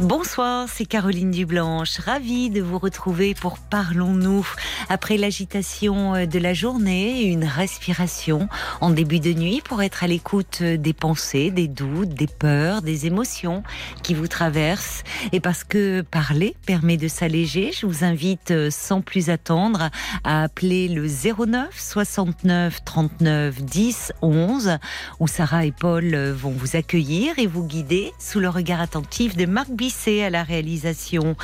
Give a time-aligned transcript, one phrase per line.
[0.00, 4.48] Bonsoir, c'est Caroline Dublanche, ravie de vous retrouver pour Parlons-nous.
[4.88, 8.48] Après l'agitation euh, de la journée, une respiration
[8.80, 12.80] en début de nuit pour être à l'écoute euh, des pensées, des doutes, des peurs,
[12.80, 13.64] des émotions
[14.04, 15.02] qui vous traversent.
[15.32, 19.90] Et parce que parler permet de s'alléger, je vous invite euh, sans plus attendre
[20.22, 24.78] à appeler le 09 69 39 10 11
[25.18, 29.44] où Sarah et Paul vont vous accueillir et vous guider sous le regard attentif de
[29.44, 31.34] Marc À la réalisation.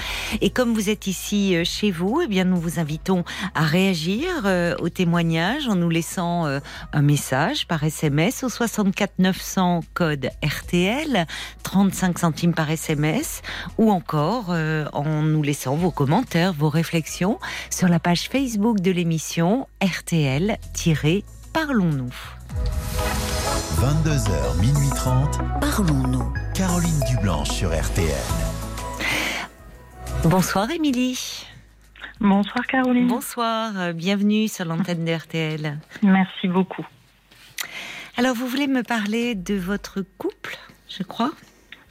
[0.42, 4.42] Et comme vous êtes ici euh, chez vous, eh bien nous vous invitons à réagir
[4.44, 6.60] euh, au témoignage en nous laissant euh,
[6.92, 11.24] un message par SMS au 64 900 code RTL,
[11.62, 13.40] 35 centimes par SMS,
[13.78, 17.38] ou encore en nous laissant vos commentaires, vos réflexions
[17.70, 22.43] sur la page Facebook de l'émission RTL-Parlons-nous.
[23.76, 25.38] 22h, minuit 30.
[25.60, 26.32] Parlons-nous.
[26.54, 28.14] Caroline Dublanche sur RTL.
[30.24, 31.46] Bonsoir Émilie.
[32.20, 33.08] Bonsoir Caroline.
[33.08, 35.78] Bonsoir, euh, bienvenue sur l'antenne d'RTL.
[36.02, 36.86] Merci beaucoup.
[38.16, 40.56] Alors vous voulez me parler de votre couple,
[40.88, 41.32] je crois?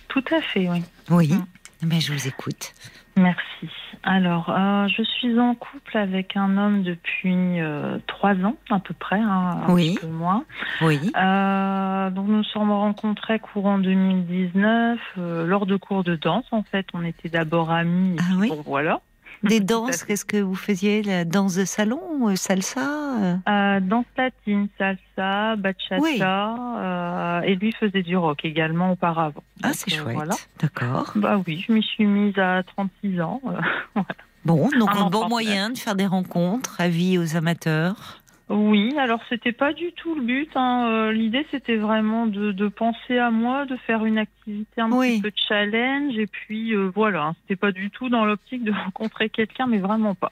[0.08, 0.84] Tout à fait, oui.
[1.10, 1.90] Oui, mais mm.
[1.90, 2.74] ben, je vous écoute.
[3.16, 3.70] Merci.
[4.04, 8.94] Alors, euh, je suis en couple avec un homme depuis euh, trois ans à peu
[8.94, 9.98] près, hein, un oui.
[10.02, 10.46] peu moins.
[10.82, 11.12] Oui.
[11.16, 16.46] Euh, donc nous sommes rencontrés courant 2019 lors de cours de danse.
[16.52, 18.18] En fait, on était d'abord amis.
[18.20, 18.50] Ah oui.
[18.50, 19.02] Bon, voilà.
[19.50, 23.36] Des danses, qu'est-ce que vous faisiez La danse de salon, euh, salsa euh?
[23.50, 26.56] Euh, Danse latine, salsa, bachata.
[26.78, 29.44] Euh, et lui faisait du rock également auparavant.
[29.62, 30.16] Ah, c'est chouette.
[30.16, 30.36] Voilà.
[30.62, 31.12] D'accord.
[31.16, 33.42] Bah oui, je m'y suis mise à 36 ans.
[33.96, 34.08] voilà.
[34.46, 38.23] Bon, donc un bon moyen de faire des rencontres, avis aux amateurs.
[38.50, 40.50] Oui, alors c'était pas du tout le but.
[40.56, 40.88] Hein.
[40.90, 45.22] Euh, l'idée c'était vraiment de, de, penser à moi, de faire une activité un petit
[45.22, 47.28] peu de challenge, et puis euh, voilà.
[47.28, 47.36] Hein.
[47.42, 50.32] C'était pas du tout dans l'optique de rencontrer quelqu'un, mais vraiment pas.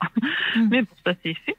[0.55, 0.67] Mm.
[0.69, 1.57] mais bon, ça c'est fait.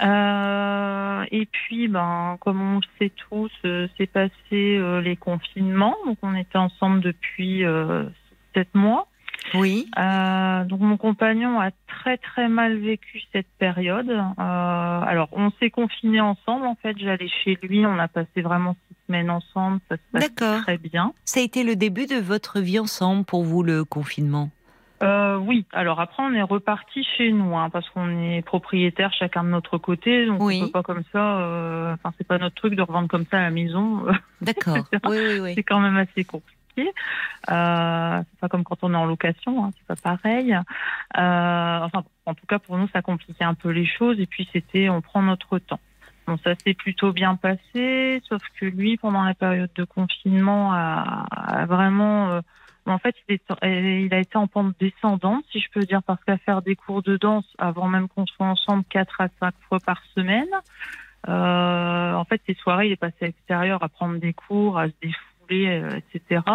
[0.00, 5.96] Euh, et puis, ben, comme on le sait tous, euh, c'est passé euh, les confinements.
[6.06, 7.64] Donc, on était ensemble depuis
[8.54, 9.08] sept mois.
[9.54, 9.90] Oui.
[9.98, 14.10] Euh, donc mon compagnon a très très mal vécu cette période.
[14.10, 16.66] Euh, alors on s'est confinés ensemble.
[16.66, 17.86] En fait, j'allais chez lui.
[17.86, 19.80] On a passé vraiment six semaines ensemble.
[19.88, 21.12] Ça se passe très bien.
[21.24, 24.50] Ça a été le début de votre vie ensemble pour vous le confinement?
[25.02, 25.64] Euh, oui.
[25.72, 29.78] Alors après, on est reparti chez nous, hein, parce qu'on est propriétaire chacun de notre
[29.78, 30.60] côté, donc oui.
[30.60, 31.38] on peut pas comme ça.
[31.40, 34.04] Euh, enfin, c'est pas notre truc de revendre comme ça à la maison.
[34.40, 34.78] D'accord.
[35.08, 35.52] oui, oui, oui.
[35.54, 36.57] C'est quand même assez compliqué.
[37.50, 40.54] Euh, c'est pas comme quand on est en location, hein, c'est pas pareil.
[41.16, 41.88] Euh,
[42.26, 44.18] en tout cas pour nous, ça compliquait un peu les choses.
[44.20, 45.80] Et puis c'était, on prend notre temps.
[46.26, 51.64] Bon, ça s'est plutôt bien passé, sauf que lui, pendant la période de confinement, a,
[51.66, 52.40] vraiment euh,
[52.84, 56.62] en fait, il, a été en pente descendante, si je peux dire, parce qu'à faire
[56.62, 60.48] des cours de danse, avant même qu'on soit ensemble, 4 à 5 fois par semaine.
[61.26, 64.92] En fait, ces soirées, il est passé à l'extérieur à prendre des cours, à se
[65.02, 66.42] défouler euh, etc.
[66.46, 66.52] Euh,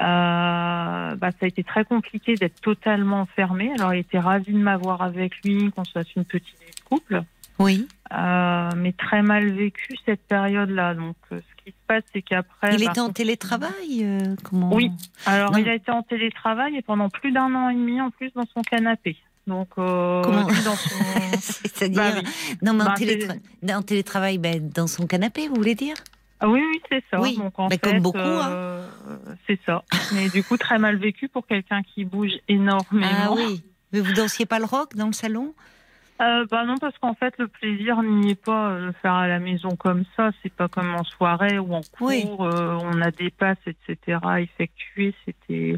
[0.00, 3.72] bah, ça a été très compliqué d'être totalement fermé.
[3.78, 7.22] Alors, il était ravi de m'avoir avec lui, qu'on soit une petite vie de couple.
[7.58, 7.86] Oui.
[8.12, 10.94] Euh, mais très mal vécu cette période-là.
[10.94, 12.74] Donc, ce qui se passe, c'est qu'après.
[12.74, 14.06] Il bah, était en télétravail
[14.42, 14.74] comment...
[14.74, 14.90] Oui.
[15.26, 18.32] Alors, il a été en télétravail et pendant plus d'un an et demi en plus
[18.34, 19.16] dans son canapé.
[19.46, 20.76] Donc, Comment son...
[21.40, 22.28] C'est-à-dire, bah,
[22.62, 23.34] non, mais en, télétra...
[23.72, 25.96] en télétravail, dans son canapé, vous voulez dire?
[26.48, 27.20] Oui, oui, c'est ça.
[27.20, 28.18] Oui, Donc, en fait, comme beaucoup.
[28.18, 28.50] Hein.
[28.50, 28.88] Euh,
[29.46, 29.84] c'est ça.
[30.14, 33.06] Mais du coup, très mal vécu pour quelqu'un qui bouge énormément.
[33.24, 33.62] Ah oui.
[33.92, 35.54] Mais vous dansiez pas le rock dans le salon?
[36.20, 39.38] Euh, bah non, parce qu'en fait, le plaisir n'y est pas de faire à la
[39.38, 40.30] maison comme ça.
[40.42, 42.08] C'est pas comme en soirée ou en cours.
[42.08, 42.24] Oui.
[42.40, 44.18] Euh, on a des passes, etc.
[44.22, 45.14] à effectuer.
[45.24, 45.76] C'était.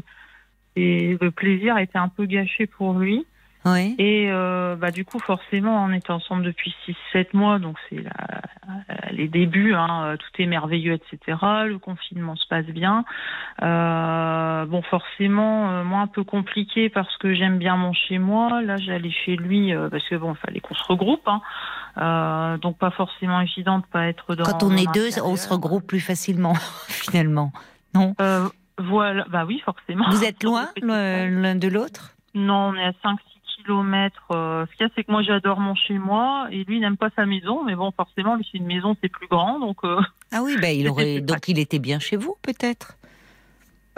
[0.75, 3.25] Et le plaisir était un peu gâché pour lui.
[3.65, 3.95] Oui.
[3.97, 6.75] Et euh, bah, du coup, forcément, on était ensemble depuis
[7.13, 8.03] 6-7 mois, donc c'est
[9.11, 11.37] les débuts, hein, tout est merveilleux, etc.
[11.65, 13.05] Le confinement se passe bien.
[13.61, 18.61] Euh, bon, forcément, euh, moi, un peu compliqué parce que j'aime bien mon chez-moi.
[18.61, 21.27] Là, j'allais chez lui parce que bon, il fallait qu'on se regroupe.
[21.95, 22.57] Hein.
[22.61, 24.43] Donc, pas forcément évident de pas être dans.
[24.43, 26.55] Quand on est deux, on se regroupe plus facilement,
[26.87, 27.53] finalement.
[27.95, 28.13] Non?
[28.79, 30.09] Voilà, bah oui, forcément.
[30.09, 32.15] Vous êtes loin l'un de l'autre?
[32.33, 33.19] Non, on est à 5
[33.63, 34.27] kilomètres.
[34.31, 36.81] Euh, ce qu'il y a, c'est que moi, j'adore mon chez moi et lui, il
[36.81, 37.63] n'aime pas sa maison.
[37.63, 39.59] Mais bon, forcément, lui, c'est une maison, c'est plus grand.
[39.59, 39.99] Donc, euh,
[40.31, 41.21] ah oui, bah, il aurait...
[41.21, 42.97] donc il était bien chez vous, peut-être?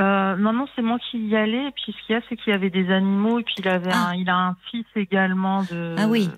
[0.02, 1.68] Euh, non, non, c'est moi qui y allais.
[1.68, 3.40] Et puis ce qu'il y a, c'est qu'il y avait des animaux.
[3.40, 4.10] Et puis il avait Ah.
[4.10, 5.96] un, il a un fils également de.
[5.98, 6.30] Ah oui.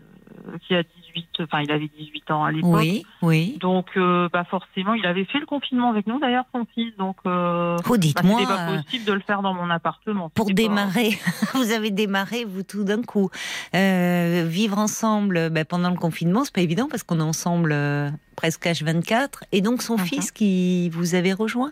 [0.67, 2.71] Qui a 18, enfin il avait 18 ans à l'époque.
[2.75, 3.57] Oui, oui.
[3.59, 6.95] Donc, euh, bah forcément, il avait fait le confinement avec nous d'ailleurs, son fils.
[6.97, 10.29] Donc, euh, Oh, bah, dites-moi, c'était pas euh, possible de le faire dans mon appartement.
[10.29, 11.09] pour pas- démarrer,
[11.55, 13.29] vous avez démarré, vous, tout d'un coup.
[13.75, 18.09] Euh, vivre ensemble ben, pendant le confinement, c'est pas évident parce qu'on est ensemble euh,
[18.35, 19.43] presque H24.
[19.51, 20.05] Et donc, son Mhm.
[20.05, 21.71] fils qui vous avait rejoint?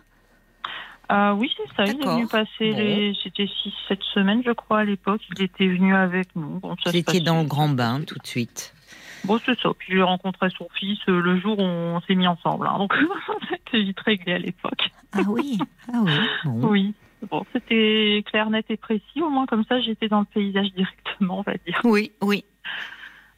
[1.08, 1.84] Ah oui, c'est ça.
[1.84, 2.76] Il est venu passer Bon.
[2.78, 3.14] les.
[3.22, 3.44] C'était
[3.88, 5.20] 6-7 semaines, je crois, à l'époque.
[5.36, 6.58] Il était venu avec nous.
[6.60, 8.74] Bon, se étiez dans le grand bain tout de suite.
[9.24, 9.70] Bon, c'est ça.
[9.78, 12.66] Puis j'ai rencontré son fils euh, le jour où on s'est mis ensemble.
[12.66, 12.78] hein.
[12.78, 12.94] Donc,
[13.50, 14.90] c'était vite réglé à l'époque.
[15.12, 15.58] Ah oui,
[15.92, 16.12] ah oui.
[16.44, 16.68] Bon.
[16.68, 16.94] Oui.
[17.30, 19.22] Bon, c'était clair, net et précis.
[19.22, 21.80] Au moins, comme ça, j'étais dans le paysage directement, on va dire.
[21.82, 22.44] Oui, oui.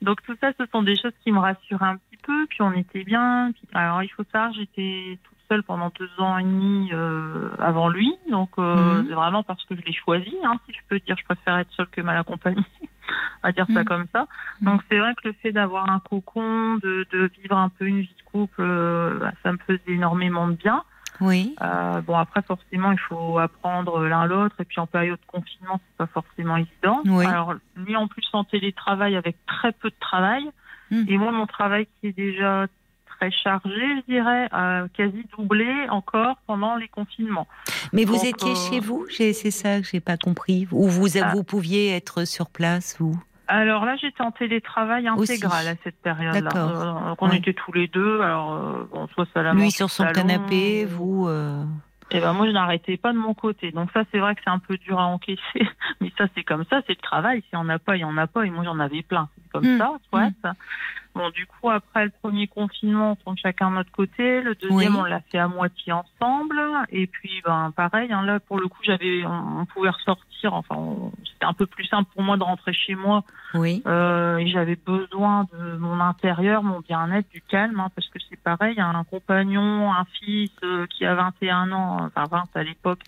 [0.03, 2.47] Donc, tout ça, ce sont des choses qui me rassuraient un petit peu.
[2.49, 3.53] Puis, on était bien.
[3.53, 7.89] Puis, alors, il faut savoir, j'étais toute seule pendant deux ans et demi euh, avant
[7.89, 8.13] lui.
[8.31, 9.07] Donc, euh, Mhm.
[9.09, 11.17] c'est vraiment parce que je l'ai choisi, hein, si je peux dire.
[11.19, 12.57] Je préfère être seule que mal accompagnée.
[13.43, 13.85] on va dire ça Mhm.
[13.85, 14.27] comme ça.
[14.61, 14.69] Mhm.
[14.73, 18.01] Donc, c'est vrai que le fait d'avoir un cocon, de, de vivre un peu une
[18.01, 20.83] vie de couple, euh, bah, ça me faisait énormément de bien.
[21.21, 21.57] Oui.
[21.63, 24.55] Euh, bon, après, forcément, il faut apprendre l'un l'autre.
[24.61, 27.01] Et puis, en période de confinement, c'est pas forcément évident.
[27.07, 27.27] Oui.
[27.27, 30.45] Alors, lui, en plus, en télétravail avec très peu de travail.
[30.91, 32.67] Et moi, mon travail qui est déjà
[33.19, 33.71] très chargé,
[34.07, 37.47] je dirais, a quasi doublé encore pendant les confinements.
[37.93, 40.67] Mais vous Donc, étiez euh, chez vous C'est ça que j'ai pas compris.
[40.73, 41.33] Ou vous, Ah.
[41.35, 43.13] vous pouviez être sur place ou
[43.49, 45.33] Alors là, j'étais en télétravail Aussi.
[45.33, 46.51] intégral à cette période-là.
[46.55, 47.39] Euh, donc, on Ouais.
[47.39, 48.21] était tous les deux.
[48.21, 51.29] Alors, euh, bon, soit ça Lui sur son salon, canapé, ou- vous.
[51.29, 51.65] euh,
[52.11, 53.71] Et ben moi, je n'arrêtais pas de mon côté.
[53.71, 55.41] Donc ça, c'est vrai que c'est un peu dur à encaisser.
[56.01, 57.43] Mais ça, c'est comme ça, c'est le travail.
[57.51, 58.45] S'il n'y en a pas, il n'y en a pas.
[58.47, 59.29] Et moi, j'en avais plein.
[59.53, 59.79] Comme Mm.
[59.79, 60.31] ça, soit.
[61.15, 64.41] Bon, du coup, après le premier confinement, on tourne chacun de notre côté.
[64.41, 65.01] Le deuxième, Oui.
[65.01, 66.61] on l'a fait à moitié ensemble.
[66.91, 70.55] Et puis, ben, pareil, hein, là, pour le coup, j'avais, on, on pouvait ressortir.
[70.55, 70.77] Enfin,
[71.25, 73.25] c'était un peu plus simple pour moi de rentrer chez moi.
[73.55, 73.83] Oui.
[73.87, 78.41] Euh, et j'avais besoin de mon intérieur, mon bien-être, du calme, hein, parce que c'est
[78.41, 83.01] pareil, un compagnon, un fils euh, qui a 21 ans, enfin 20 à l'époque,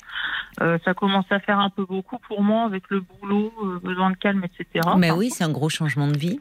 [0.62, 4.10] euh, ça commence à faire un peu beaucoup pour moi avec le boulot, euh, besoin
[4.10, 4.66] de calme, etc.
[4.96, 6.39] Mais Enfin, oui, c'est un gros changement de vie.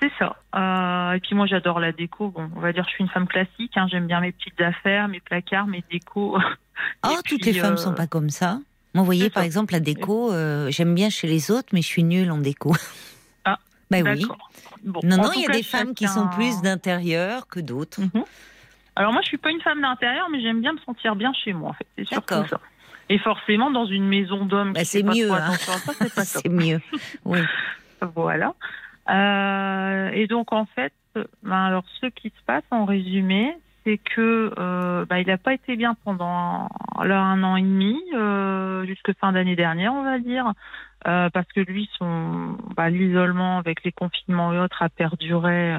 [0.00, 0.36] C'est ça.
[0.54, 2.28] Euh, et puis moi, j'adore la déco.
[2.28, 3.72] Bon, on va dire, que je suis une femme classique.
[3.76, 6.38] Hein, J'aime bien mes petites affaires, mes placards, mes décos.
[7.04, 8.58] Oh, Et toutes puis, les femmes euh, sont pas comme ça.
[8.94, 9.46] Moi, vous voyez, par ça.
[9.46, 12.74] exemple, la déco, euh, j'aime bien chez les autres, mais je suis nulle en déco.
[13.44, 13.58] Ah,
[13.90, 14.26] bah oui.
[14.84, 18.00] Bon, Non, non, il y a des femmes qui sont plus d'intérieur que d'autres.
[18.00, 18.24] Mhm.
[18.96, 21.52] Alors moi, je suis pas une femme d'intérieur, mais j'aime bien me sentir bien chez
[21.52, 21.70] moi.
[21.70, 22.48] En fait, c'est surtout D'accord.
[22.48, 22.60] ça.
[23.08, 25.52] Et forcément, dans une maison d'hommes, Bah, c'est mieux, hein.
[26.24, 26.80] C'est mieux.
[27.24, 27.38] Oui.
[28.16, 28.54] Voilà.
[29.08, 30.92] Euh, et donc en fait,
[31.42, 35.54] ben, alors ce qui se passe en résumé, c'est que euh, ben, il n'a pas
[35.54, 36.68] été bien pendant
[37.02, 40.52] là, un an et demi, euh, jusque fin d'année dernière, on va dire,
[41.06, 45.74] euh, parce que lui, son ben, l'isolement avec les confinements et autres a perduré.
[45.74, 45.78] euh.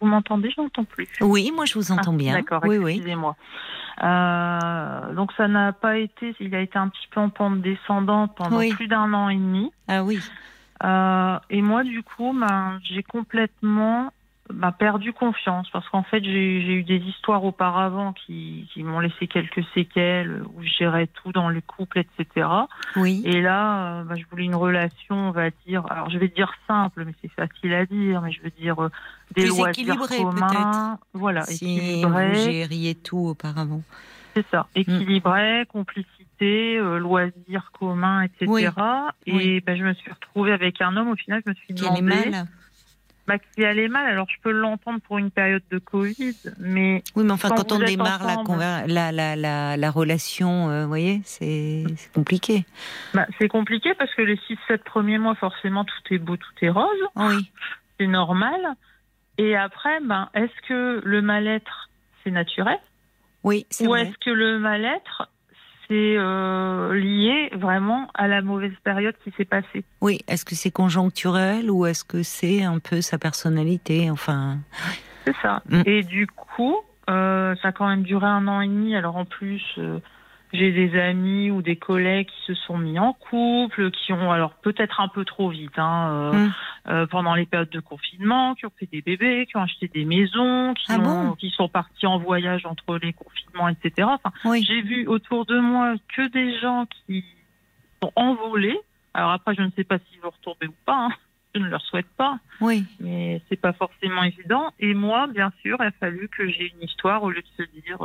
[0.00, 1.08] Vous m'entendez Je n'entends plus.
[1.22, 2.34] Oui, moi, je vous entends Ah, bien.
[2.34, 2.92] D'accord, Oui, oui.
[2.96, 3.36] excusez-moi.
[4.02, 8.34] Euh, donc ça n'a pas été, il a été un petit peu en pente descendante
[8.36, 8.72] pendant Oui.
[8.74, 9.70] plus d'un an et demi.
[9.88, 10.20] Ah oui.
[10.82, 14.12] Euh, et moi, du coup, ben, j'ai complètement
[14.52, 19.26] ben, perdu confiance parce qu'en fait, j'ai eu des histoires auparavant qui, qui m'ont laissé
[19.28, 22.48] quelques séquelles où je gérais tout dans le couple, etc.
[22.96, 23.22] Oui.
[23.24, 26.52] Et là, euh, ben, je voulais une relation, on va dire, alors je vais dire
[26.66, 28.88] simple, mais c'est facile à dire, mais je veux dire euh,
[29.36, 32.34] des Plus loisirs communs, voilà, si vous équilibré.
[32.52, 33.82] gériez tout auparavant.
[34.34, 34.80] C'est ça, Mm.
[34.80, 38.46] équilibré, complicité, euh, loisirs communs, etc.
[38.48, 38.64] Oui.
[39.26, 39.60] Et Oui.
[39.60, 42.00] ben, je me suis retrouvée avec un homme, au final, je me suis Qui allait
[42.00, 42.46] demandé mal
[43.26, 44.06] bah, qui allait mal.
[44.06, 47.72] Alors, je peux l'entendre pour une période de Covid, mais Oui, mais enfin, Quand quand,
[47.72, 48.58] on démarre la, ensemble.
[48.58, 51.84] la, la, la, la relation, euh, vous voyez, c'est
[52.14, 52.64] compliqué.
[53.14, 54.36] bah, c'est compliqué parce que les
[54.68, 56.88] 6-7 premiers mois, forcément, tout est beau, tout est rose.
[57.16, 57.50] Oui.
[58.00, 58.60] C'est normal.
[59.38, 61.90] Et après, ben, est-ce que le mal-être,
[62.24, 62.78] c'est naturel?
[63.44, 65.28] Oui, c'est Ou est-ce que le mal-être,
[65.92, 70.70] c'est euh, lié vraiment à la mauvaise période qui s'est passée Oui, est-ce que c'est
[70.70, 74.56] conjoncturel ou est-ce que c'est un peu sa personnalité Enfin,
[75.26, 75.62] C'est ça.
[75.68, 75.82] Mm.
[75.84, 76.76] Et du coup,
[77.10, 78.96] euh, ça a quand même duré un an et demi.
[78.96, 79.98] Alors en plus, euh,
[80.52, 84.52] j'ai des amis ou des collègues qui se sont mis en couple, qui ont alors
[84.54, 86.52] peut-être un peu trop vite hein, euh, Mm.
[86.88, 90.04] euh, pendant les périodes de confinement, qui ont fait des bébés, qui ont acheté des
[90.04, 91.34] maisons, qui, Ah ont- bon?
[91.36, 94.08] qui sont partis en voyage entre les confinements, etc.
[94.10, 94.62] Enfin, oui.
[94.66, 97.24] j'ai vu autour de moi que des gens qui
[98.02, 98.78] sont envolés.
[99.14, 101.06] Alors après, je ne sais pas s'ils vont retomber ou pas.
[101.06, 101.10] hein.
[101.54, 102.84] Je ne leur souhaite pas Oui.
[102.98, 104.72] mais c'est pas forcément évident.
[104.80, 107.70] Et moi, bien sûr, il a fallu que j'ai une histoire au lieu de se
[107.82, 107.98] dire,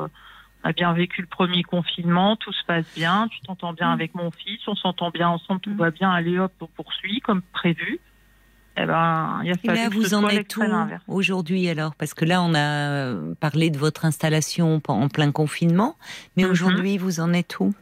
[0.63, 3.93] a bien vécu le premier confinement, tout se passe bien, tu t'entends bien Mm.
[3.93, 5.77] avec mon fils, on s'entend bien ensemble, tout Mm.
[5.77, 7.99] va bien, allez hop, on poursuit comme prévu.
[8.79, 10.63] Eh ben, il a Et fallu là, que vous en êtes où
[11.07, 11.95] aujourd'hui alors?
[11.95, 15.95] Parce que là, on a euh, parlé de votre installation en plein confinement,
[16.35, 16.51] mais Mhm.
[16.51, 17.73] aujourd'hui, vous en êtes où?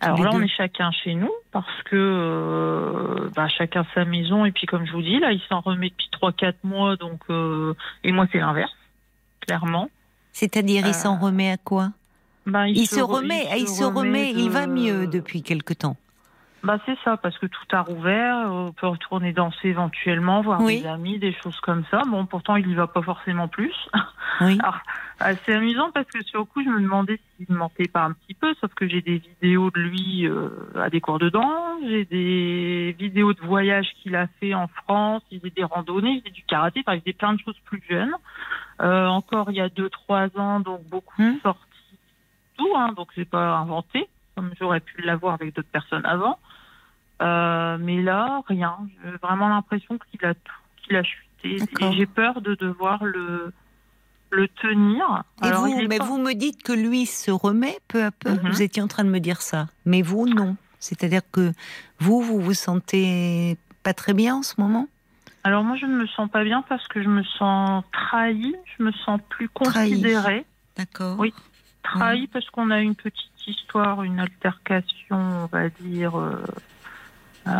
[0.00, 4.44] Alors là, on est chacun chez nous parce que euh, bah, chacun sa maison.
[4.44, 6.96] Et puis, comme je vous dis, là, il s'en remet depuis 3-4 mois.
[6.96, 8.72] Donc, euh, et moi, c'est l'inverse,
[9.40, 9.88] clairement.
[10.32, 11.90] C'est-à-dire, il s'en Euh, remet à quoi?
[12.46, 15.96] Bah, il, se re- remet, il se remet, de- il va mieux depuis quelque temps.
[16.64, 18.36] Bah, c'est ça, parce que tout a rouvert.
[18.48, 20.82] On peut retourner danser éventuellement, voir Oui.
[20.82, 22.02] des amis, des choses comme ça.
[22.06, 23.74] Bon, pourtant, il y va pas forcément plus.
[24.40, 24.58] Oui.
[25.24, 28.02] Ah, c'est amusant parce que sur le coup, je me demandais s'il ne mentait pas
[28.02, 31.28] un petit peu, sauf que j'ai des vidéos de lui euh, à des cours de
[31.28, 36.14] danse, j'ai des vidéos de voyage qu'il a fait en France, il faisait des randonnées,
[36.14, 38.14] il faisait du karaté, enfin, il faisait plein de choses plus jeunes.
[38.80, 41.34] Euh, encore il y a 2-3 ans, donc beaucoup Hmm.
[41.36, 41.60] de sorties,
[42.56, 46.38] tout, hein, donc j'ai pas inventé, comme j'aurais pu l'avoir avec d'autres personnes avant.
[47.20, 48.76] Euh, mais là, rien.
[49.04, 51.58] J'ai vraiment l'impression qu'il a tout, qu'il a chuté.
[51.80, 53.52] Et j'ai peur de devoir le,
[54.30, 55.22] le tenir.
[55.42, 58.30] Et Alors, vous, mais pas- vous me dites que lui se remet peu à peu.
[58.30, 58.50] Mhm.
[58.50, 60.56] Vous étiez en train de me dire ça, mais vous non.
[60.80, 61.52] C'est-à-dire que
[62.00, 64.88] vous, vous vous sentez pas très bien en ce moment?
[65.44, 68.84] Alors moi, je ne me sens pas bien parce que je me sens trahie, je
[68.84, 70.44] me sens plus considérée.
[70.76, 71.16] D'accord.
[71.18, 71.32] Oui.
[71.82, 76.42] Trahie parce qu'on a une petite histoire, une altercation, on va dire, euh,
[77.48, 77.50] euh,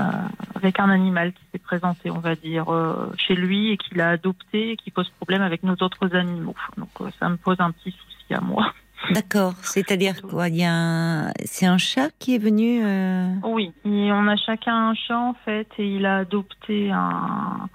[0.54, 4.10] avec un animal qui s'est présenté, on va dire, euh, chez lui et qu'il a
[4.10, 6.54] adopté et qui pose problème avec nos autres animaux.
[6.76, 8.72] Donc ça me pose un petit souci à moi.
[9.10, 9.54] D'accord.
[9.62, 10.48] C'est-à-dire quoi?
[10.48, 11.32] Il y a un...
[11.44, 12.80] c'est un chat qui est venu.
[13.42, 17.68] Oui, et on a chacun un chat en fait et il a adopté un.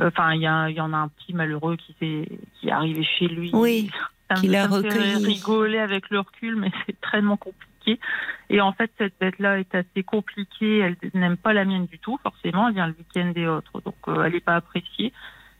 [0.00, 3.02] Enfin, il y, a- il y en a un petit malheureux qui, qui est arrivé
[3.04, 3.50] chez lui.
[3.52, 3.90] Oui,
[4.36, 5.26] Ça me- a ça me fait recueilli.
[5.26, 7.98] rigoler avec le recul, mais c'est tellement compliqué.
[8.50, 10.78] Et en fait, cette bête-là est assez compliquée.
[10.80, 12.68] Elle n'aime pas la mienne du tout, forcément.
[12.68, 15.12] Elle vient le week-end et autres, donc euh, elle n'est pas appréciée.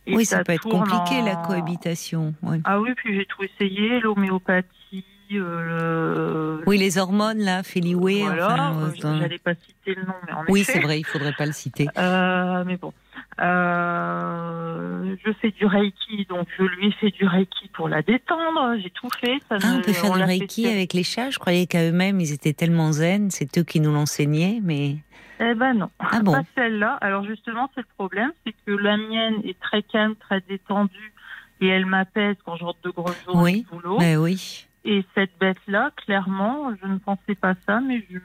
[0.07, 2.35] Et oui, ça, peut être compliqué la cohabitation.
[2.65, 6.65] Ah oui, puis j'ai tout essayé, l'homéopathie, euh, le...
[6.67, 8.23] Oui, les hormones là, Féliway.
[8.23, 11.35] voilà, enfin, euh, j'allais pas citer le nom, mais en Oui, c'est vrai, il faudrait
[11.35, 11.87] pas le citer.
[11.99, 12.93] Euh, mais bon,
[13.41, 18.77] Euh, je fais du reiki, donc je lui ai fait du reiki pour la détendre.
[18.83, 19.39] J'ai tout fait.
[19.49, 20.73] Ça Ah, on peut faire on du fait reiki faire.
[20.73, 21.31] avec les chats.
[21.31, 23.31] Je croyais qu'à eux-mêmes, ils étaient tellement zen.
[23.31, 24.97] C'est eux qui nous l'enseignaient, mais
[25.41, 26.33] Eh ben non, ah bon.
[26.33, 26.95] pas celle-là.
[27.01, 31.13] Alors justement, c'est le problème, c'est que la mienne est très calme, très détendue,
[31.61, 33.99] et elle m'apaise quand je rentre de grosses journées Oui, de boulot.
[33.99, 34.67] Ben oui.
[34.85, 38.19] Et cette bête-là, clairement, je ne pensais pas ça, mais je.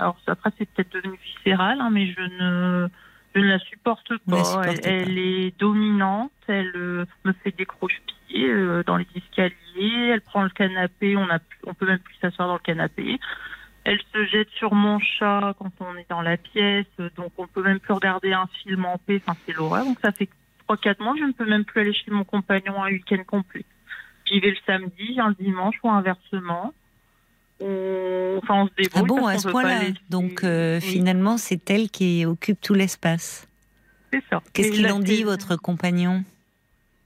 [0.00, 2.88] Alors après, c'est peut-être devenu viscéral, hein, mais je ne.
[3.34, 4.62] Je ne la supporte la pas.
[4.66, 6.30] elle, elle est dominante.
[6.46, 10.10] Elle euh, me fait des croche-pieds euh, dans les escaliers.
[10.12, 11.16] Elle prend le canapé.
[11.16, 13.18] On a, on peut même plus s'asseoir dans le canapé.
[13.84, 16.86] Elle se jette sur mon chat quand on est dans la pièce.
[17.16, 19.20] Donc on peut même plus regarder un film en paix.
[19.24, 19.84] Enfin, c'est l'horreur.
[19.84, 20.28] Donc ça fait
[20.68, 23.64] 3-4 mois je ne peux même plus aller chez mon compagnon un week-end complet.
[24.26, 26.72] J'y vais le samedi, le dimanche ou inversement.
[27.60, 28.38] On...
[28.42, 29.02] Enfin, on se débrouille.
[29.02, 29.90] Ah bon, à ce point-là.
[30.10, 33.46] Donc euh, Oui, finalement, c'est elle qui occupe tout l'espace.
[34.12, 34.42] c'est ça.
[34.52, 36.24] Qu'est-ce qu'il en dit, votre compagnon?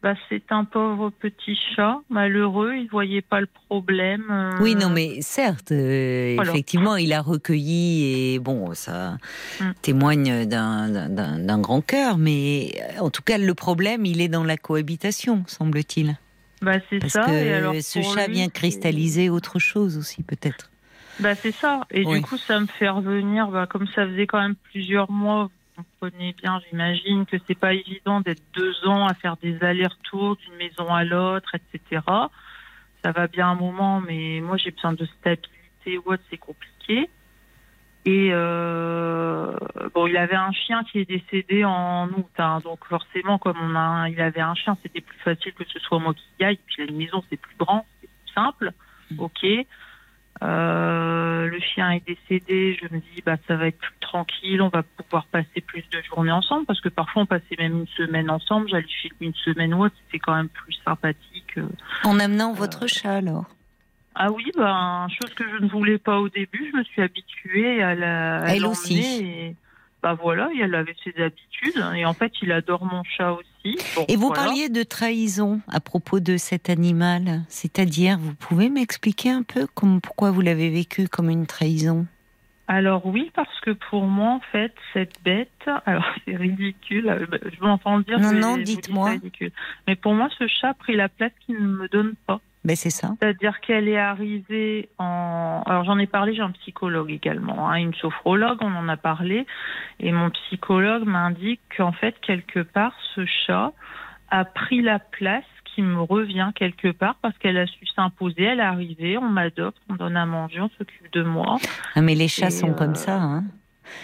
[0.01, 2.73] Bah, C'est un pauvre petit chat, malheureux.
[2.77, 4.25] Il voyait pas le problème.
[4.31, 6.53] euh, Oui, non, mais certes, euh, Voilà.
[6.53, 9.17] effectivement, il a recueilli et bon, ça
[9.61, 9.65] Mm.
[9.83, 15.43] témoigne d'un- grand cœur, mais en tout cas, le problème, il est dans la cohabitation,
[15.49, 16.17] semble-t-il.
[16.61, 17.33] Bah, c'est Parce ça.
[17.33, 20.71] et alors, ce chat lui, vient cristalliser autre chose aussi, peut-être.
[21.21, 21.87] Bah, c'est ça.
[21.91, 22.21] Et Oui.
[22.21, 25.85] du coup, ça me fait revenir, bah, comme ça faisait quand même plusieurs mois, vous
[26.01, 30.55] comprenez bien, j'imagine que c'est pas évident d'être deux ans à faire des allers-retours d'une
[30.57, 32.03] maison à l'autre, etc.
[33.05, 37.09] Ça va bien un moment, mais moi, j'ai besoin de stabilité ou autre, c'est compliqué.
[38.11, 39.53] Et euh,
[39.95, 43.75] bon, il avait un chien qui est décédé en août, hein, donc forcément, comme on
[43.75, 46.45] a, un- il avait un chien, c'était plus facile que ce soit moi qui y
[46.45, 46.59] aille.
[46.69, 48.73] Puis la maison, c'est plus grand, c'est plus simple.
[49.19, 49.45] Ok.
[50.43, 54.69] Euh, le chien est décédé, je me dis bah ça va être plus tranquille, on
[54.69, 58.31] va pouvoir passer plus de journées ensemble parce que parfois on passait même une semaine
[58.31, 61.59] ensemble, j'allais lui une semaine ou autre, c'était quand même plus sympathique.
[61.59, 61.67] euh.
[62.05, 63.47] En amenant votre chat, alors
[64.21, 67.81] Ah oui, ben chose que je ne voulais pas au début, je me suis habituée
[67.83, 68.99] à la à Elle aussi.
[69.01, 69.55] Et,
[70.03, 73.79] bah voilà, et elle avait ses habitudes et en fait il adore mon chat aussi.
[73.95, 74.45] Bon, Et vous voilà.
[74.45, 80.01] parliez de trahison à propos de cet animal, c'est-à-dire, vous pouvez m'expliquer un peu comme,
[80.01, 82.07] pourquoi vous l'avez vécu comme une trahison?
[82.67, 85.49] Alors oui, parce que pour moi, en fait, cette bête,
[85.87, 88.19] alors c'est ridicule, euh, bah, je m'entends dire.
[88.19, 89.11] Non, non, dites-moi.
[89.11, 89.53] ridicule.
[89.87, 92.41] Mais pour moi, ce chat a pris la place qu'il ne me donne pas.
[92.65, 93.11] Ben c'est ça.
[93.21, 95.63] C'est-à-dire qu'elle est arrivée en.
[95.67, 99.47] Alors j'en ai parlé, j'ai un psychologue également, hein, une sophrologue, on en a parlé,
[100.01, 103.73] et mon psychologue m'indique qu'en fait quelque part ce chat
[104.31, 108.59] a pris la place qui me revient quelque part parce qu'elle a su s'imposer, elle
[108.59, 111.59] est arrivée, on m'adopte, on donne à manger, on s'occupe de moi.
[111.95, 113.45] Ah, mais les chats sont comme ça, hein.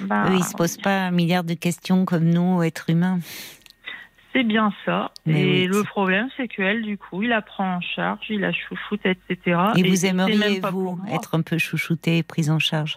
[0.00, 3.18] Bah, Eux, ils se posent pas un milliard de questions comme nous, êtres humains.
[4.34, 5.12] C'est bien ça.
[5.26, 5.66] Mais et oui.
[5.68, 9.58] le problème, c'est qu'elle, du coup, il la prend en charge, il la chouchoute, etc.
[9.76, 12.96] Et vous aimeriez, vous, être un peu chouchouté et prise en charge?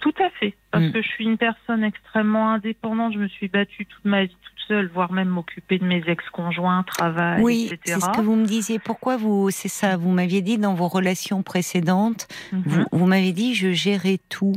[0.00, 0.54] Tout à fait.
[0.70, 0.92] Parce Mm.
[0.92, 3.14] que je suis une personne extrêmement indépendante.
[3.14, 4.36] Je me suis battue toute ma vie
[4.68, 7.80] seule, voire même m'occuper de mes ex-conjoints, travail, Oui, etc.
[7.84, 8.78] c'est ce que vous me disiez.
[8.78, 12.62] Pourquoi vous, c'est ça, vous m'aviez dit dans vos relations précédentes, Mhm.
[12.66, 14.54] vous, vous m'avez dit je gérais tout.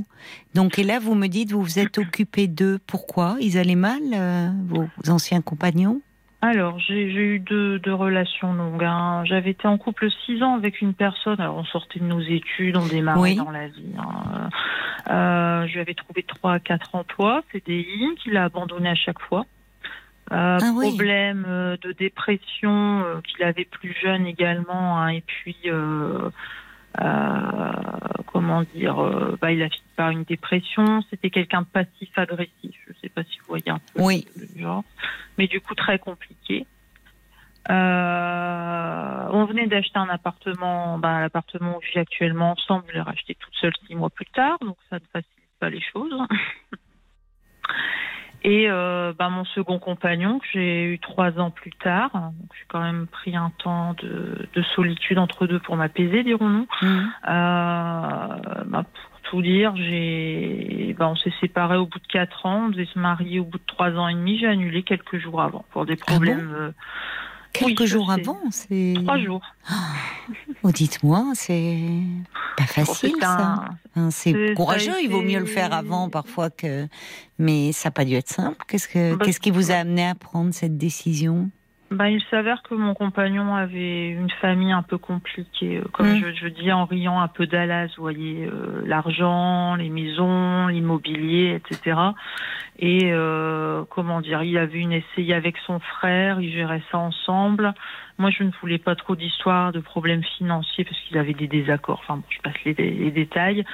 [0.54, 2.80] Donc, et là, vous me dites vous vous êtes occupé d'eux.
[2.88, 3.36] Pourquoi?
[3.40, 6.02] Ils allaient mal, euh, vos anciens compagnons?
[6.42, 8.84] Alors, j'ai eu deux, deux relations longues.
[8.84, 9.24] hein.
[9.26, 11.40] J'avais été en couple six ans avec une personne.
[11.42, 13.36] Alors, on sortait de nos études, on démarrait Oui.
[13.36, 13.96] dans la vie.
[13.98, 14.50] hein.
[15.10, 17.86] Euh, je lui avais trouvé trois à quatre emplois, CDI,
[18.22, 19.46] qu'il a abandonné à chaque fois.
[20.32, 20.88] Euh, Ah oui.
[20.88, 25.00] problème euh, de dépression euh, qu'il avait plus jeune également.
[25.00, 25.10] hein.
[25.10, 26.30] et puis, euh,
[27.02, 27.72] euh,
[28.28, 28.96] comment dire,
[29.42, 31.02] bah, il a fini par une dépression.
[31.10, 32.76] C'était quelqu'un de passif-agressif.
[32.88, 34.26] Je ne sais pas si vous voyez un peu Oui.
[34.36, 34.84] le genre.
[35.38, 36.66] Mais du coup, très compliqué.
[37.70, 43.02] Euh, on venait d'acheter un appartement, bah, l'appartement où je vis actuellement ensemble, je l'ai
[43.02, 46.14] racheté toute seule six mois plus tard, donc ça ne facilite pas les choses.
[48.44, 52.66] Et euh, bah, mon second compagnon, que j'ai eu trois ans plus tard, donc j'ai
[52.68, 56.68] quand même pris un temps de, de solitude entre deux pour m'apaiser, dirons-nous.
[56.82, 57.12] Mhm.
[57.28, 62.66] Euh, bah, pour tout dire, j'ai, bah, on s'est séparés au bout de quatre ans,
[62.66, 64.38] on devait se marier au bout de trois ans et demi.
[64.38, 66.54] J'ai annulé quelques jours avant pour des Ah bon problèmes.
[66.56, 66.72] euh,
[67.60, 68.94] Quelques Oui, jours avant, c'est.
[69.04, 69.42] trois jours.
[70.64, 71.80] Oh, dites-moi, c'est
[72.58, 73.66] pas Bon, facile c'est ça.
[73.96, 76.88] un- C'est courageux, ça il vaut mieux le faire avant parfois que.
[77.40, 78.58] Mais ça n'a pas dû être simple.
[78.68, 81.50] Qu'est-ce que Bah, qu'est-ce qui vous a amené à prendre cette décision?
[81.96, 86.22] Bah, il s'avère que mon compagnon avait une famille un peu compliquée, euh, comme Mm.
[86.22, 91.56] je, je dis en riant un peu Dallas, vous voyez, euh, l'argent, les maisons, l'immobilier,
[91.56, 91.98] etc.
[92.80, 97.74] Et euh, comment dire, il avait une essayé avec son frère, ils géraient ça ensemble.
[98.18, 102.00] Moi, je ne voulais pas trop d'histoires, de problèmes financiers parce qu'ils avaient des désaccords.
[102.04, 103.66] Enfin, bon, je passe les, les détails.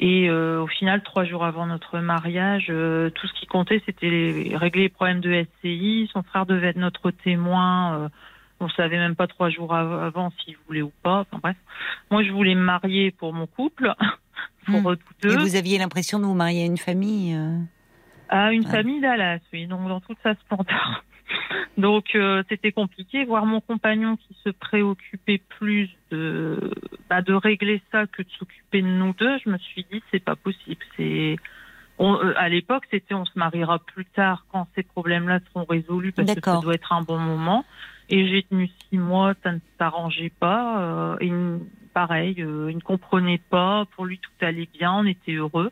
[0.00, 4.10] Et euh, au final, trois jours avant notre mariage, euh, tout ce qui comptait, c'était
[4.10, 6.10] les- régler les problèmes de SCI.
[6.12, 7.98] Son frère devait être notre témoin.
[8.00, 8.08] euh,
[8.60, 11.20] on savait même pas trois jours av- avant s'il voulait ou pas.
[11.20, 11.56] Enfin bref,
[12.10, 13.92] moi, je voulais me marier pour mon couple,
[14.66, 14.96] pour Hmm.
[14.96, 17.58] tous Et deux, vous aviez l'impression de vous marier à une famille euh,
[18.28, 18.70] à une Ouais.
[18.70, 21.04] famille Dallas, oui, donc dans toute sa splendeur.
[21.78, 26.70] Donc euh, c'était compliqué, voir mon compagnon qui se préoccupait plus de
[27.08, 29.38] bah, de régler ça que de s'occuper de nous deux.
[29.44, 30.80] Je me suis dit c'est pas possible.
[30.96, 31.36] C'est
[31.98, 36.12] on- euh, à l'époque c'était on se mariera plus tard quand ces problèmes-là seront résolus
[36.12, 37.64] parce que ça doit être un bon moment.
[38.10, 40.80] Et j'ai tenu six mois, ça ne s'arrangeait pas.
[40.82, 41.60] euh, et il-
[41.94, 43.84] pareil, euh, il ne comprenait pas.
[43.94, 45.70] Pour lui tout allait bien, on était heureux.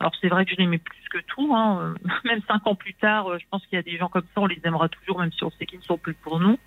[0.00, 1.54] Alors c'est vrai que je l'aimais plus que tout.
[1.54, 1.94] Hein.
[2.24, 4.40] Même cinq ans plus tard, euh, je pense qu'il y a des gens comme ça,
[4.40, 6.58] on les aimera toujours, même si on sait qu'ils ne sont plus pour nous.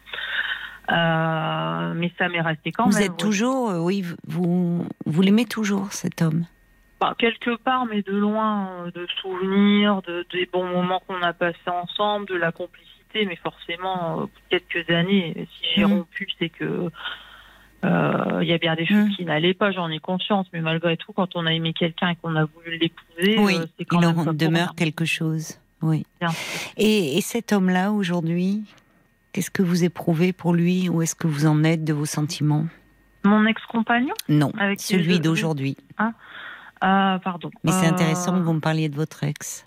[0.90, 3.04] Euh, mais ça m'est resté quand Vous même.
[3.04, 3.18] êtes ouais.
[3.18, 6.46] toujours, euh, oui, vous vous l'aimez toujours cet homme?
[7.02, 11.58] Bah, quelque part, mais de loin, de souvenirs, de, des bons moments qu'on a passés
[11.70, 13.26] ensemble, de la complicité.
[13.26, 15.92] Mais forcément, quelques années, si j'ai Mhm.
[15.94, 16.90] rompu, c'est que
[17.86, 19.16] euh, il y a bien des choses Mhm.
[19.16, 19.72] qui n'allaient pas.
[19.72, 20.48] J'en ai conscience.
[20.54, 23.66] Mais malgré tout, quand on a aimé quelqu'un et qu'on a voulu l'épouser, Oui, euh,
[23.78, 25.60] c'est quand il en demeure quelque chose.
[25.82, 26.06] Oui.
[26.78, 28.64] Et, et cet homme-là aujourd'hui,
[29.32, 32.66] qu'est-ce que vous éprouvez pour lui Où est-ce que vous en êtes de vos sentiments?
[33.24, 34.14] Mon ex-compagnon?
[34.30, 35.78] Non, Avec celui d'aujourd'hui.
[36.82, 37.50] Ah, pardon.
[37.64, 39.66] Mais c'est Euh, intéressant que vous me parliez de votre ex.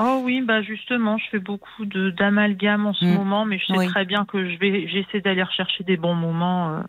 [0.00, 3.14] Oh oui, bah justement, je fais beaucoup de d'amalgame en ce Mm.
[3.14, 3.86] moment, mais je sais Oui.
[3.86, 6.70] très bien que je vais, j'essaie d'aller rechercher des bons moments.
[6.78, 6.82] euh,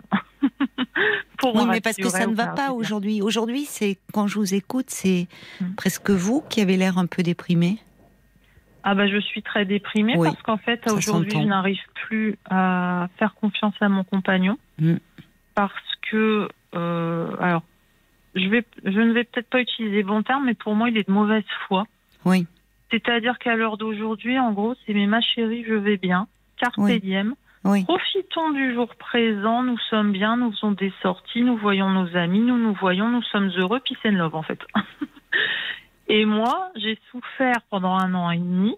[1.39, 3.21] pour Oui, mais parce que ça ne va pas aujourd'hui.
[3.21, 5.27] Aujourd'hui, c'est quand je vous écoute, c'est
[5.61, 5.73] Mm.
[5.75, 7.77] presque vous qui avez l'air un peu déprimé.
[8.83, 13.09] Ah bah je suis très déprimée Oui, parce qu'en fait aujourd'hui je n'arrive plus à
[13.17, 14.95] faire confiance à mon compagnon Mm.
[15.53, 15.73] parce
[16.09, 17.63] que euh, alors
[18.35, 20.97] je vais je ne vais peut-être pas utiliser les bons termes mais pour moi il
[20.97, 21.87] est de mauvaise foi.
[22.23, 22.47] Oui.
[22.89, 27.01] C'est-à-dire qu'à l'heure d'aujourd'hui en gros c'est mais ma chérie je vais bien carpe Oui.
[27.01, 27.83] diem Oui.
[27.83, 32.39] Profitons du jour présent, nous sommes bien, nous faisons des sorties, nous voyons nos amis,
[32.39, 34.59] nous nous voyons, nous sommes heureux, peace and love en fait.
[36.07, 38.75] et moi, j'ai souffert pendant un an et demi.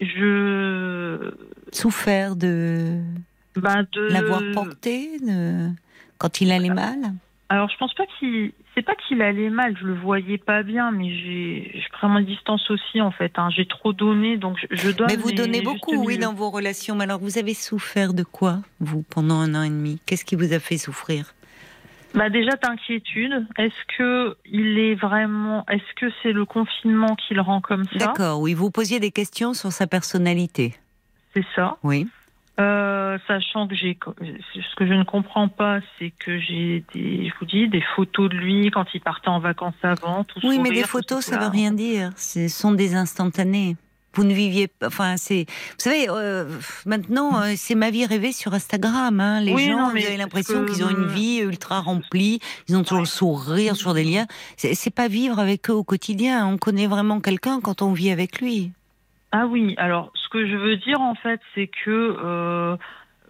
[0.00, 1.32] Je.
[1.72, 3.00] Souffert de
[3.56, 4.00] Bah de...
[4.12, 5.68] l'avoir porté de...
[6.18, 6.98] quand il allait mal
[7.48, 8.52] Alors, je pense pas qu'il.
[8.74, 12.22] C'est pas qu'il allait mal, je le voyais pas bien, mais j'ai je prends ma
[12.22, 13.32] distance aussi en fait.
[13.38, 13.50] hein.
[13.50, 15.08] J'ai trop donné, donc je, je donne.
[15.10, 16.94] Mais vous donnez beaucoup, oui, dans vos relations.
[16.96, 20.00] Mais alors, vous avez souffert de quoi, vous, pendant un an et demi?
[20.06, 21.34] Qu'est-ce qui vous a fait souffrir?
[22.14, 23.46] Bah déjà d'inquiétude.
[23.58, 27.98] Est-ce que il est vraiment Est-ce que c'est le confinement qui le rend comme ça?
[27.98, 30.74] D'accord, oui, vous posiez des questions sur sa personnalité.
[31.34, 31.76] C'est ça.
[31.82, 32.06] Oui.
[32.60, 33.98] Euh, sachant que j'ai
[34.54, 38.28] ce que je ne comprends pas, c'est que j'ai des, je vous dis, des photos
[38.28, 40.24] de lui quand il partait en vacances avant.
[40.24, 41.44] Tout Oui, mais des photos, ça cela.
[41.44, 42.10] veut rien dire.
[42.16, 43.76] Ce sont des instantanés.
[44.14, 44.88] Vous ne viviez pas.
[44.88, 45.46] Enfin, c'est.
[45.48, 46.44] Vous savez, euh,
[46.84, 49.18] maintenant, euh, c'est ma vie rêvée sur Instagram.
[49.20, 49.40] hein.
[49.40, 52.38] Les Oui, gens, non, vous avez l'impression qu'ils ont une vie ultra remplie.
[52.68, 54.26] Ils ont toujours le sourire, toujours des liens.
[54.58, 56.46] C'est pas vivre avec eux au quotidien.
[56.46, 58.72] On connaît vraiment quelqu'un quand on vit avec lui.
[59.32, 61.90] Ah oui, alors ce que je veux dire en fait, c'est que
[62.22, 62.76] euh,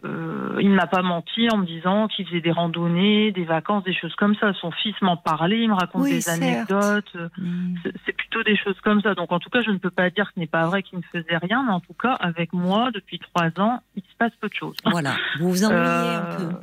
[0.04, 3.84] euh, il ne m'a pas menti en me disant qu'il faisait des randonnées, des vacances,
[3.84, 4.52] des choses comme ça.
[4.54, 6.42] Son fils m'en parlait, il me raconte Oui, des certes.
[6.42, 7.16] anecdotes.
[7.38, 7.74] Mm.
[8.04, 9.14] C'est- plutôt des choses comme ça.
[9.14, 10.98] Donc en tout cas, je ne peux pas dire que ce n'est pas vrai qu'il
[10.98, 14.32] ne faisait rien, mais en tout cas, avec moi, depuis trois ans, il se passe
[14.40, 14.76] peu de choses.
[14.86, 15.14] Voilà.
[15.38, 16.56] Vous vous ennuyez Euh, un peu.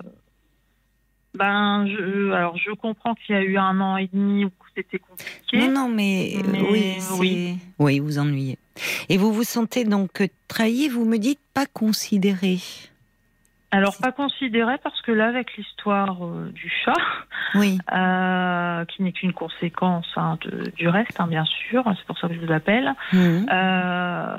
[1.35, 4.97] Ben, je, alors je comprends qu'il y a eu un an et demi où c'était
[4.99, 5.59] compliqué.
[5.59, 7.57] Non, non, mais, euh, Mais oui, oui.
[7.77, 8.57] oui, vous ennuyez.
[9.09, 10.87] Et vous vous sentez donc trahi.
[10.89, 12.57] Vous me dites pas considéré.
[13.71, 16.95] Alors pas considéré parce que là, avec l'histoire euh, du chat,
[17.53, 17.77] Oui.
[17.93, 22.27] euh, qui n'est qu'une conséquence hein, de- du reste, hein, bien sûr, c'est pour ça
[22.27, 22.93] que je vous appelle.
[23.13, 23.45] Mhm.
[23.51, 24.37] Euh,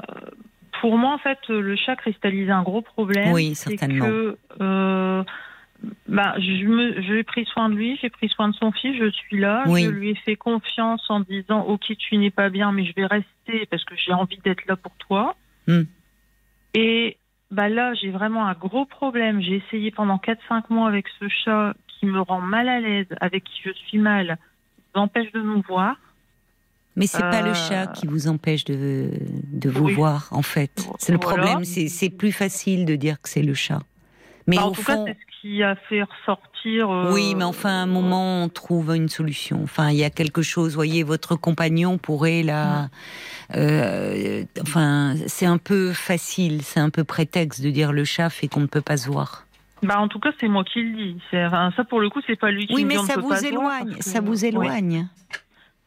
[0.80, 3.30] pour moi, en fait, le chat cristallise un gros problème.
[3.32, 4.04] Oui, c'est certainement.
[4.06, 4.36] Que,
[5.84, 8.96] euh, bah, je me, j'ai pris soin de lui, j'ai pris soin de son fils,
[8.98, 9.84] je suis là, Oui.
[9.84, 13.06] je lui ai fait confiance en disant, ok, tu n'es pas bien, mais je vais
[13.06, 15.36] rester parce que j'ai envie d'être là pour toi.
[15.66, 15.82] Hmm.
[16.74, 17.16] Et
[17.50, 19.40] bah là, j'ai vraiment un gros problème.
[19.42, 23.44] J'ai essayé pendant 4-5 mois avec ce chat qui me rend mal à l'aise, avec
[23.44, 24.38] qui je suis mal,
[24.76, 25.96] qui m'empêche de nous voir.
[26.96, 29.10] Mais c'est pas le Euh, chat qui vous empêche de,
[29.52, 29.94] de vous oui.
[29.94, 30.70] voir, en fait.
[30.98, 31.42] C'est le Voilà.
[31.44, 31.64] problème.
[31.64, 33.80] C'est plus facile de dire que c'est le chat.
[34.46, 36.90] Mais Bah, en au tout fond, cas, c'est ce qui a fait ressortir.
[36.90, 39.60] euh, oui, mais enfin, à un moment, on trouve une solution.
[39.62, 40.74] Enfin, il y a quelque chose.
[40.74, 42.88] Voyez, votre compagnon pourrait la.
[43.56, 48.48] euh, enfin, c'est un peu facile, c'est un peu prétexte de dire le chat fait
[48.48, 49.46] qu'on ne peut pas se voir.
[49.82, 51.16] Bah, en tout cas, c'est moi qui le dis.
[51.32, 53.94] Enfin, ça, pour le coup, c'est pas lui qui Oui, mais ça vous éloigne.
[53.96, 54.48] que- Ça vous Oui.
[54.48, 55.08] éloigne.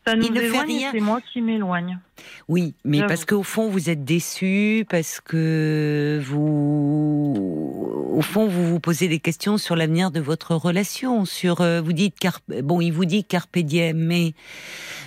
[0.06, 0.90] Ça nous Il ne fait rien.
[0.92, 2.00] C'est moi qui m'éloigne.
[2.48, 8.80] Oui, mais parce qu'au fond, vous êtes déçu, parce que vous, au fond, vous vous
[8.80, 11.26] posez des questions sur l'avenir de votre relation.
[11.26, 14.34] Sur, euh, vous dites carpe, bon, il vous dit carpe diem, mais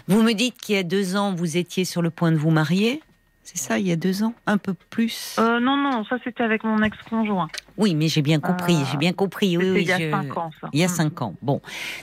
[0.08, 2.50] vous me dites qu'il y a deux ans, vous étiez sur le point de vous
[2.50, 3.02] marier.
[3.48, 5.36] C'est ça, il y a deux ans, un peu plus.
[5.38, 7.46] Euh, non, non, ça, c'était avec mon ex-conjoint.
[7.78, 9.56] Oui, mais j'ai bien compris, euh, j'ai bien compris.
[9.56, 10.68] Oui, il y a je- 5 ans, ça.
[10.72, 10.90] Il y a Mm.
[10.90, 11.34] cinq ans.
[11.42, 11.60] Bon.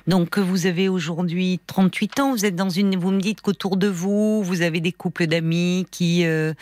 [0.08, 2.32] Donc, vous avez aujourd'hui 38 ans.
[2.32, 2.95] Vous êtes dans une.
[2.95, 6.53] Vous me dites qu'autour de vous, vous avez des couples d'amis qui euh,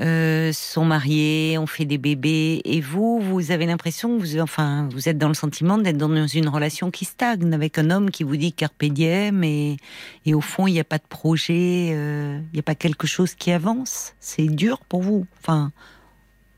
[0.00, 2.60] euh, sont mariés, ont fait des bébés.
[2.64, 6.48] Et vous, vous avez l'impression vous, enfin, vous êtes dans le sentiment d'être dans une
[6.48, 9.78] relation qui stagne avec un homme qui vous dit carpe diem et,
[10.26, 13.34] et au fond, il n'y a pas de projet, il n'y a pas quelque chose
[13.34, 14.14] qui avance.
[14.28, 15.26] C'est dur pour vous.
[15.38, 15.72] Enfin,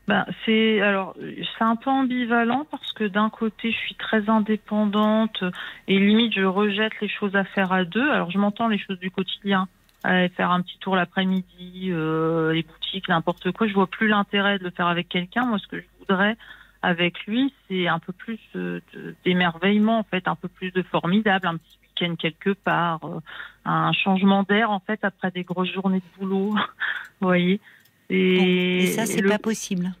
[0.09, 1.15] Ben, c'est alors
[1.57, 5.41] c'est un peu ambivalent parce que d'un côté je suis très indépendante
[5.87, 8.11] et limite je rejette les choses à faire à deux.
[8.11, 9.69] Alors je m'entends les choses du quotidien,
[10.03, 13.67] aller faire un petit tour l'après-midi, euh, les boutiques, n'importe quoi.
[13.67, 15.45] Je vois plus l'intérêt de le faire avec quelqu'un.
[15.45, 16.35] Moi, ce que je voudrais
[16.81, 18.81] avec lui, c'est un peu plus euh,
[19.23, 23.19] d'émerveillement en fait, un peu plus de formidable, un petit week-end quelque part, euh,
[23.65, 26.51] un changement d'air en fait après des grosses journées de boulot.
[27.21, 27.57] Vous voyez.
[27.57, 28.15] bon.
[28.15, 29.91] Et, et ça, c'est le- pas possible.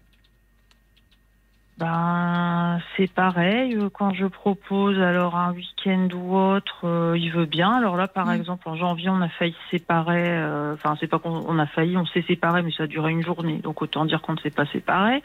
[1.81, 3.75] Ben, c'est pareil.
[3.75, 7.71] euh, Quand je propose alors un week-end ou autre, euh, il veut bien.
[7.71, 8.33] Alors là, par Mm.
[8.35, 10.23] exemple, en janvier, on a failli se séparer.
[10.29, 13.11] euh, Enfin, c'est pas qu'on on a failli, on s'est séparé, mais ça a duré
[13.11, 13.57] une journée.
[13.57, 15.23] Donc autant dire qu'on ne s'est pas séparé.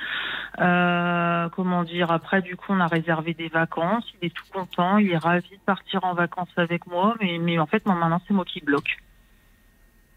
[0.60, 4.04] Euh, comment dire Après, du coup, on a réservé des vacances.
[4.22, 4.96] Il est tout content.
[4.98, 7.14] Il est ravi de partir en vacances avec moi.
[7.20, 8.96] Mais, mais en fait, maintenant, c'est moi qui bloque.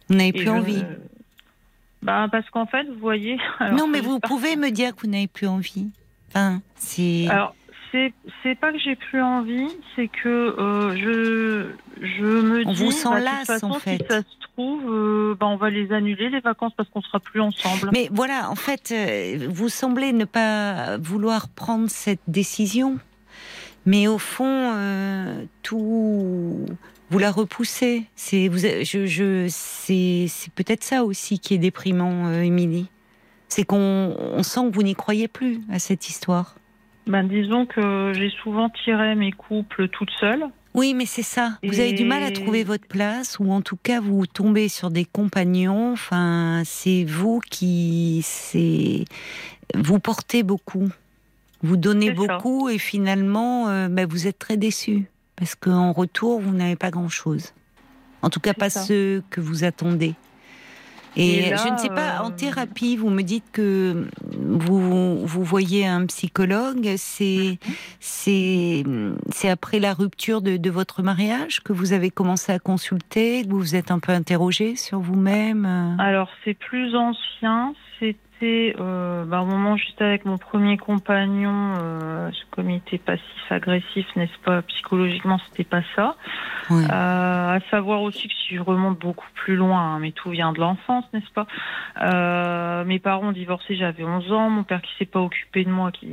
[0.08, 0.84] Vous n'avez plus je- envie.
[2.02, 3.38] Ben, parce qu'en fait, vous voyez.
[3.60, 5.90] alors, non, mais vous pouvez me dire que vous n'avez plus envie.
[6.30, 7.28] Enfin, c'est.
[7.30, 7.56] Alors,
[7.92, 8.14] c'est
[8.44, 13.10] c'est pas que j'ai plus envie, c'est que euh, je je me On dis vous
[13.10, 13.98] bah, de lasse, toute façon, en fait.
[13.98, 17.20] si ça se trouve, euh, bah, on va les annuler les vacances parce qu'on sera
[17.20, 17.90] plus ensemble.
[17.92, 23.00] Mais voilà, en fait, euh, vous semblez ne pas vouloir prendre cette décision,
[23.86, 24.76] mais au fond,
[25.64, 26.66] tout
[27.10, 28.06] vous la repoussez.
[28.16, 32.88] C'est vous, je, je, c'est, c'est peut-être ça aussi qui est déprimant, Émilie.
[33.50, 36.56] C'est qu'on on sent que vous n'y croyez plus à cette histoire.
[37.08, 40.46] Ben, disons que j'ai souvent tiré mes couples toute seule.
[40.76, 41.58] Oui, mais c'est ça.
[41.64, 44.92] Vous avez du mal à trouver votre place, ou en tout cas vous tombez sur
[44.92, 45.94] des compagnons.
[45.94, 49.06] Enfin, c'est vous qui, c'est,
[49.74, 50.88] vous portez beaucoup,
[51.64, 52.14] vous donnez ça.
[52.14, 56.92] beaucoup, et finalement, euh, ben, vous êtes très déçu parce qu'en retour vous n'avez pas
[56.92, 57.54] grand chose.
[58.22, 58.82] En tout cas, pas ça.
[58.82, 60.14] ce que vous attendez.
[61.20, 65.26] Et, Et là, je ne sais pas, en euh, thérapie, vous me dites que vous,
[65.26, 67.60] vous voyez un psychologue, c'est
[68.00, 69.18] Mhm.
[69.30, 73.50] c'est après la rupture de, de votre mariage que vous avez commencé à consulter, que
[73.50, 75.66] vous vous êtes un peu interrogé sur vous-même.
[75.66, 75.96] euh?
[76.02, 77.74] Alors, c'est plus ancien.
[78.00, 84.06] C'était euh, ben, au moment juste avec mon premier compagnon, euh, comme il était passif-agressif,
[84.16, 86.16] n'est-ce pas Psychologiquement, c'était pas ça.
[86.70, 86.84] Ouais.
[86.84, 90.54] Euh, à savoir aussi que si je remonte beaucoup plus loin, hein, mais tout vient
[90.54, 91.48] de l'enfance, n'est-ce pas
[92.02, 94.50] Euh, Mes parents ont divorcé, j'avais 11 ans.
[94.50, 96.08] Mon père qui s'est pas occupé de moi, qui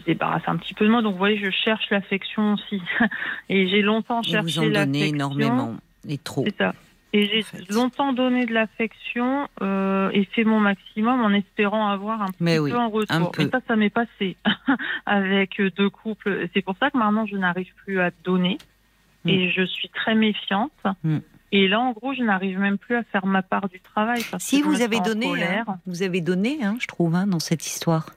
[0.00, 1.02] se débarrasse un petit peu de moi.
[1.02, 2.82] Donc, vous voyez, je cherche l'affection aussi.
[3.48, 4.72] Et j'ai longtemps Et cherché vous en donnez
[5.10, 5.14] l'affection.
[5.14, 5.74] énormément
[6.08, 6.44] et trop.
[6.46, 6.74] C'est ça.
[7.14, 7.72] Et j'ai en fait.
[7.72, 12.70] longtemps donné de l'affection euh, et fait mon maximum en espérant avoir un petit oui,
[12.70, 13.30] peu en retour.
[13.32, 13.42] peu.
[13.42, 14.36] Et ça, ça m'est passé
[15.06, 16.48] avec deux couples.
[16.52, 18.58] C'est pour ça que maintenant, je n'arrive plus à donner
[19.24, 19.28] Mm.
[19.30, 20.72] et je suis très méfiante.
[21.02, 21.18] Mm.
[21.52, 24.22] Et là, en gros, je n'arrive même plus à faire ma part du travail.
[24.30, 27.26] Parce Si que je vous avez donné, hein, vous avez donné, hein, je trouve, hein,
[27.26, 28.10] dans cette histoire.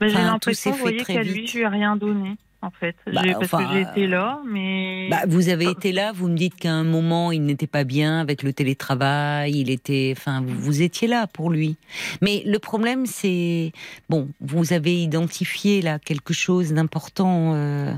[0.00, 2.36] Mais j'ai Enfin, l'impression, vous voyez, qu'à lui, je lui ai rien donné.
[2.64, 5.92] En fait, Bah, J'ai- parce enfin, que j'ai été là, mais Bah, vous avez été
[5.92, 9.68] là, vous me dites qu'à un moment il n'était pas bien avec le télétravail, il
[9.70, 11.76] était, enfin, vous, vous étiez là pour lui.
[12.22, 13.72] Mais le problème, c'est
[14.08, 17.92] bon, vous avez identifié là quelque chose d'important euh,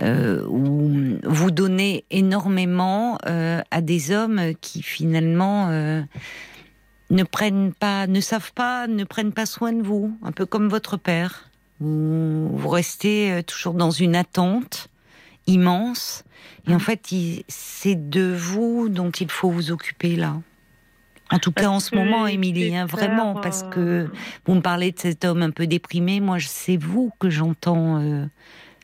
[0.00, 5.68] euh, où vous donnez énormément euh, à des hommes qui finalement.
[5.70, 6.02] euh,
[7.10, 10.68] ne prennent pas, ne savent pas, ne prennent pas soin de vous, un peu comme
[10.68, 11.50] votre père.
[11.80, 14.88] Vous, vous restez euh, toujours dans une attente
[15.46, 16.24] immense.
[16.68, 17.12] Et en fait,
[17.48, 20.36] c'est de vous dont il faut vous occuper là.
[21.30, 24.10] En tout cas, en ce moment, il Émilie, hein, vraiment, parce euh, que
[24.46, 26.20] vous me parlez de cet homme un peu déprimé.
[26.20, 27.98] Moi, c'est vous que j'entends.
[28.00, 28.26] euh,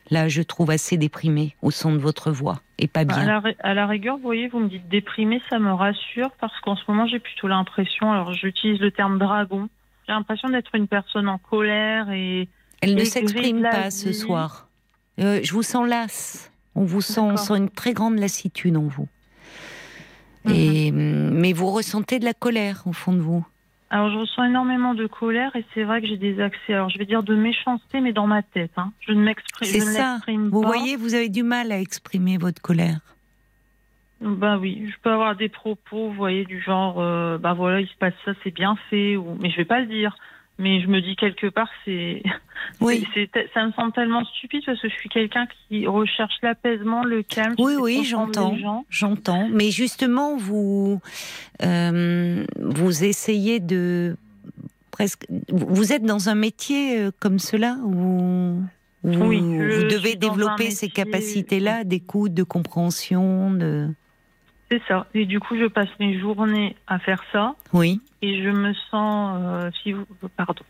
[0.09, 3.25] là, je trouve assez déprimé au son de votre voix et pas À bien.
[3.25, 6.59] la, ri- à la rigueur, vous voyez, vous me dites déprimé, ça me rassure parce
[6.61, 9.69] qu'en ce moment, j'ai plutôt l'impression, alors j'utilise le terme dragon,
[10.07, 12.49] j'ai l'impression d'être une personne en colère et
[12.81, 14.67] Elle ne s'exprime pas ce soir.
[15.19, 16.51] Euh, je vous sens lasse.
[16.75, 17.39] On vous sent, on D'accord.
[17.39, 19.07] sent une très grande lassitude en vous.
[20.49, 21.31] Et, Mhm.
[21.39, 23.45] mais vous ressentez de la colère au fond de vous.
[23.93, 26.97] alors je ressens énormément de colère et c'est vrai que j'ai des accès, alors je
[26.97, 28.71] vais dire de méchanceté, mais dans ma tête.
[28.77, 28.93] Hein.
[29.01, 30.17] Je ne m'exprime C'est je ne ça.
[30.49, 30.67] Vous pas.
[30.67, 33.01] voyez, vous avez du mal à exprimer votre colère.
[34.21, 37.87] Ben oui, je peux avoir des propos, vous voyez, du genre, euh, ben voilà, il
[37.87, 39.35] se passe ça, c'est bien fait, ou...
[39.41, 40.15] mais je vais pas le dire.
[40.59, 42.21] Mais je me dis quelque part, c'est,
[42.81, 43.07] Oui.
[43.13, 47.03] c'est, c'est- ça me semble tellement stupide parce que je suis quelqu'un qui recherche l'apaisement,
[47.03, 47.55] le calme.
[47.57, 48.55] Oui, oui, j'entends.
[48.89, 49.47] J'entends.
[49.51, 51.01] Mais justement, vous,
[51.63, 54.15] euh, vous essayez de
[54.91, 55.25] presque.
[55.49, 58.61] Vous êtes dans un métier euh, comme cela où,
[59.03, 63.87] où Oui, vous, vous devez développer ces capacités-là d'écoute, de compréhension, de.
[64.69, 65.07] C'est ça.
[65.15, 67.99] Et du coup, je passe mes journées à faire ça Oui.
[68.21, 70.05] Et je me sens, euh, si vous,
[70.37, 70.63] pardon,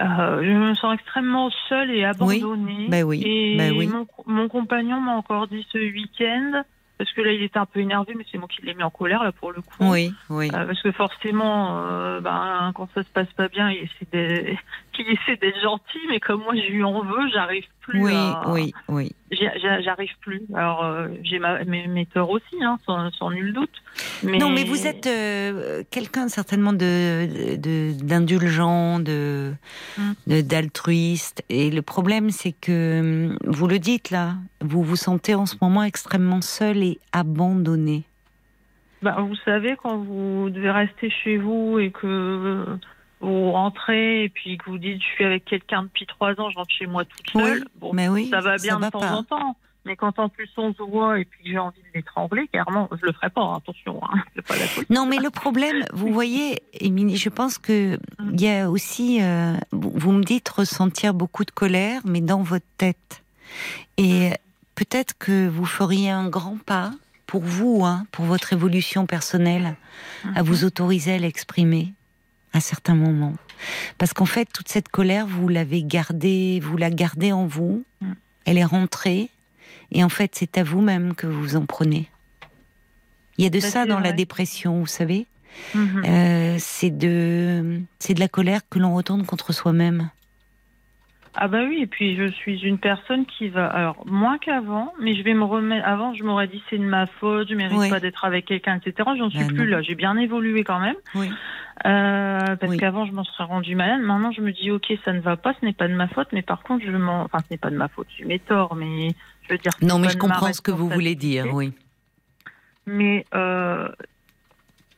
[0.00, 2.86] Euh, je me sens extrêmement seule et abandonnée.
[2.88, 3.86] Ben oui, Et ben oui.
[3.86, 6.62] mon, mon compagnon m'a encore dit ce week-end,
[6.96, 8.90] parce que là, il était un peu énervé, mais c'est moi qui l'ai mis en
[8.90, 9.76] colère, là, pour le coup.
[9.80, 10.48] Oui, oui.
[10.54, 14.56] Euh, parce que forcément, euh, ben, quand ça se passe pas bien, il essaie
[14.98, 18.42] il essaie d'être gentil, mais comme moi, je lui en veux, j'arrive plus Oui, à-
[18.48, 19.12] oui, oui.
[19.84, 20.42] J'arrive plus.
[20.54, 23.70] Alors, euh, j'ai ma- mes, mes torts aussi, hein, sans, sans nul doute.
[24.22, 24.38] Mais...
[24.38, 27.56] Non, mais vous êtes euh, quelqu'un certainement de
[28.04, 29.52] d'indulgent, de
[29.98, 30.12] Mm.
[30.26, 31.42] de- d'altruiste.
[31.48, 33.00] Et le problème, c'est que
[33.30, 38.04] hum, vous le dites là, vous vous sentez en ce moment extrêmement seul et abandonné.
[39.02, 42.64] Ben, vous savez, quand vous devez rester chez vous et que
[43.22, 46.56] vous rentrez et puis que vous dites je suis avec quelqu'un depuis trois ans, je
[46.56, 47.64] rentre chez moi toute Oui, seule.
[47.76, 49.12] Bon, Mais oui, ça va bien de temps pas.
[49.12, 49.56] en temps.
[49.84, 52.88] Mais quand en plus on se voit et puis que j'ai envie de l'étrangler, clairement,
[52.92, 54.64] je le ferai pas, hein, attention, hein, pas la.
[54.90, 57.98] Non, mais le problème, vous voyez, Émilie, je pense que
[58.32, 62.42] il y a aussi, euh, vous vous me dites ressentir beaucoup de colère, mais dans
[62.42, 63.22] votre tête.
[63.98, 64.30] Et
[64.76, 66.92] peut-être que vous feriez un grand pas
[67.26, 69.74] pour vous, hein, pour votre évolution personnelle,
[70.36, 71.92] à vous autoriser à l'exprimer
[72.52, 73.34] à certains moments.
[73.98, 77.84] Parce qu'en fait, toute cette colère, vous l'avez gardée, vous la gardez en vous.
[78.00, 78.12] Mm.
[78.44, 79.30] Elle est rentrée.
[79.92, 82.08] Et en fait, c'est à vous-même que vous en prenez.
[83.38, 85.26] Il y a de ça dans la dépression, vous savez.
[85.74, 86.02] Mhm.
[86.06, 90.10] Euh, c'est de, c'est de la colère que l'on retourne contre soi-même.
[91.34, 95.14] Ah bah oui, et puis je suis une personne qui va, alors moins qu'avant, mais
[95.14, 95.86] je vais me remettre.
[95.88, 97.88] Avant, je m'aurais dit c'est de ma faute, je mérite Oui.
[97.88, 99.08] pas d'être avec quelqu'un, etc.
[99.16, 99.76] J'en suis Bah plus non.
[99.78, 99.82] là.
[99.82, 101.30] J'ai bien évolué quand même, Oui.
[101.86, 102.76] euh, parce Oui.
[102.76, 104.02] qu'avant je m'en serais rendu malade.
[104.02, 106.28] Maintenant, je me dis ok, ça ne va pas, ce n'est pas de ma faute,
[106.32, 108.74] mais par contre, je m'en, enfin, ce n'est pas de ma faute, je mes torts,
[108.74, 109.14] mais
[109.48, 109.72] je veux dire.
[109.80, 111.72] Non, mais je comprends ce que vous voulez dire, oui.
[112.84, 113.88] mais euh,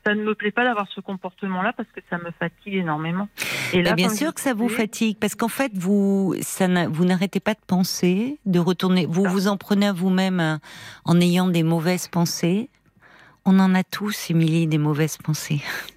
[0.05, 3.29] ça ne me plaît pas d'avoir ce comportement-là parce que ça me fatigue énormément.
[3.73, 7.41] Et Mais bien sûr que ça vous fatigue, parce qu'en fait, vous, ça vous n'arrêtez
[7.41, 9.07] pas de penser, de retourner.
[9.07, 10.57] Vous vous en prenez à vous-même euh,
[11.05, 12.69] en ayant des mauvaises pensées.
[13.45, 15.61] On en a tous, Émilie, des mauvaises pensées.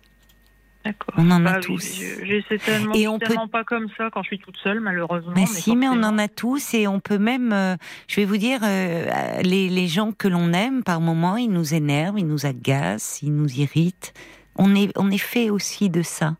[0.88, 1.13] D'accord.
[1.17, 2.60] On en a Bah oui, tous.
[2.65, 5.34] tellement, Et on peut- pas comme ça quand je suis toute seule, malheureusement.
[5.36, 7.76] Mais si, mais on en a tous et on peut même, euh,
[8.08, 11.73] je vais vous dire, euh, les, les gens que l'on aime, par moments, ils nous
[11.73, 14.13] énervent, ils nous agacent, ils nous irritent.
[14.56, 16.36] On est, on est fait aussi de ça.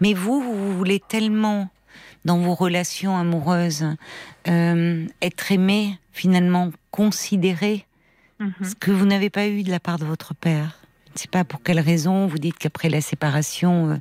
[0.00, 1.68] Mais vous, vous voulez tellement,
[2.24, 3.86] dans vos relations amoureuses,
[4.48, 7.86] euh, être aimé, finalement, considéré,
[8.40, 8.52] Mhm.
[8.62, 10.80] ce que vous n'avez pas eu de la part de votre père.
[11.14, 12.26] Je ne sais pas pour quelle raison.
[12.26, 13.94] Vous dites qu'après la séparation, euh,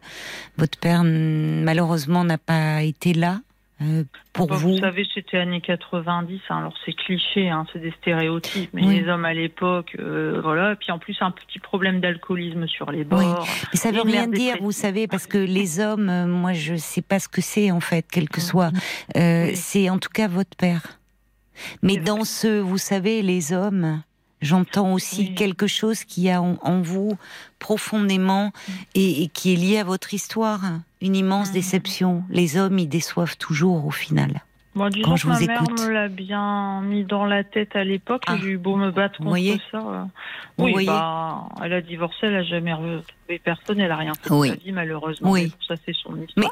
[0.57, 3.41] votre père, malheureusement, n'a pas été là
[3.83, 4.71] euh, pour vous.
[4.73, 9.01] Vous savez, c'était années 90, hein, alors c'est cliché, hein, c'est des stéréotypes, mais Oui.
[9.01, 10.71] les hommes à l'époque, euh, voilà.
[10.71, 13.45] Et puis en plus, un petit problème d'alcoolisme sur les bords.
[13.73, 17.01] Mais ça veut rien dire, vous savez, parce que les hommes, euh, moi, je sais
[17.03, 18.71] pas ce que c'est en fait, quel que soit.
[19.17, 19.55] Euh, Oui.
[19.55, 20.99] C'est en tout cas votre père.
[21.83, 22.03] Mais vrai.
[22.05, 24.01] dans ce, vous savez, les hommes,
[24.43, 25.35] j'entends aussi Oui.
[25.35, 27.17] quelque chose qui a en, en vous
[27.59, 28.51] profondément
[28.93, 30.59] et, et qui est lié à votre histoire.
[31.01, 31.53] Une immense Mhm.
[31.53, 32.23] déception.
[32.29, 34.41] Les hommes, ils déçoivent toujours au final.
[34.75, 35.81] Moi, disons Quand je que ma mère écoute.
[35.81, 38.37] me l'a bien mis dans la tête à l'époque Ah.
[38.41, 39.37] j'ai eu beau me battre contre
[39.71, 39.77] ça.
[39.77, 40.03] euh,
[40.57, 44.29] Vous oui, bah, elle a divorcé, elle a jamais retrouvé personne, elle a rien fait
[44.29, 44.49] de Oui.
[44.49, 45.29] sa vie malheureusement.
[45.31, 45.47] Oui.
[45.47, 46.51] Bon, ça c'est son histoire.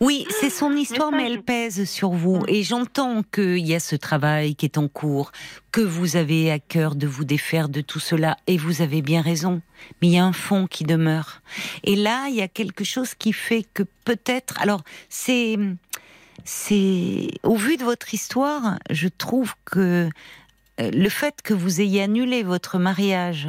[0.00, 2.42] Oui, c'est son histoire, mais, elle pèse sur vous.
[2.48, 5.32] Et j'entends qu'il y a ce travail qui est en cours,
[5.72, 9.22] que vous avez à cœur de vous défaire de tout cela, et vous avez bien
[9.22, 9.62] raison.
[10.00, 11.42] Mais il y a un fond qui demeure.
[11.84, 14.60] Et là, il y a quelque chose qui fait que peut-être.
[14.60, 15.56] Alors, c'est.
[16.44, 17.28] C'est.
[17.42, 20.08] Au vu de votre histoire, je trouve que
[20.80, 23.48] euh, le fait que vous ayez annulé votre mariage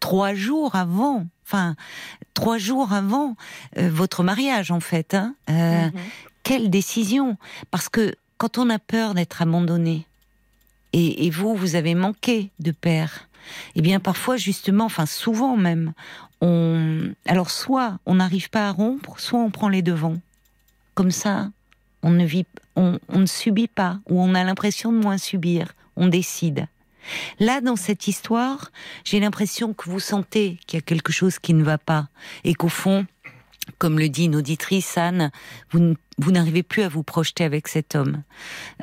[0.00, 1.76] trois jours avant, enfin,
[2.34, 3.36] trois jours avant
[3.78, 5.92] euh, votre mariage, en fait, hein, euh, Mhm.
[6.42, 7.36] quelle décision?
[7.70, 10.06] Parce que quand on a peur d'être abandonné,
[10.92, 13.28] et, et vous, vous avez manqué de père,
[13.74, 15.92] eh bien parfois justement, enfin souvent même,
[16.40, 20.18] on, alors soit on n'arrive pas à rompre, soit on prend les devants.
[20.94, 21.50] Comme ça,
[22.02, 25.72] on ne vit, on, on ne subit pas, ou on a l'impression de moins subir.
[25.96, 26.66] On décide.
[27.40, 28.70] Là, dans cette histoire,
[29.04, 32.08] j'ai l'impression que vous sentez qu'il y a quelque chose qui ne va pas,
[32.44, 33.06] et qu'au fond,
[33.78, 35.30] comme le dit une auditrice, Anne,
[35.70, 35.96] vous,
[36.30, 38.22] n'arrivez plus à vous projeter avec cet homme.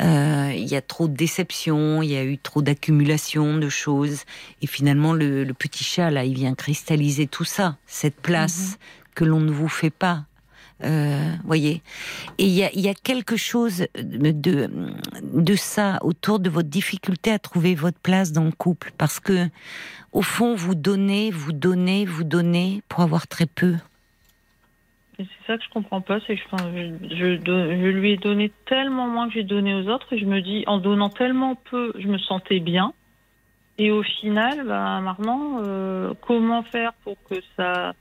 [0.02, 4.24] Euh, Il y a trop de déceptions, il y a eu trop d'accumulation de choses,
[4.62, 8.78] et finalement le, le petit chat là, il vient cristalliser tout ça, cette place
[9.16, 10.26] que l'on ne vous fait pas.
[10.84, 11.82] Euh, voyez,
[12.38, 18.00] et il y a, quelque chose de, ça autour de votre difficulté à trouver votre
[18.00, 19.48] place dans le couple, parce que
[20.12, 23.76] au fond vous donnez, vous donnez, vous donnez pour avoir très peu.
[25.18, 26.42] C'est ça que je comprends pas, c'est que
[27.12, 30.64] je lui ai donné tellement moins que j'ai donné aux autres et je me dis,
[30.66, 32.94] en donnant tellement peu, je me sentais bien.
[33.78, 37.94] Et au final, bah, maintenant, euh, comment faire pour que ça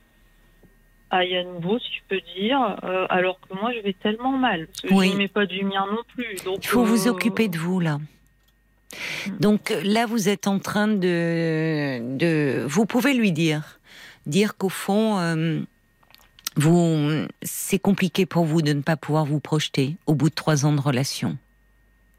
[1.10, 4.66] à nouveau, si je peux dire, euh, alors que moi, je vais tellement mal.
[4.66, 5.06] Parce que Oui.
[5.08, 6.36] je n'aimais pas du mien non plus.
[6.44, 7.98] Donc, Il faut vous euh, occuper de vous là.
[9.38, 13.78] Donc là, vous êtes en train de, de vous pouvez lui dire,
[14.26, 15.60] dire qu'au fond, euh,
[16.56, 20.66] vous, c'est compliqué pour vous de ne pas pouvoir vous projeter au bout de trois
[20.66, 21.36] ans de relation,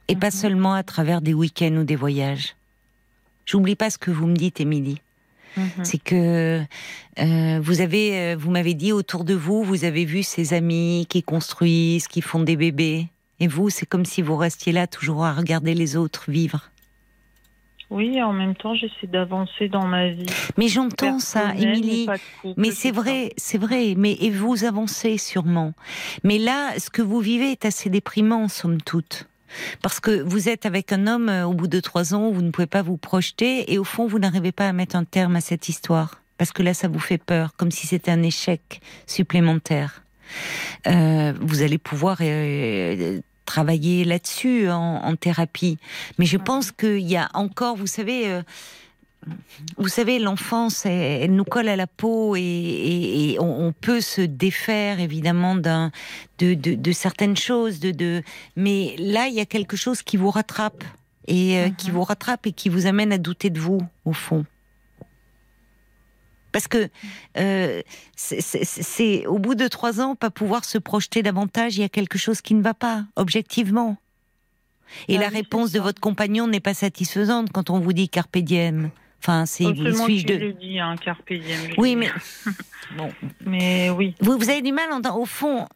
[0.08, 0.32] et pas Mhm.
[0.32, 2.56] seulement à travers des week-ends ou des voyages.
[3.46, 5.02] J'oublie pas ce que vous me dites, Émilie.
[5.58, 5.84] Mhm.
[5.84, 6.62] C'est que
[7.20, 11.06] euh, vous avez, euh, vous m'avez dit autour de vous, vous avez vu ces amis
[11.10, 13.08] qui construisent, qui font des bébés,
[13.40, 16.72] et vous, c'est comme si vous restiez là toujours à regarder les autres vivre.
[17.92, 20.26] Oui, en même temps, j'essaie d'avancer dans ma vie.
[20.58, 22.08] Mais j'entends ça, Émilie.
[22.56, 23.96] Mais c'est vrai, c'est vrai.
[23.98, 25.74] Mais et vous avancez sûrement.
[26.24, 29.28] Mais là, ce que vous vivez est assez déprimant, somme toute.
[29.82, 32.52] Parce que vous êtes avec un homme euh, au bout de trois ans, vous ne
[32.52, 35.42] pouvez pas vous projeter et au fond, vous n'arrivez pas à mettre un terme à
[35.42, 36.22] cette histoire.
[36.38, 40.04] Parce que là, ça vous fait peur, comme si c'était un échec supplémentaire.
[40.88, 45.78] Euh, vous allez pouvoir euh, travailler là-dessus en, en thérapie.
[46.18, 48.42] Mais je pense qu'il y a encore, vous savez, euh,
[49.78, 54.02] vous savez, l'enfance, elle, elle nous colle à la peau et, et- et on, peut
[54.02, 55.92] se défaire évidemment d'un
[56.40, 58.24] de, de, certaines choses, de, de,
[58.56, 60.84] mais là il y a quelque chose qui vous rattrape
[61.28, 61.94] et euh, qui mhm.
[61.96, 64.46] vous rattrape et qui vous amène à douter de vous au fond.
[66.52, 66.90] Parce que
[67.38, 67.82] euh,
[68.16, 72.18] c'est au bout de trois ans, pas pouvoir se projeter davantage, il y a quelque
[72.18, 73.98] chose qui ne va pas, objectivement.
[75.08, 78.38] Et bah la réponse de votre compagnon n'est pas satisfaisante quand on vous dit carpe
[78.38, 78.92] diem.
[79.24, 80.40] Enfin, c'est vous suis de.
[80.40, 81.74] Je dit, hein, carpe diem.
[81.78, 82.10] Oui, mais
[82.98, 83.12] bon.
[83.46, 84.16] Mais oui.
[84.20, 85.68] Vous, vous avez du mal, au fond.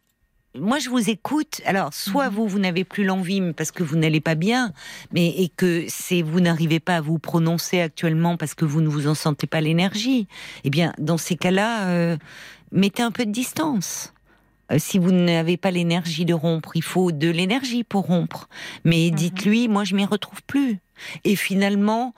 [0.58, 1.62] Moi, je vous écoute.
[1.66, 2.36] Alors, soit mhm.
[2.36, 4.72] vous, vous n'avez plus l'envie parce que vous n'allez pas bien,
[5.12, 8.88] mais et que c'est vous n'arrivez pas à vous prononcer actuellement parce que vous ne
[8.88, 10.28] vous en sentez pas l'énergie.
[10.64, 12.18] Eh bien, dans ces cas-là, euh,
[12.72, 14.14] mettez un peu de distance.
[14.72, 18.48] Euh, si vous n'avez pas l'énergie de rompre, il faut de l'énergie pour rompre.
[18.86, 19.16] Mais mhm.
[19.16, 20.80] dites-lui, moi je m'y retrouve plus.
[21.26, 22.16] Et finalement,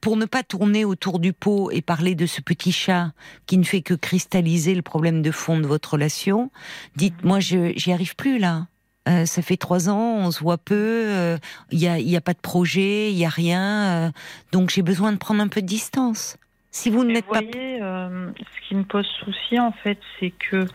[0.00, 3.12] pour ne pas tourner autour du pot et parler de ce petit chat
[3.46, 6.50] qui ne fait que cristalliser le problème de fond de votre relation,
[6.96, 7.28] dites, mhm.
[7.28, 8.66] moi j'y arrive plus là.
[9.08, 11.38] Euh, ça fait trois ans, on se voit peu, il euh,
[11.72, 14.12] n'y a, y a pas de projet, il y a rien,
[14.52, 16.36] donc j'ai besoin de prendre un peu de distance.
[16.70, 17.40] Si vous n'êtes pas...
[17.40, 20.66] Voyez, ce qui me pose souci en fait, c'est que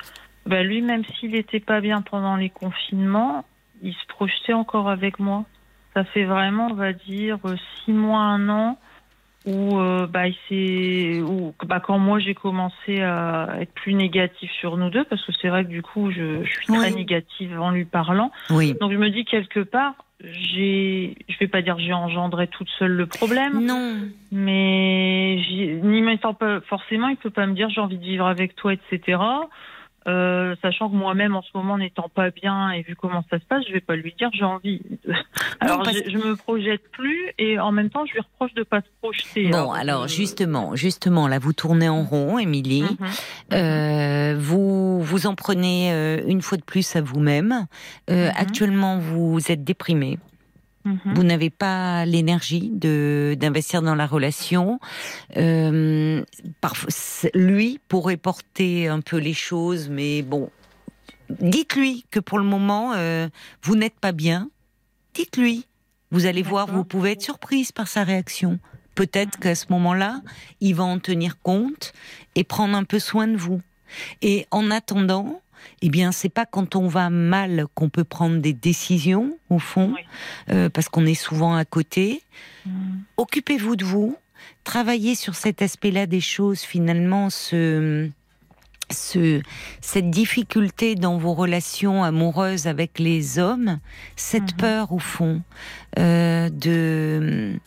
[0.46, 3.46] bah lui, même s'il n'était pas bien pendant les confinements,
[3.82, 5.46] il se projetait encore avec moi.
[5.94, 7.40] Ça fait vraiment, on va dire,
[7.84, 8.78] six mois, un an,
[9.46, 14.78] où, euh, bah, il où bah, quand moi j'ai commencé à être plus négative sur
[14.78, 17.72] nous deux, parce que c'est vrai que du coup, je, je suis très négative en
[17.72, 18.32] lui parlant.
[18.50, 18.76] Oui.
[18.80, 19.94] Donc je me dis quelque part,
[20.24, 23.66] j'ai, je vais pas dire j'ai engendré toute seule le problème.
[23.66, 23.98] Non.
[24.32, 25.40] Mais
[25.84, 26.18] ni même
[26.68, 29.20] forcément, il peut pas me dire j'ai envie de vivre avec toi, etc.
[30.08, 33.46] Euh, sachant que moi-même en ce moment n'étant pas bien et vu comment ça se
[33.46, 34.80] passe, je vais pas lui dire j'ai envie.
[35.60, 38.88] Alors je, me projette plus et en même temps je lui reproche de pas se
[39.02, 39.50] projeter.
[39.50, 42.84] Bon, alors, justement, justement là vous tournez en rond, Émilie.
[42.84, 43.08] Mhm.
[43.54, 47.66] Euh, vous vous en prenez euh, une fois de plus à vous-même.
[48.08, 48.32] Mhm.
[48.36, 50.20] Actuellement vous êtes déprimée.
[50.86, 51.24] Vous mhm.
[51.24, 54.80] n'avez pas l'énergie de d'investir dans la relation.
[55.36, 56.24] Euh,
[56.62, 56.90] parfois,
[57.34, 60.52] lui pourrait porter un peu les choses, mais bon,
[61.30, 63.28] dites-lui que pour le moment, euh,
[63.64, 64.50] vous n'êtes pas bien.
[65.16, 65.66] Dites-lui.
[66.12, 68.60] Vous allez voir, vous pouvez être surprise par sa réaction.
[68.94, 70.22] Peut-être qu'à ce moment-là,
[70.62, 71.94] il va en tenir compte
[72.36, 73.62] et prendre un peu soin de vous.
[74.22, 75.42] Et en attendant,
[75.82, 79.94] eh bien, c'est pas quand on va mal qu'on peut prendre des décisions, au fond,
[80.50, 82.22] euh, parce qu'on est souvent à côté.
[82.66, 82.72] Mm.
[83.18, 84.18] Occupez-vous de vous,
[84.64, 88.10] travaillez sur cet aspect-là des choses, finalement, ce,
[88.92, 89.42] ce,
[89.82, 93.80] cette difficulté dans vos relations amoureuses avec les hommes,
[94.16, 94.58] cette mm-hmm.
[94.58, 95.42] peur, au fond,
[96.00, 97.60] euh, de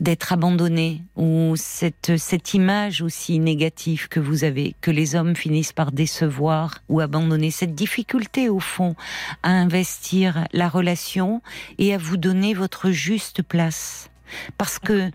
[0.00, 5.72] d'être abandonné ou cette cette image aussi négative que vous avez que les hommes finissent
[5.72, 8.94] par décevoir ou abandonner cette difficulté au fond
[9.42, 11.42] à investir la relation
[11.78, 14.10] et à vous donner votre juste place.
[14.56, 15.10] Parce que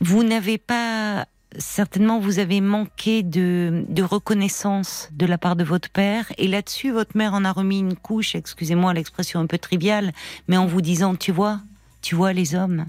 [0.00, 1.26] vous n'avez pas
[1.58, 6.90] certainement vous avez manqué de, de reconnaissance de la part de votre père et là-dessus
[6.90, 10.12] votre mère en a remis une couche excusez-moi l'expression un peu triviale
[10.48, 11.60] mais en vous disant tu vois
[12.00, 12.86] tu vois les hommes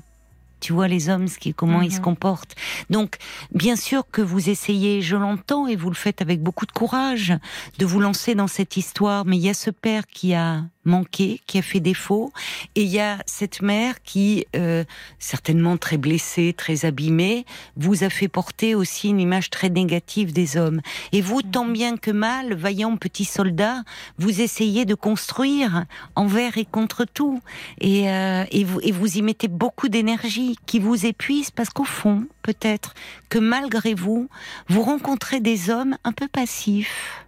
[0.63, 2.03] tu vois les hommes, ce qui, comment ils se mhm.
[2.03, 2.55] comportent.
[2.89, 3.17] Donc,
[3.53, 7.33] bien sûr que vous essayez, je l'entends, et vous le faites avec beaucoup de courage,
[7.79, 11.41] de vous lancer dans cette histoire, mais il y a ce père qui a manqué,
[11.47, 12.31] qui a fait défaut,
[12.75, 14.83] et il y a cette mère qui, euh,
[15.19, 20.57] certainement très blessée, très abîmée, vous a fait porter aussi une image très négative des
[20.57, 20.81] hommes.
[21.11, 21.51] Et vous, mhm.
[21.51, 23.83] tant bien que mal, vaillant petit soldat,
[24.17, 27.41] vous essayez de construire envers et contre tout,
[27.79, 31.83] et, euh, et, vous, et vous y mettez beaucoup d'énergie qui vous épuise parce qu'au
[31.83, 32.93] fond, peut-être
[33.29, 34.29] que malgré vous,
[34.67, 37.22] vous rencontrez des hommes un peu passifs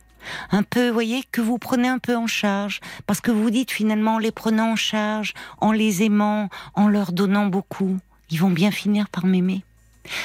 [0.51, 3.71] un peu, vous voyez, que vous prenez un peu en charge, parce que vous dites
[3.71, 7.97] finalement, en les prenant en charge, en les aimant, en leur donnant beaucoup,
[8.30, 9.61] ils vont bien finir par m'aimer.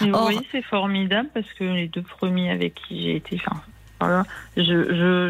[0.02, 3.62] Oui, c'est formidable parce que les deux premiers avec qui j'ai été, enfin,
[3.98, 4.24] voilà,
[4.56, 4.62] je,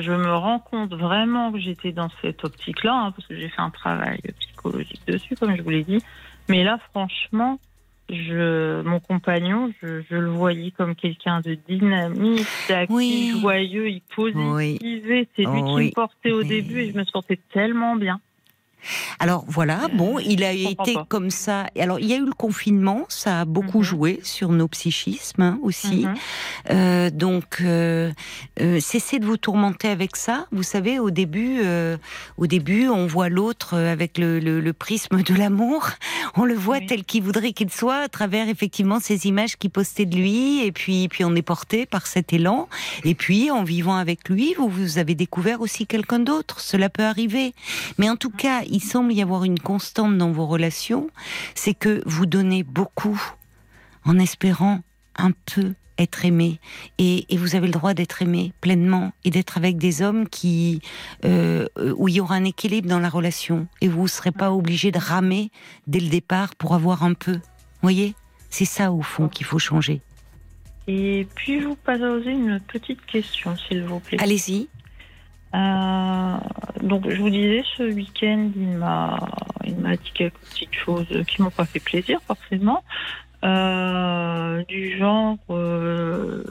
[0.01, 3.61] je, me rends compte vraiment que j'étais dans cette optique-là, hein, parce que j'ai fait
[3.61, 6.03] un travail psychologique dessus, comme je vous l'ai dit.
[6.49, 7.59] Mais là, franchement,
[8.11, 15.29] je, mon compagnon, je, je, le voyais comme quelqu'un de dynamique, d'actif, joyeux, il positivisait.
[15.37, 18.21] C'est lui qui me portait au début et je me sentais tellement bien.
[19.19, 21.07] Alors voilà, bon, il a été pas.
[21.09, 21.67] comme ça.
[21.79, 23.85] Alors il y a eu le confinement, ça a beaucoup Mhm.
[23.85, 26.07] joué sur nos psychismes hein, aussi.
[26.07, 26.15] Mhm.
[26.71, 28.11] Euh, donc, euh,
[28.61, 30.47] euh, cessez de vous tourmenter avec ça.
[30.53, 31.61] Vous savez, au début,
[32.37, 35.89] au début, on voit l'autre avec le, le- le prisme de l'amour.
[36.37, 36.87] On le voit Oui.
[36.87, 40.65] tel qu'il voudrait qu'il soit, à travers effectivement ces images qui postaient de lui.
[40.65, 42.69] Et puis, puis on est porté par cet élan.
[43.05, 46.61] Et puis, en vivant avec lui, vous, vous avez découvert aussi quelqu'un d'autre.
[46.61, 47.53] Cela peut arriver.
[47.99, 51.11] Mais en tout cas, il semble y avoir une constante dans vos relations,
[51.55, 53.21] c'est que vous donnez beaucoup
[54.05, 54.81] en espérant
[55.17, 56.59] un peu être aimé.
[56.99, 60.81] Et, et vous avez le droit d'être aimé pleinement et d'être avec des hommes qui
[61.25, 64.51] euh, où il y aura un équilibre dans la relation et vous ne serez pas
[64.51, 65.51] obligé de ramer
[65.87, 67.39] dès le départ pour avoir un peu.
[67.83, 68.15] Voyez,
[68.49, 70.01] c'est ça au fond qu'il faut changer.
[70.87, 74.19] Et puis, vous poser une petite question, s'il vous plaît.
[74.21, 74.69] Allez-y.
[75.55, 76.37] Euh,
[76.83, 79.19] donc, je vous disais, ce week-end, il m'a,
[79.65, 82.83] il m'a dit quelques petites choses qui m'ont pas fait plaisir, forcément.
[83.43, 86.45] Euh, du genre, euh,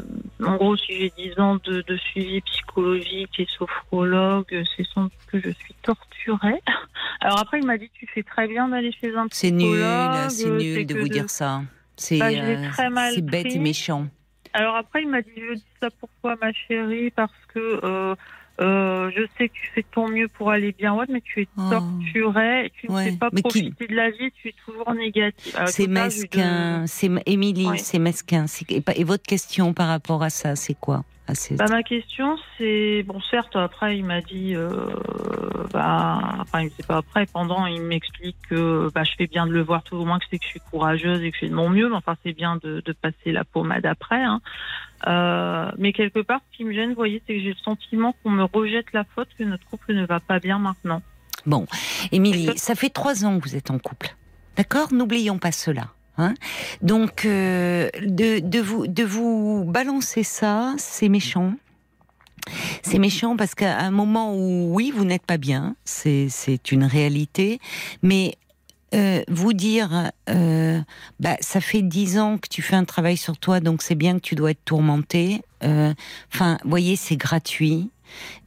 [0.44, 5.12] en gros, si j'ai 10 ans de, de suivi psychologique et sophrologue, c'est sans doute
[5.28, 6.60] que je suis torturée.
[7.22, 10.30] Alors après, il m'a dit, tu fais très bien d'aller chez un C'est nul, psychologue.
[10.30, 11.62] c'est nul de vous dire ça.
[11.96, 14.08] C'est Bah, euh, bête et méchant.
[14.54, 18.16] Alors après, il m'a dit, je dis ça pourquoi, ma chérie Parce que euh,
[18.60, 21.42] euh, je sais que tu fais de ton mieux pour aller bien, ouais, mais tu
[21.42, 21.70] es Oh.
[21.70, 24.54] torturée, et tu ne Ouais, sais pas mais qui- profiter de la vie, tu es
[24.66, 25.54] toujours négative.
[25.56, 27.78] Alors, C'est mesquin, c'est Émilie, Ouais.
[27.78, 28.46] c'est mesquin.
[28.70, 31.04] Et, et votre question par rapport à ça, c'est quoi?
[31.30, 34.70] Ah, Bah, ma question, c'est bon, certes, après, il m'a dit, euh,
[35.72, 39.62] bah, enfin, c'est pas après, pendant, il m'explique que bah, je fais bien de le
[39.62, 41.56] voir tout au moins que c'est que je suis courageuse et que je fais de
[41.56, 44.24] mon mieux, mais enfin, c'est bien de, de passer la pommade après.
[44.24, 44.42] Hein.
[45.08, 48.16] Euh, mais quelque part, ce qui me gêne, vous voyez, c'est que j'ai le sentiment
[48.24, 51.02] qu'on me rejette la faute, que notre couple ne va pas bien maintenant.
[51.46, 51.66] Bon,
[52.12, 54.16] Émilie, ça fait trois ans que vous êtes en couple.
[54.58, 54.92] D'accord?
[54.92, 55.88] N'oublions pas cela.
[56.20, 56.34] Hein
[56.82, 61.54] Donc, euh, de, vous, de vous balancer ça, c'est méchant.
[62.84, 67.60] C'est méchant parce qu'à un moment où, oui, vous n'êtes pas bien, c'est une réalité,
[68.02, 68.36] mais
[68.96, 70.82] euh, vous dire, euh,
[71.20, 74.16] bah, ça fait dix ans que tu fais un travail sur toi, donc c'est bien
[74.16, 75.42] que tu dois être tourmenté.
[75.62, 77.90] Enfin, voyez, c'est gratuit.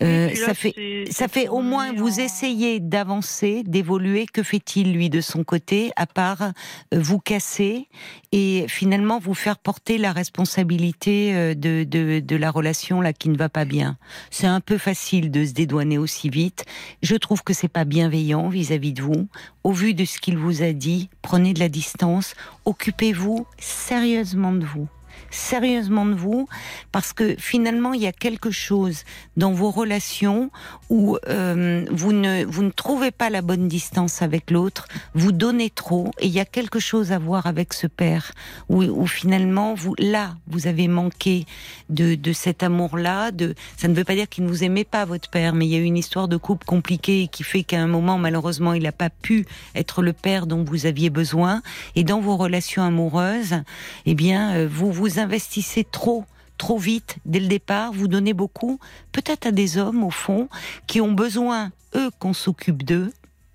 [0.02, 4.26] Euh, là, ça fait ça fait au moins vous en- essayez d'avancer, d'évoluer.
[4.32, 6.50] Que fait-il lui de son côté à part euh,
[6.92, 7.88] vous casser
[8.32, 13.28] et finalement vous faire porter la responsabilité euh, de, de, de la relation là qui
[13.28, 13.96] ne va pas bien?
[14.30, 16.64] C'est un peu facile de se dédouaner aussi vite.
[17.02, 19.28] Je trouve que c'est pas bienveillant vis-à-vis de vous.
[19.64, 22.34] Au vu de ce qu'il vous a dit, prenez de la distance.
[22.64, 24.88] Occupez-vous sérieusement de vous
[25.30, 26.48] sérieusement de vous
[26.90, 29.04] parce que finalement il y a quelque chose
[29.36, 30.50] dans vos relations
[30.90, 35.70] où euh, vous ne vous ne trouvez pas la bonne distance avec l'autre, vous donnez
[35.70, 38.32] trop et il y a quelque chose à voir avec ce père
[38.68, 41.46] où, finalement vous là vous avez manqué
[41.88, 44.84] de, de cet amour là de ça ne veut pas dire qu'il ne vous aimait
[44.84, 47.62] pas votre père mais il y a eu une histoire de couple compliquée qui fait
[47.62, 51.62] qu'à un moment malheureusement il n'a pas pu être le père dont vous aviez besoin.
[51.96, 53.62] Et dans vos relations amoureuses
[54.06, 56.24] eh bien euh, vous vous investissez trop
[56.58, 58.78] trop vite dès le départ, vous donnez beaucoup,
[59.10, 60.48] peut-être à des hommes au fond
[60.86, 63.12] qui ont besoin eux qu'on s'occupe d'eux,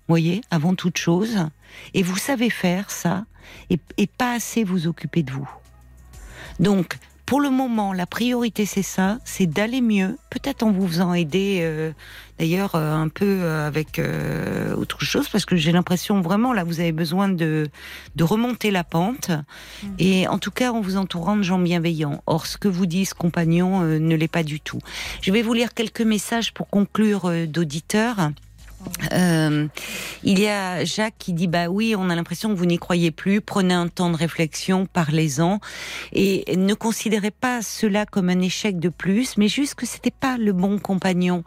[0.08, 1.38] voyez, avant toute chose,
[1.94, 3.24] et vous savez faire ça
[3.70, 5.48] et, et pas assez vous occuper de vous.
[6.60, 6.98] Donc
[7.28, 11.58] pour le moment, la priorité c'est ça, c'est d'aller mieux, peut-être en vous faisant aider.
[11.60, 11.92] euh,
[12.38, 16.64] D'ailleurs, euh, un peu euh, avec euh, autre chose, parce que j'ai l'impression vraiment là,
[16.64, 17.68] vous avez besoin de
[18.16, 19.30] de remonter la pente,
[19.98, 22.22] et en tout cas en vous entourant de gens bienveillants.
[22.26, 24.78] Or, ce que vous dit ce compagnon euh, ne l'est pas du tout.
[25.20, 28.30] Je vais vous lire quelques messages pour conclure euh, d'auditeurs.
[29.12, 29.66] Euh,
[30.24, 33.10] il y a Jacques qui dit bah oui, on a l'impression que vous n'y croyez
[33.10, 33.40] plus.
[33.40, 35.60] Prenez un temps de réflexion, parlez-en
[36.12, 40.36] et ne considérez pas cela comme un échec de plus, mais juste que c'était pas
[40.36, 41.44] le bon compagnon.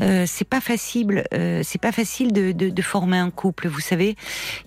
[0.00, 3.68] Euh, c'est pas facile, euh, c'est pas facile de, de, former un couple.
[3.68, 4.16] Vous savez,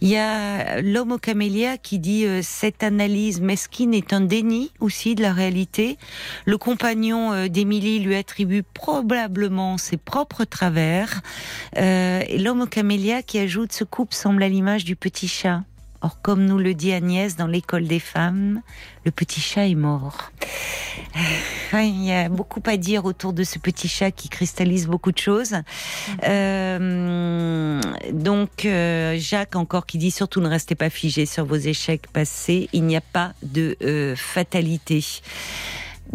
[0.01, 4.71] il y a l'homme au camélia qui dit euh, cette analyse mesquine est un déni
[4.79, 5.97] aussi de la réalité.
[6.45, 11.21] Le compagnon d'Émilie lui attribue probablement ses propres travers.
[12.27, 15.63] Et l'homme au camélia qui ajoute ce couple semble à l'image du petit chat.
[16.05, 18.61] Or, comme nous le dit Agnès dans l'école des femmes,
[19.05, 20.31] le petit chat est mort.
[21.73, 25.11] Ouais, Il y a beaucoup à dire autour de ce petit chat qui cristallise beaucoup
[25.11, 25.55] de choses.
[26.27, 27.81] Euh,
[28.11, 32.69] donc, euh, Jacques encore qui dit surtout ne restez pas figé sur vos échecs passés.
[32.71, 35.03] Il n'y a pas de euh, fatalité.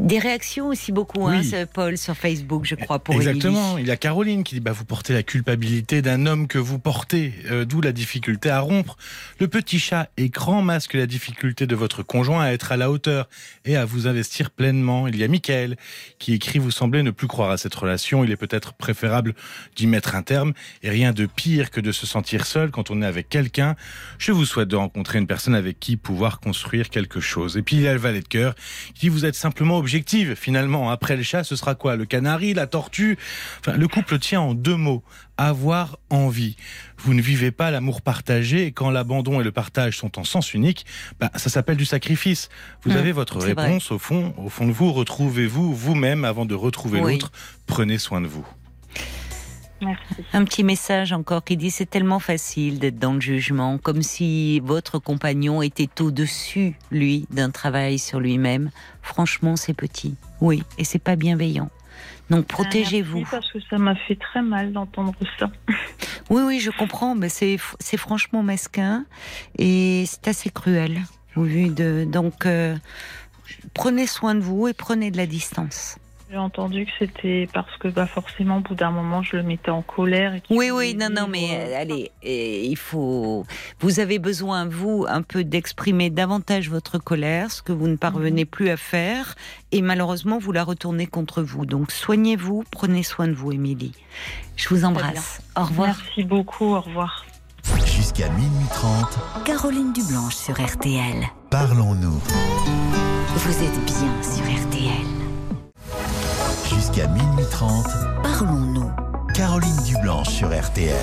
[0.01, 1.43] Des réactions aussi beaucoup, hein,
[1.75, 3.77] Paul, sur Facebook, je crois, pour Exactement.
[3.77, 6.79] Il y a Caroline qui dit bah, Vous portez la culpabilité d'un homme que vous
[6.79, 8.97] portez, euh, d'où la difficulté à rompre.
[9.41, 13.29] Le petit chat écran masque la difficulté de votre conjoint à être à la hauteur
[13.67, 15.07] et à vous investir pleinement.
[15.07, 15.77] Il y a Michael
[16.19, 18.25] qui écrit Vous semblez ne plus croire à cette relation.
[18.25, 19.35] Il est peut-être préférable
[19.77, 20.55] d'y mettre un terme.
[20.83, 23.77] Et rien de pire que de se sentir seul quand on est avec quelqu'un.
[24.17, 27.59] Je vous souhaite de rencontrer une personne avec qui pouvoir construire quelque chose.
[27.59, 28.55] Et puis il y a le valet de cœur
[28.95, 30.89] qui dit Vous êtes simplement obligé objective finalement.
[30.89, 31.97] Après le chat, ce sera quoi?
[31.97, 33.19] Le canari, la tortue?
[33.59, 35.03] Enfin, Le couple tient en deux mots
[35.37, 36.55] avoir envie.
[36.99, 40.55] Vous ne vivez pas l'amour partagé et quand l'abandon et le partage sont en sens
[40.55, 40.87] unique,
[41.19, 42.51] bah, ça s'appelle du sacrifice.
[42.85, 44.93] Vous mmh, avez votre réponse au fond, au fond de vous.
[44.93, 47.33] Retrouvez-vous vous-même avant de retrouver l'autre.
[47.67, 48.47] Prenez soin de vous.
[50.33, 54.61] Un petit message encore qui dit c'est tellement facile d'être dans le jugement, comme si
[54.61, 58.71] votre compagnon était au-dessus, lui, d'un travail sur lui-même.
[59.03, 60.17] Franchement, c'est petit.
[60.41, 61.71] Oui, et c'est pas bienveillant.
[62.31, 63.25] Donc ah, protégez-vous.
[63.31, 65.51] parce que ça m'a fait très mal d'entendre ça.
[66.31, 67.59] Oui, oui, je comprends, mais c'est
[67.97, 69.05] franchement mesquin
[69.59, 71.01] et c'est assez cruel.
[71.35, 72.77] Au vu de, donc, euh,
[73.75, 75.99] prenez soin de vous et prenez de la distance.
[76.31, 79.73] J'ai entendu que c'était parce que bah, forcément, au bout d'un moment, je le mettais
[79.73, 80.35] en colère.
[80.51, 83.45] oui, oui, non, non, mais euh, allez, il faut.
[83.81, 88.45] Vous avez besoin, vous, un peu d'exprimer davantage votre colère, ce que vous ne parvenez
[88.45, 88.51] mhm.
[88.51, 89.35] plus à faire,
[89.73, 91.67] et malheureusement, vous la retournez contre vous.
[91.67, 93.95] Donc, soignez-vous, prenez soin de vous, Émilie.
[94.55, 95.43] Je vous embrasse.
[95.57, 95.89] Au revoir.
[95.89, 97.25] Merci beaucoup, au revoir.
[97.85, 99.45] Jusqu'à minuit 30.
[99.45, 101.27] Caroline Dublanche sur RTL.
[101.51, 102.23] Parlons-nous.
[103.35, 105.20] Vous êtes bien sur RTL
[106.93, 107.87] jusqu'à minuit 30.
[108.23, 108.91] Parlons-nous.
[109.35, 110.95] Caroline Dublanche sur RTL.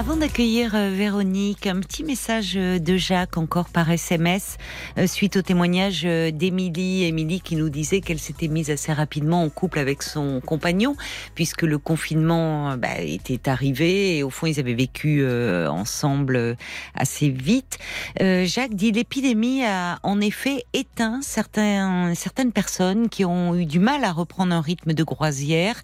[0.00, 4.56] Avant d'accueillir euh, Véronique, un petit message euh, de Jacques encore par SMS
[4.98, 7.04] euh, suite au témoignage d'Émilie.
[7.04, 10.96] Émilie qui nous disait qu'elle s'était mise assez rapidement en couple avec son compagnon
[11.34, 15.26] puisque le confinement bah, était arrivé et au fond ils avaient vécu
[15.66, 16.56] ensemble
[16.94, 17.78] assez vite.
[18.18, 24.04] Jacques dit l'épidémie a en effet éteint certains, certaines personnes qui ont eu du mal
[24.04, 25.76] à reprendre un rythme de croisière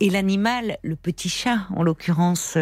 [0.00, 2.56] et l'animal, le petit chat en l'occurrence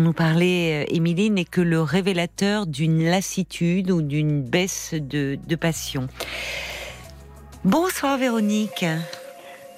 [0.00, 6.08] nous parler, euh, Émilie, n'est que le révélateur d'une lassitude ou d'une baisse de, passion.
[7.64, 8.84] Bonsoir Véronique.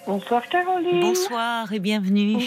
[0.07, 1.01] Bonsoir Caroline.
[1.01, 2.45] Bonsoir et bienvenue.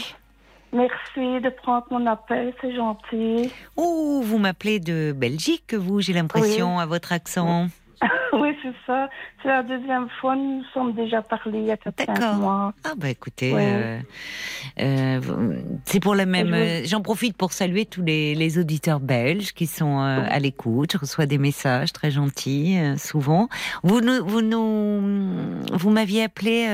[0.73, 3.51] Merci de prendre mon appel, c'est gentil.
[3.77, 7.67] Oh, vous m'appelez de Belgique, vous, j'ai l'impression, à votre accent.
[8.33, 9.09] oui, c'est ça.
[9.41, 10.35] C'est la deuxième fois.
[10.35, 12.73] Nous nous sommes déjà parlé il y a 4 mois.
[12.83, 13.99] Ah, bah écoutez, euh,
[14.79, 15.19] euh,
[15.85, 16.53] c'est pour la même.
[16.53, 20.93] Euh, j'en profite pour saluer tous les, les auditeurs belges qui sont à l'écoute.
[20.93, 23.49] Je reçois des messages très gentils, souvent.
[23.83, 26.67] Vous nous, vous nous, vous m'aviez appelé.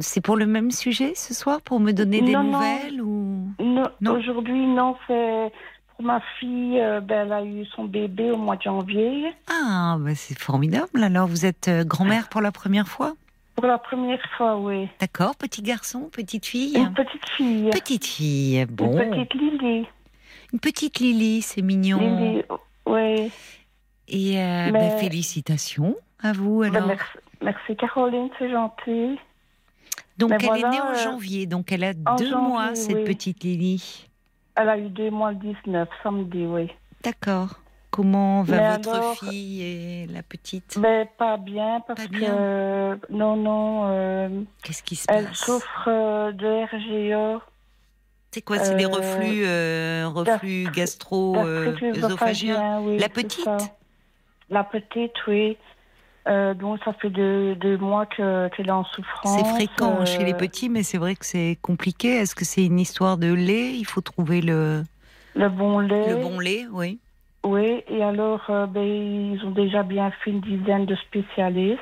[0.00, 4.66] c'est pour le même sujet ce soir pour me donner des nouvelles ou non aujourd'hui
[4.66, 5.52] non c'est
[5.96, 9.32] pour ma fille, euh, ben, elle a eu son bébé au mois de janvier.
[9.48, 11.02] Ah, ben c'est formidable.
[11.02, 13.14] Alors, vous êtes euh, grand-mère pour la première fois?
[13.54, 14.88] Pour la première fois, oui.
[15.00, 15.34] D'accord.
[15.36, 16.76] Petit garçon, petite fille?
[16.76, 17.70] Une petite fille.
[17.70, 19.00] Petite fille, bon.
[19.00, 19.86] Une petite Lily.
[20.52, 21.98] Une petite Lily, c'est mignon.
[21.98, 22.42] Lily,
[22.84, 23.32] oui.
[24.08, 26.98] Et euh, ben, félicitations à vous, ben, alors.
[27.42, 29.18] merci, Caroline, c'est gentil.
[30.18, 34.08] Donc, elle est née en janvier, donc elle a deux mois, cette petite Lily.
[34.56, 36.70] Elle a eu deux mois le 19, samedi, oui.
[37.02, 37.60] D'accord.
[37.90, 40.76] Comment va votre fille et la petite?
[40.76, 42.98] Mais Pas bien, parce que.
[43.10, 43.84] non, non.
[43.86, 44.28] Euh,
[44.62, 45.30] Qu'est-ce qui se elle passe?
[45.30, 47.40] Elle souffre euh, de RGA.
[48.32, 49.46] C'est quoi C'est des euh, reflux,
[50.06, 53.48] reflux gastro-œsophagiens oui, La petite?
[54.50, 55.56] La petite, oui.
[56.28, 59.38] Euh, donc ça fait deux, mois qu'elle est en souffrance.
[59.38, 62.16] C'est fréquent chez les petits, mais c'est vrai que c'est compliqué.
[62.16, 63.74] Est-ce que c'est une histoire de lait?
[63.74, 64.82] Il faut trouver le...
[65.34, 66.08] Le bon lait.
[66.08, 66.98] Le bon lait, oui.
[67.44, 71.80] Oui, et alors euh, ben, ils ont déjà bien fait une dizaine de spécialistes.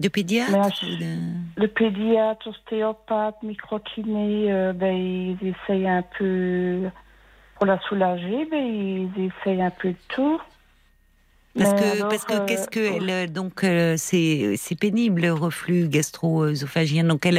[0.00, 1.60] De pédiatres de...
[1.60, 6.90] Le pédiatre, ostéopathe, microkiné, euh, ben, ils essayent un peu,
[7.54, 10.40] pour la soulager, ben, ils essayent un peu de tout.
[11.56, 17.04] Parce que, parce que qu'est-ce que euh, donc euh, c'est c'est pénible le reflux gastro-œsophagien.
[17.04, 17.38] Donc elle,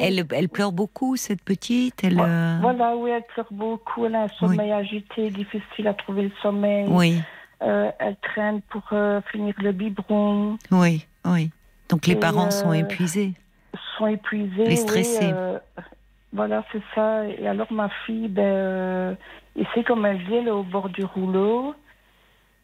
[0.00, 2.02] elle elle pleure beaucoup cette petite.
[2.02, 4.06] Elle, euh, voilà, oui, elle pleure beaucoup.
[4.06, 6.86] Elle a un sommeil agité, difficile à trouver le sommeil.
[6.88, 7.20] Oui.
[7.60, 8.82] elle traîne pour
[9.30, 10.56] finir le biberon.
[10.70, 11.50] Oui, oui.
[11.90, 13.34] Donc les parents sont épuisés.
[13.98, 14.72] Sont épuisés.
[14.72, 15.34] Et stressés.
[16.32, 17.26] voilà, c'est ça.
[17.26, 19.18] Et alors ma fille, ben,
[19.74, 21.74] c'est comme elle dit, elle est au bord du rouleau.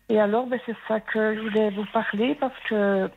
[0.09, 3.11] Et alors, ben, c'est ça que je voulais vous parler parce que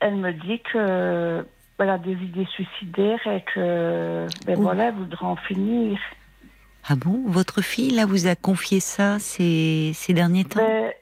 [0.00, 1.44] elle me dit que
[1.78, 5.98] ben, elle a des idées suicidaires et que ben, voilà, elle voudrait en finir.
[6.88, 7.22] Ah bon?
[7.26, 10.60] Votre fille, là, vous a confié ça ces, ces derniers temps?
[10.60, 10.92] Ben,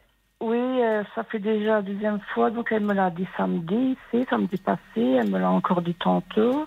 [0.40, 4.26] oui, euh, ça fait déjà la deuxième fois, donc elle me l'a dit samedi, ici,
[4.28, 6.66] samedi passé, elle me l'a encore dit tantôt.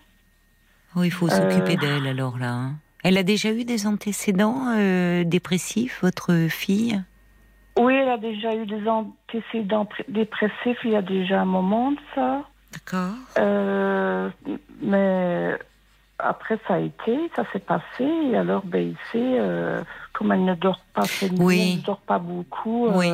[0.96, 1.30] Oh, il faut Euh.
[1.30, 2.52] s'occuper d'elle, alors, là.
[2.52, 2.74] hein.
[3.04, 7.02] Elle a déjà eu des antécédents euh, dépressifs, votre fille?
[8.10, 12.42] A déjà eu des antécédents dépressifs il y a déjà un moment de ça.
[12.74, 13.14] D'accord.
[13.38, 14.30] Euh,
[14.82, 15.56] mais
[16.18, 18.04] après, ça a été, ça s'est passé.
[18.32, 19.84] Et alors, ben, ici, euh,
[20.14, 21.04] comme elle ne dort pas
[21.40, 21.60] Oui.
[21.74, 22.88] elle ne dort pas beaucoup.
[22.88, 23.12] euh, Oui.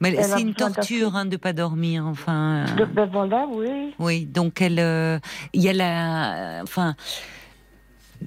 [0.00, 2.64] Mais elle a c'est une torture hein, de pas dormir, enfin.
[2.66, 3.94] euh, de- ben voilà, oui.
[3.98, 5.18] Oui, donc elle, euh,
[5.52, 6.94] il y a la, enfin,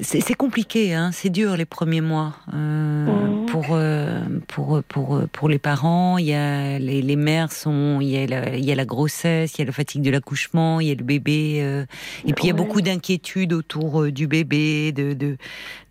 [0.01, 3.45] c'est c'est compliqué, hein, c'est dur les premiers mois euh, Mhm.
[3.47, 6.17] pour, euh, pour pour pour les parents.
[6.17, 8.85] Il y a les, les mères sont, il y a la, il y a la
[8.85, 11.85] grossesse, il y a la fatigue de l'accouchement, il y a le bébé, euh,
[12.25, 15.37] et puis il y a beaucoup d'inquiétudes autour euh, du bébé, de de,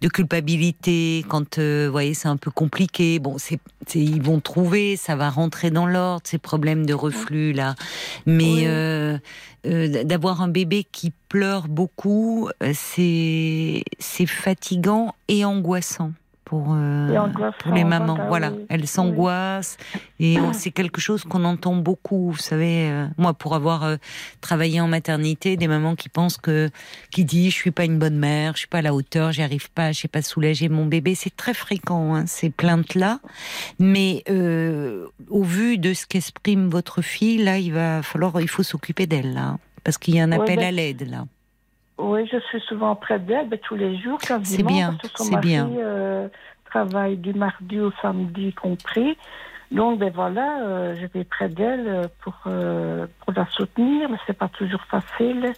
[0.01, 3.19] de culpabilité quand, euh, vous voyez, c'est un peu compliqué.
[3.19, 7.53] Bon, c'est c'est- ils vont trouver, ça va rentrer dans l'ordre ces problèmes de reflux
[7.53, 7.75] là,
[8.27, 8.63] mais Oui.
[8.67, 9.19] euh,
[9.67, 16.13] euh, d'avoir un bébé qui pleure beaucoup, euh, c'est c'est fatigant et angoissant
[16.45, 17.29] pour euh,
[17.61, 18.17] pour les mamans.
[18.17, 18.67] voilà, Voilà, oui.
[18.69, 19.79] elles s'angoissent
[20.21, 22.33] et c'est quelque chose qu'on entend beaucoup.
[22.33, 23.97] Vous savez, euh, moi pour avoir euh,
[24.43, 26.69] travaillé en maternité, des mamans qui pensent que
[27.11, 29.41] qui disent je suis pas une bonne mère, je suis pas à la hauteur, j'y
[29.41, 31.15] arrive pas, je sais pas soulager mon bébé.
[31.15, 33.21] C'est très fréquent hein, ces plaintes là,
[33.79, 39.07] mais au vu de ce qu'exprime votre fille, là, il va falloir, il faut s'occuper
[39.07, 41.25] d'elle là, parce qu'il y a un Ouais, appel ben, à l'aide là.
[41.99, 44.45] Oui, je suis souvent près d'elle, ben, tous les jours quasiment.
[44.45, 45.69] C'est bien, c'est bien.
[45.79, 46.29] euh,
[46.65, 49.17] travaille du mardi au samedi compris.
[49.71, 54.19] Donc, ben voilà, euh, je vais près d'elle euh, pour, euh, pour la soutenir, mais
[54.27, 55.55] c'est pas toujours facile.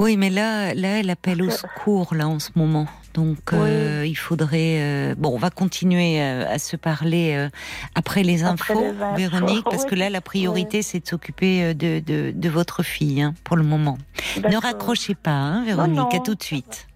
[0.00, 2.86] Oui, mais là, là, elle appelle au secours là en ce moment.
[3.18, 4.76] Donc, euh, il faudrait.
[4.78, 7.48] euh, bon, on va continuer euh, à se parler euh,
[7.96, 9.88] après les Après infos, les infos, Véronique, parce oui.
[9.90, 13.64] que là, la priorité, c'est de s'occuper de, de, de votre fille hein, pour le
[13.64, 13.98] moment.
[14.48, 15.96] Ne raccrochez pas, hein, Véronique.
[15.96, 16.16] Non, non.
[16.16, 16.86] À tout de suite.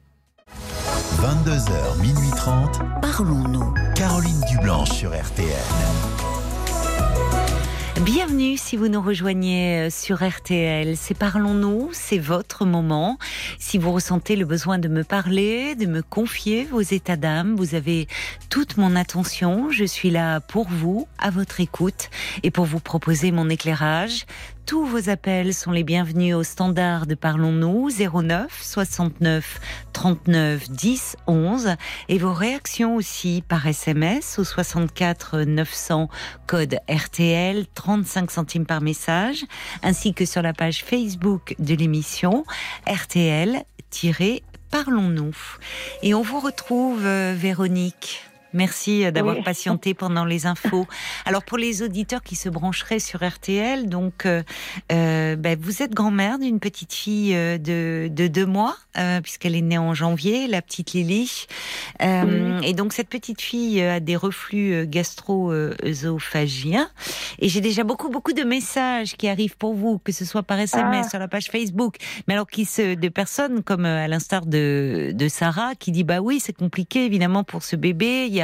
[1.19, 2.79] 22h, minuit 30.
[3.01, 3.75] Parlons-nous.
[3.97, 5.49] Caroline Dublanche sur RTL.
[8.01, 10.97] Bienvenue si vous nous rejoignez euh, sur RTL.
[10.97, 13.19] C'est Parlons-nous, c'est votre moment.
[13.59, 17.75] Si vous ressentez le besoin de me parler, de me confier vos états d'âme, vous
[17.75, 18.09] avez
[18.49, 19.71] toute mon attention.
[19.71, 22.09] Je suis là pour vous, à votre écoute
[22.43, 24.25] et pour vous proposer mon éclairage.
[24.67, 29.61] Tous vos appels sont les bienvenus au standard de Parlons-nous 09 69
[29.93, 31.77] 39 10 11
[32.09, 36.09] et vos réactions aussi par SMS au 64 900
[36.47, 39.45] code RTL 35 centimes par message
[39.83, 42.45] ainsi que sur la page Facebook de l'émission
[42.87, 45.35] RTL-Parlons-nous.
[46.03, 48.32] Et on vous retrouve euh, Véronique.
[48.53, 49.43] Merci euh, d'avoir Oui.
[49.43, 50.87] patienté pendant les infos.
[51.27, 54.43] Alors pour les auditeurs qui se brancheraient sur RTL, donc euh,
[54.93, 59.61] euh, ben, vous êtes grand-mère d'une petite fille de, de deux mois, euh, puisqu'elle est
[59.63, 61.47] née en janvier, la petite Lily.
[62.03, 66.89] Euh, Et donc cette petite fille a des reflux gastro-œsophagiens.
[67.39, 70.59] Et j'ai déjà beaucoup beaucoup de messages qui arrivent pour vous, que ce soit par
[70.59, 71.11] SMS Ah.
[71.11, 71.97] sur la page Facebook,
[72.27, 76.21] mais alors qui se de personnes comme à l'instar de, de Sarah qui dit bah
[76.21, 78.27] oui c'est compliqué évidemment pour ce bébé.
[78.27, 78.42] Il y a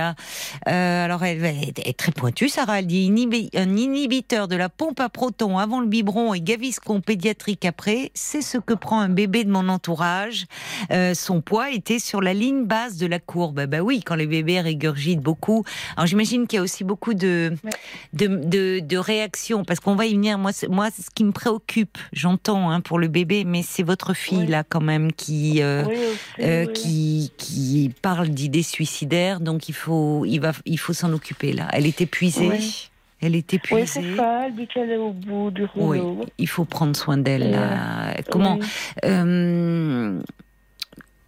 [0.69, 2.79] euh, alors elle, elle est très pointue Sarah.
[2.81, 7.01] Elle dit inhibi- un inhibiteur de la pompe à protons avant le biberon et Gaviscon
[7.01, 8.11] pédiatrique après.
[8.15, 10.47] C'est ce que prend un bébé de mon entourage.
[10.91, 13.67] Euh, son poids était sur la ligne basse de la courbe.
[13.67, 15.65] Bah oui, quand les bébés régurgitent beaucoup.
[15.97, 17.53] Alors j'imagine qu'il y a aussi beaucoup de
[18.13, 20.39] de, de, de réactions parce qu'on va y venir.
[20.39, 24.39] Moi, moi, ce qui me préoccupe, j'entends hein, pour le bébé, mais c'est votre fille
[24.39, 24.47] Oui.
[24.47, 26.73] là quand même qui euh, Oui, aussi, oui.
[26.75, 29.41] qui qui parle d'idées suicidaires.
[29.41, 29.88] Donc il faut
[30.27, 31.69] il va il faut s'en occuper là.
[31.73, 32.49] Elle est épuisée.
[32.49, 32.91] Oui.
[33.21, 33.87] Elle est Oui, épuisée.
[33.87, 36.25] c'est ça, elle dit qu'elle est au bout du Oui, rouleau.
[36.39, 37.51] il faut prendre soin d'elle.
[37.51, 38.15] Là.
[38.31, 38.67] Comment Oui.
[39.05, 40.21] euh,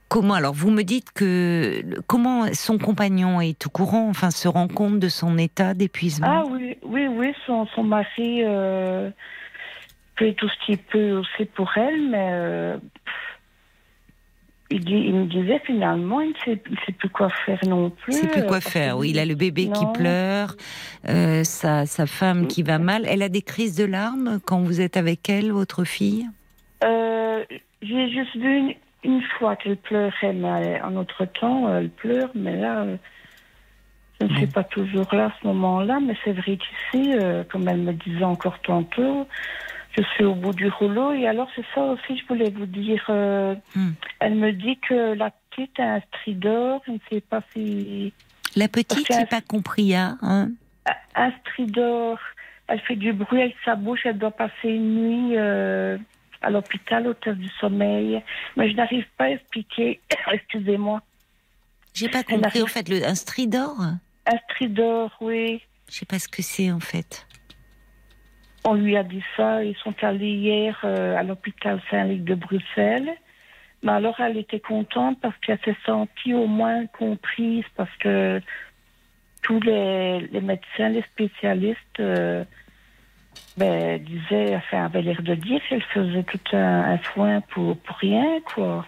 [0.08, 4.66] Comment alors vous me dites que comment son compagnon est au courant, enfin se rend
[4.66, 6.26] compte de son état d'épuisement?
[6.28, 9.11] Ah oui, oui, oui, son, son mari euh,
[10.16, 12.76] fait tout ce qu'il peut aussi pour elle, mais euh,
[14.70, 17.90] il, dit, il me disait finalement, il ne sait, il sait plus quoi faire non
[17.90, 18.12] plus.
[18.12, 18.98] Il sait plus euh, quoi parce faire.
[18.98, 20.54] Oui, il a le bébé qui pleure,
[21.08, 23.04] euh, sa, sa femme qui va mal.
[23.08, 26.26] Elle a des crises de larmes quand vous êtes avec elle, votre fille?
[26.84, 27.44] Euh,
[27.82, 32.56] J'ai juste vu une, une fois qu'elle pleurait, mais en autre temps, elle pleure, mais
[32.56, 32.96] là, euh,
[34.20, 34.36] Je ne Bon.
[34.36, 37.92] suis pas toujours là à ce moment-là, mais c'est vrai qu'ici, euh, comme elle me
[37.94, 39.26] disait encore tantôt,
[39.97, 41.12] je suis au bout du rouleau.
[41.12, 43.05] Et alors, c'est ça aussi, je voulais vous dire.
[43.09, 43.91] euh, Hmm.
[44.20, 46.82] Elle me dit que la petite a un stridor.
[46.86, 48.12] Je ne sais pas si.
[48.57, 50.51] La petite, j'ai pas compris, hein, hein
[51.14, 52.18] Un stridor.
[52.68, 54.01] Elle fait du bruit avec sa bouche.
[54.05, 55.99] Elle doit passer une nuit euh,
[56.43, 58.22] à l'hôpital, au test du sommeil.
[58.57, 60.01] Mais je n'arrive pas à expliquer.
[60.32, 61.01] Excusez-moi.
[61.95, 63.76] J'ai pas compris, en fait, le, un stridor?
[64.26, 65.61] Un stridor, oui.
[65.88, 67.26] Je sais pas ce que c'est, en fait.
[68.64, 69.64] On lui a dit ça.
[69.64, 73.11] Ils sont allés hier euh, à l'hôpital Saint-Luc de Bruxelles.
[73.82, 78.40] Mais alors, elle était contente parce qu'elle s'est sentie au moins comprise parce que
[79.42, 82.44] tous les, médecins, les spécialistes euh,
[83.56, 87.96] ben, disaient, enfin, avaient l'air de dire qu'elle faisait tout un, un foin pour, pour
[87.96, 88.86] rien, quoi.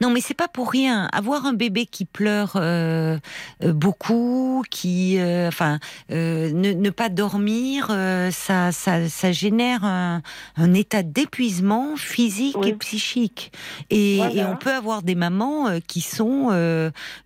[0.00, 1.08] Non, mais c'est pas pour rien.
[1.12, 3.18] Avoir un bébé qui pleure euh,
[3.62, 5.78] euh, beaucoup, qui, euh, enfin,
[6.10, 7.86] euh, ne, ne pas dormir,
[8.32, 10.22] ça, ça, ça génère un,
[10.56, 12.68] un état d'épuisement physique Oui.
[12.70, 13.52] et psychique.
[13.90, 14.34] Et, Voilà.
[14.34, 16.50] et on peut avoir des mamans qui sont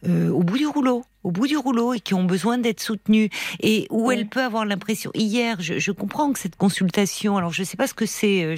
[0.07, 3.86] au bout du rouleau au bout du rouleau et qui ont besoin d'être soutenues et
[3.90, 4.16] où Oui.
[4.18, 7.86] elle peut avoir l'impression hier je, je comprends que cette consultation alors je sais pas
[7.86, 8.54] ce que c'est euh,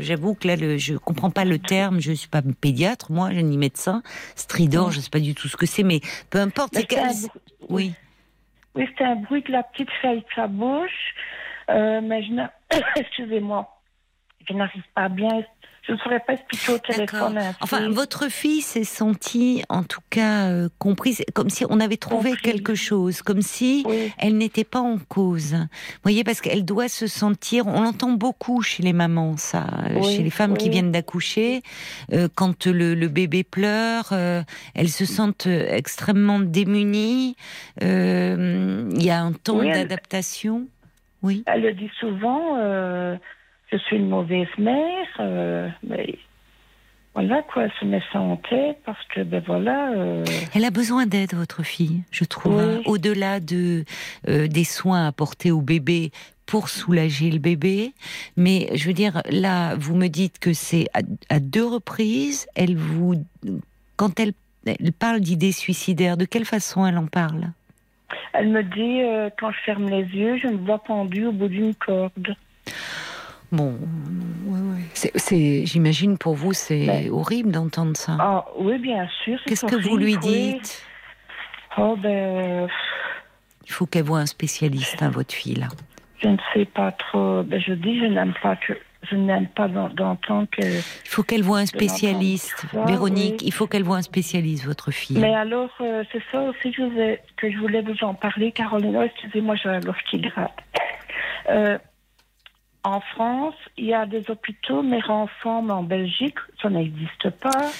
[0.00, 3.40] j'avoue que là le, je comprends pas le terme je suis pas pédiatre moi je
[3.40, 4.02] ni médecin
[4.34, 4.94] stridor Oui.
[4.94, 6.00] je sais pas du tout ce que c'est mais
[6.30, 7.12] peu importe c'est c'est un
[7.68, 7.92] oui
[8.74, 11.14] Oui, c'était un bruit que la petite fait avec sa bouche.
[11.70, 12.32] Euh, mais je
[13.00, 13.68] Excusez-moi.
[14.48, 15.42] Je n'arrive pas bien.
[15.86, 17.38] Je ne saurais pas expliquer au téléphone.
[17.60, 22.34] Enfin, votre fille s'est sentie, en tout cas, euh, comprise, comme si on avait trouvé
[22.36, 25.52] quelque chose, comme si Oui, elle n'était pas en cause.
[25.54, 30.00] Vous voyez, parce qu'elle doit se sentir, on l'entend beaucoup chez les mamans, ça, euh,
[30.00, 31.62] Oui, chez les femmes qui viennent d'accoucher,
[32.12, 34.42] euh, quand le, le bébé pleure, euh,
[34.74, 37.36] elles se sentent extrêmement démunies.
[37.80, 40.66] Il y a un temps d'adaptation.
[41.22, 41.42] Oui.
[41.46, 42.56] elle le dit souvent.
[42.58, 43.16] euh,
[43.78, 45.06] je suis une mauvaise mère.
[45.20, 46.18] euh, mais
[47.14, 49.90] voilà quoi, elle se met ça en tête parce que ben voilà.
[49.92, 50.24] euh,
[50.54, 52.56] Elle a besoin d'aide, votre fille, je trouve.
[52.56, 52.62] Oui.
[52.62, 52.80] hein.
[52.86, 53.84] Au-delà de
[54.28, 56.10] euh, des soins apportés au bébé
[56.44, 57.92] pour soulager le bébé,
[58.36, 62.46] mais je veux dire, là, vous me dites que c'est à, à deux reprises.
[62.54, 63.14] Elle vous,
[63.96, 64.32] quand elle,
[64.66, 67.48] elle parle d'idées suicidaires, de quelle façon elle en parle?
[68.34, 71.48] Elle me dit euh, quand je ferme les yeux, je me vois pendue au bout
[71.48, 72.36] d'une corde.
[73.52, 73.78] Bon,
[74.92, 77.10] c'est, c'est- j'imagine pour vous, c'est Ben.
[77.10, 78.16] horrible d'entendre ça.
[78.18, 79.38] Ah oui, bien sûr.
[79.46, 80.54] Qu'est-ce que vous lui oui.
[80.58, 80.82] dites?
[81.78, 82.68] Oh ben.
[83.66, 85.68] Il faut qu'elle voie un spécialiste, hein, votre fille là.
[86.22, 87.42] Je ne sais pas trop.
[87.42, 88.72] Ben, je dis, je n'aime pas que
[89.08, 90.62] je n'aime pas d'en- d'entendre que.
[90.66, 93.36] Il faut qu'elle voie un spécialiste, ça, Véronique.
[93.42, 93.46] oui.
[93.46, 95.18] Il faut qu'elle voie un spécialiste, votre fille.
[95.18, 98.96] Mais alors, euh, c'est ça aussi que je, voulais vous en parler, Caroline.
[98.96, 100.56] Oh, Excusez-moi, j'ai la gorge qui gratte.
[101.50, 101.78] Euh,
[102.86, 107.70] en France, il y a des hôpitaux mère enfant, mais en Belgique, ça n'existe pas.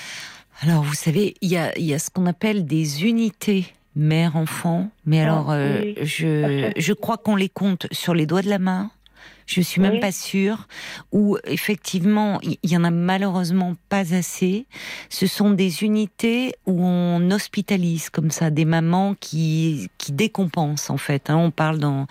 [0.62, 4.90] Alors, vous savez, il y a, il y a ce qu'on appelle des unités mère-enfant,
[5.06, 5.94] mais Ah, alors, euh, oui.
[6.02, 8.90] je, je crois qu'on les compte sur les doigts de la main.
[9.46, 10.00] Je suis même Oui.
[10.00, 10.66] pas sûre.
[11.12, 14.66] Ou effectivement, il y, y en a malheureusement pas assez.
[15.08, 20.96] Ce sont des unités où on hospitalise comme ça des mamans qui qui décompensent en
[20.98, 21.30] fait.
[21.30, 21.36] hein.
[21.36, 22.06] On parle dans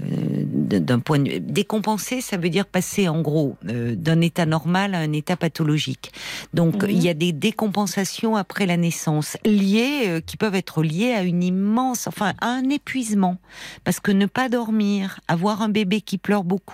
[0.00, 4.94] euh, d'un point de décompenser, ça veut dire passer en gros euh, d'un état normal
[4.94, 6.12] à un état pathologique.
[6.54, 6.90] Donc Mhm.
[6.90, 11.22] il y a des décompensations après la naissance liées euh, qui peuvent être liées à
[11.22, 13.38] une immense, enfin à un épuisement,
[13.84, 16.67] parce que ne pas dormir, avoir un bébé qui pleure beaucoup,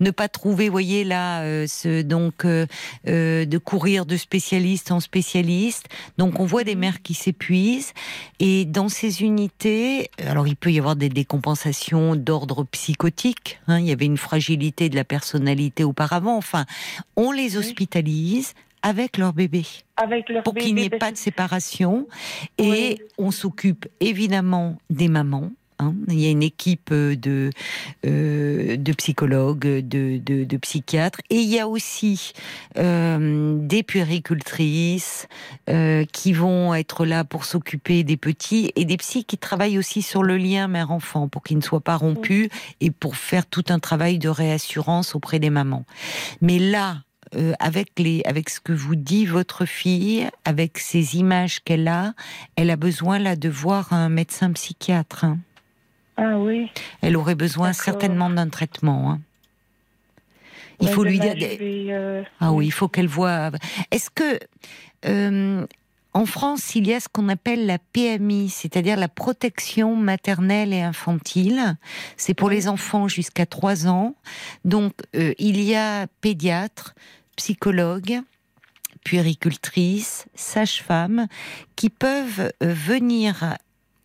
[0.00, 2.66] ne pas trouver, voyez là, euh, ce donc euh,
[3.06, 5.88] euh, de courir de spécialiste en spécialiste.
[6.18, 7.92] Donc on voit des mères qui s'épuisent
[8.38, 13.60] et dans ces unités, alors il peut y avoir des décompensations d'ordre psychotique.
[13.68, 16.36] hein, il y avait une fragilité de la personnalité auparavant.
[16.36, 16.64] Enfin,
[17.16, 19.64] on les hospitalise avec leur bébé
[19.96, 22.08] Avec leur pour qu'il n'y ait pas de séparation.
[22.58, 22.66] Oui.
[22.66, 25.50] Et on s'occupe évidemment des mamans.
[25.82, 25.94] Hein.
[26.08, 27.50] Il y a une équipe de,
[28.06, 31.20] euh, de psychologues, de, de, psychiatres.
[31.30, 32.32] Et il y a aussi
[32.78, 35.28] euh, des puéricultrices
[35.68, 40.02] euh, qui vont être là pour s'occuper des petits et des psys qui travaillent aussi
[40.02, 42.48] sur le lien mère-enfant pour qu'il ne soit pas rompu
[42.80, 45.84] et pour faire tout un travail de réassurance auprès des mamans.
[46.40, 46.98] Mais là,
[47.34, 52.12] euh, avec les, avec ce que vous dit votre fille, avec ces images qu'elle a,
[52.56, 55.24] elle a besoin là de voir un médecin psychiatre.
[55.24, 55.38] hein.
[56.16, 56.70] Ah oui.
[57.00, 59.12] Elle aurait besoin certainement d'un traitement.
[59.12, 59.20] hein.
[60.80, 61.34] Il Ouais, faut lui dire.
[61.40, 63.50] euh, Ah oui, il faut qu'elle voie.
[63.90, 64.38] Est-ce que
[65.06, 65.64] euh,
[66.14, 70.82] en France, il y a ce qu'on appelle la PMI, c'est-à-dire la protection maternelle et
[70.82, 71.76] infantile.
[72.16, 74.14] C'est pour les enfants jusqu'à 3 ans.
[74.64, 76.94] Donc, euh, il y a pédiatres,
[77.36, 78.20] psychologues,
[79.04, 81.26] puéricultrices, sages-femmes
[81.76, 83.56] qui peuvent venir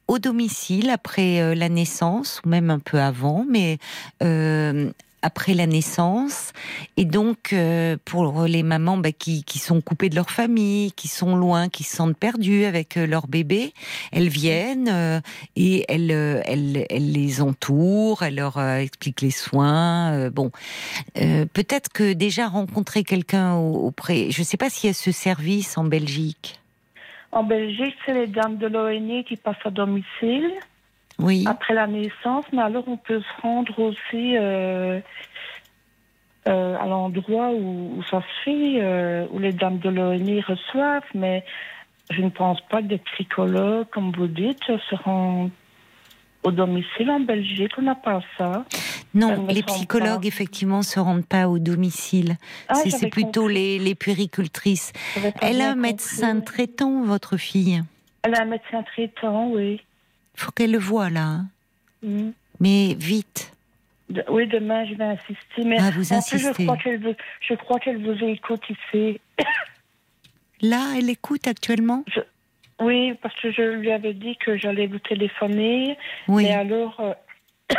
[0.07, 3.77] au domicile après euh, la naissance ou même un peu avant, mais
[4.23, 4.91] euh,
[5.21, 6.53] après la naissance.
[6.95, 11.07] Et donc, euh, pour les mamans bah, qui, qui, sont coupées de leur famille, qui
[11.07, 13.73] sont loin, qui se sentent perdues avec euh, leur bébé,
[14.11, 15.19] elles viennent euh,
[15.55, 20.29] et elles, euh, elles, elles, les entourent, elles leur euh, expliquent les soins.
[20.29, 20.51] bon,
[21.15, 25.77] peut-être que déjà rencontrer quelqu'un auprès, je ne sais pas s'il y a ce service
[25.77, 26.59] en Belgique.
[27.31, 30.51] En Belgique, c'est les dames de l'ONU qui passent à domicile
[31.19, 31.45] oui.
[31.47, 34.99] après la naissance, mais alors on peut se rendre aussi euh,
[36.47, 41.03] euh, à l'endroit où, où, ça se fait, euh, où les dames de l'ONU reçoivent,
[41.13, 41.43] mais
[42.09, 45.51] je ne pense pas que des psychologues, comme vous dites, se rendent
[46.43, 48.65] au domicile en Belgique, on n'a pas ça.
[49.13, 50.27] Non, les psychologues, pas.
[50.27, 52.37] effectivement, se rendent pas au domicile.
[52.67, 54.93] Ah, c'est plutôt les, les puéricultrices.
[55.41, 56.45] Elle a un médecin compris.
[56.45, 57.81] traitant, votre fille
[58.23, 59.81] Elle a un médecin traitant, oui.
[60.35, 61.23] Il faut qu'elle le voie, là.
[61.23, 61.45] Hein.
[62.03, 62.29] Mm.
[62.59, 63.53] Mais vite.
[64.09, 65.63] De, oui, demain, je vais insister.
[65.65, 66.53] Mais ah, vous en insistez.
[66.53, 69.19] Plus, je crois qu'elle crois qu'elle vous écoute ici.
[70.61, 72.03] Là, elle écoute actuellement?
[72.07, 72.21] Je,
[72.79, 75.97] Oui, parce que je lui avais dit que j'allais vous téléphoner.
[76.27, 76.43] Oui.
[76.43, 77.13] Mais alors, euh,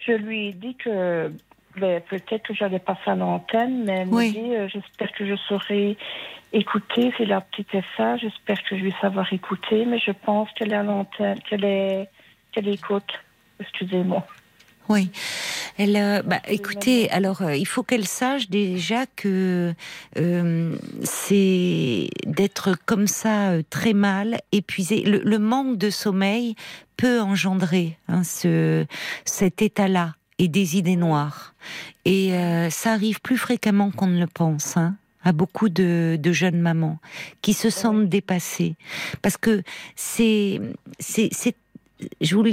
[0.00, 1.32] je lui ai dit que
[1.76, 4.28] ben, peut-être que j'allais passer à l'antenne, mais elle oui.
[4.28, 5.96] me dit euh, j'espère que je saurai
[6.52, 7.12] écouter.
[7.16, 8.16] C'est la petite ça.
[8.16, 12.08] J'espère que je vais savoir écouter, mais je pense qu'elle est à l'antenne, qu'elle est,
[12.52, 13.12] qu'elle écoute.
[13.60, 14.26] Excusez-moi.
[14.88, 15.10] Oui.
[15.76, 19.74] Elle, euh, bah, écoutez, alors euh, il faut qu'elle sache déjà que
[20.16, 25.02] euh, c'est d'être comme ça très mal, épuisé.
[25.02, 26.54] Le, manque de sommeil
[26.96, 28.86] peut engendrer hein, ce,
[29.24, 31.54] cet état-là et des idées noires.
[32.04, 32.32] Et
[32.70, 34.76] ça arrive plus fréquemment qu'on ne le pense.
[34.76, 36.98] Hein à beaucoup de, de, jeunes mamans
[37.42, 38.76] qui se sentent dépassées
[39.20, 39.62] parce que
[39.96, 40.60] c'est
[41.00, 41.56] c'est
[42.20, 42.44] je vous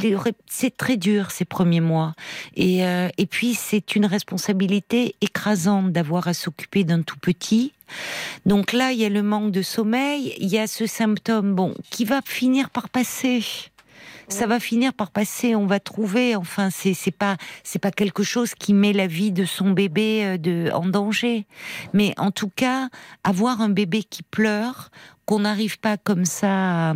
[0.48, 2.14] c'est très dur ces premiers mois.
[2.56, 7.74] Et, euh, et puis, c'est une responsabilité écrasante d'avoir à s'occuper d'un tout petit.
[8.46, 11.76] Donc là, il y a le manque de sommeil, il y a ce symptôme, bon,
[11.92, 13.44] qui va finir par passer
[14.28, 15.56] ça va finir par passer.
[15.56, 16.36] On va trouver.
[16.36, 20.38] Enfin, c'est c'est pas c'est pas quelque chose qui met la vie de son bébé
[20.40, 21.46] de en danger.
[21.94, 22.90] Mais en tout cas,
[23.24, 24.90] avoir un bébé qui pleure,
[25.26, 26.92] qu'on n'arrive pas comme ça.
[26.92, 26.94] À,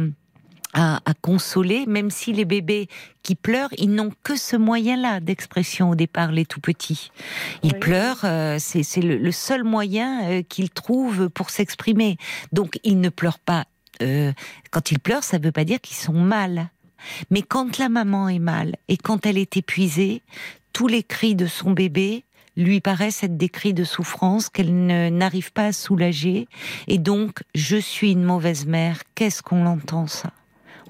[0.74, 2.88] à, à, consoler, même si les bébés
[3.24, 7.12] qui pleurent, ils n'ont que ce moyen-là d'expression au départ, les tout petits.
[7.64, 7.80] Ils oui.
[7.80, 12.18] pleurent, euh, c'est le, le, seul moyen euh, qu'ils trouvent pour s'exprimer.
[12.52, 13.66] Donc, ils ne pleurent pas.
[14.02, 14.32] Euh,
[14.72, 16.70] quand ils pleurent, ça ne veut pas dire qu'ils sont mal.
[17.32, 20.22] Mais quand la maman est mal et quand elle est épuisée,
[20.74, 22.24] tous les cris de son bébé
[22.58, 26.48] lui paraissent être des cris de souffrance qu'elle n'arrive pas à soulager.
[26.88, 29.02] Et donc, je suis une mauvaise mère.
[29.16, 30.32] Qu'est-ce qu'on l'entend ça?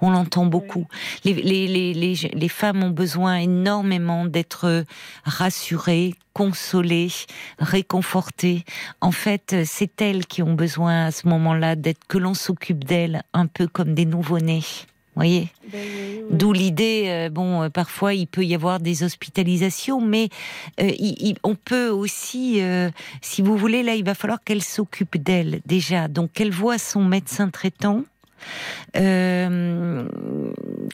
[0.02, 0.88] On l'entend beaucoup.
[1.24, 4.86] Les, les, les, les, les femmes ont besoin énormément d'être
[5.24, 7.12] rassurées, consolées,
[7.60, 8.64] réconfortées.
[9.02, 13.24] En fait, c'est elles qui ont besoin à ce moment-là d'être que l'on s'occupe d'elles
[13.34, 14.64] un peu comme des nouveau-nés
[15.20, 15.50] voyez?
[15.72, 16.26] Ben oui, oui.
[16.32, 20.30] D'où l'idée, euh, bon, euh, parfois il peut y avoir des hospitalisations, mais
[20.80, 22.62] euh, il, il, on peut aussi,
[23.22, 26.08] si vous voulez, là, il va falloir qu'elle s'occupe d'elle déjà.
[26.08, 28.04] Donc qu'elle voit son médecin traitant.
[28.98, 30.08] Euh,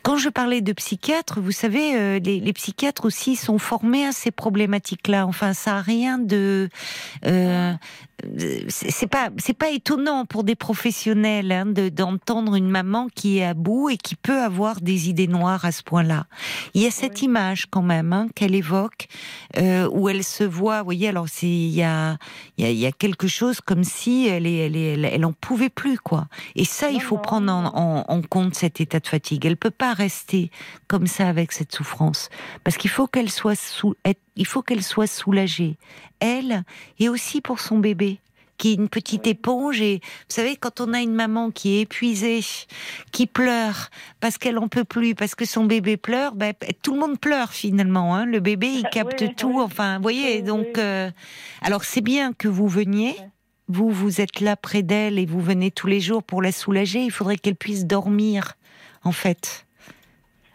[0.03, 4.11] quand je parlais de psychiatre, vous savez, euh, les, les, psychiatres aussi sont formés à
[4.11, 5.25] ces problématiques-là.
[5.25, 6.69] Enfin, ça a rien de,
[7.25, 7.73] euh,
[8.69, 13.45] c'est pas, c'est pas étonnant pour des professionnels hein, d'entendre de, une maman qui est
[13.45, 16.25] à bout et qui peut avoir des idées noires à ce point-là.
[16.73, 17.25] Il y a cette oui.
[17.25, 19.07] image quand même hein, qu'elle évoque
[19.57, 20.79] euh, où elle se voit.
[20.79, 22.17] Vous voyez, alors c'est il y a,
[22.57, 25.05] il y a, il y a quelque chose comme si elle est, elle est, elle,
[25.05, 26.27] elle en pouvait plus quoi.
[26.55, 29.45] Et ça, non, il faut non, prendre en, en, en, compte cet état de fatigue.
[29.45, 30.51] Elle peut pas rester
[30.87, 32.29] comme ça avec cette souffrance
[32.63, 33.95] parce qu'il faut qu'elle soit sous,
[34.35, 35.77] il faut qu'elle soit soulagée,
[36.19, 36.63] elle
[36.99, 38.19] et aussi pour son bébé
[38.57, 41.81] qui est une petite éponge et vous savez quand on a une maman qui est
[41.81, 42.41] épuisée,
[43.11, 46.99] qui pleure parce qu'elle en peut plus, parce que son bébé pleure, ben, tout le
[46.99, 48.15] monde pleure finalement.
[48.15, 48.25] Hein.
[48.25, 49.57] Le bébé il capte oui, tout.
[49.57, 49.63] Oui.
[49.63, 50.77] Enfin, vous voyez donc.
[50.77, 51.11] Euh,
[51.61, 53.15] alors c'est bien que vous veniez.
[53.67, 57.03] Vous, vous êtes là près d'elle et vous venez tous les jours pour la soulager.
[57.03, 58.53] Il faudrait qu'elle puisse dormir,
[59.03, 59.65] en fait,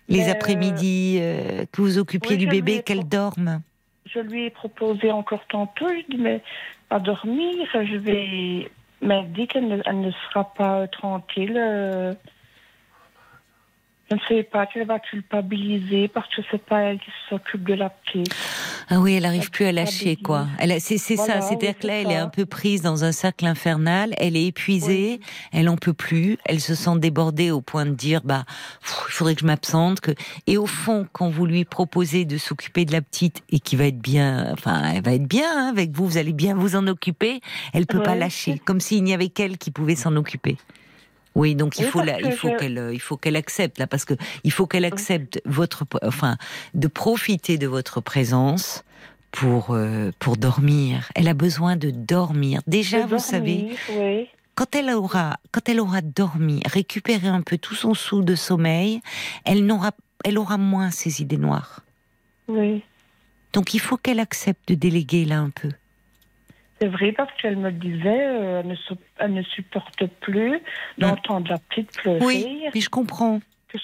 [0.08, 0.30] les euh...
[0.30, 3.62] après-midi, euh, que vous occupiez du bébé, qu'elle dorme.
[4.14, 5.88] Je lui ai proposé encore tantôt.
[5.88, 6.42] Je dis mais
[6.90, 8.70] à dormir, je vais
[9.02, 11.56] Mais elle dit qu'elle ne, ne sera pas tranquille.
[11.56, 12.14] euh,
[14.10, 17.74] Je ne sais pas qu'elle va culpabiliser parce que c'est pas elle qui s'occupe de
[17.74, 18.34] la petite.
[18.88, 20.48] Ah oui, elle arrive Elle plus à lâcher, quoi.
[20.58, 21.46] Elle, c'est, c'est Voilà, ça.
[21.46, 24.12] C'est-à-dire oui, que là, elle est un peu prise dans un cercle infernal.
[24.18, 25.20] Elle est épuisée.
[25.52, 26.38] Elle en peut plus.
[26.44, 28.46] Elle se sent débordée au point de dire, bah,
[28.82, 30.00] il faudrait que je m'absente.
[30.00, 30.10] Que...
[30.48, 33.84] Et au fond, quand vous lui proposez de s'occuper de la petite et qui va
[33.84, 36.88] être bien, enfin, elle va être bien hein, avec vous, vous allez bien vous en
[36.88, 37.40] occuper.
[37.72, 40.56] Elle peut pas lâcher, comme s'il n'y avait qu'elle qui pouvait s'en occuper.
[41.34, 43.16] Oui, donc il Oui, faut parce la, que il faut je- qu'elle, euh, il faut
[43.16, 44.14] qu'elle accepte là, parce que
[44.44, 46.36] il faut qu'elle accepte votre, enfin,
[46.74, 48.84] de profiter de votre présence
[49.30, 51.08] pour euh, pour dormir.
[51.14, 52.60] Elle a besoin de dormir.
[52.66, 54.26] Déjà, De vous savez, Oui.
[54.56, 59.00] quand elle aura, quand elle aura dormi, récupéré un peu tout son sou de sommeil,
[59.44, 59.92] elle n'aura,
[60.24, 61.80] elle aura moins ses idées noires.
[62.48, 62.82] Oui.
[63.52, 65.70] Donc il faut qu'elle accepte de déléguer là un peu.
[66.80, 70.58] C'est vrai parce qu'elle me disait, euh, elle, ne, su- elle ne supporte plus
[70.98, 72.18] d'entendre la petite pleurer.
[72.24, 73.40] Oui, mais je comprends.
[73.68, 73.78] que-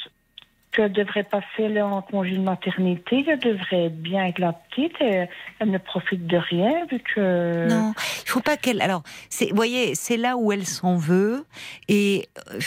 [0.73, 4.93] qu'elle devrait passer là en congé de maternité, qu'elle devrait être bien avec la petite
[5.01, 5.27] et
[5.59, 7.67] elle ne profite de rien vu que...
[7.69, 7.95] Non,
[8.25, 8.83] il faut pas qu'elle.
[8.83, 9.03] Alors,
[9.41, 11.47] vous voyez, c'est là où elle s'en veut.
[11.89, 12.59] Et euh,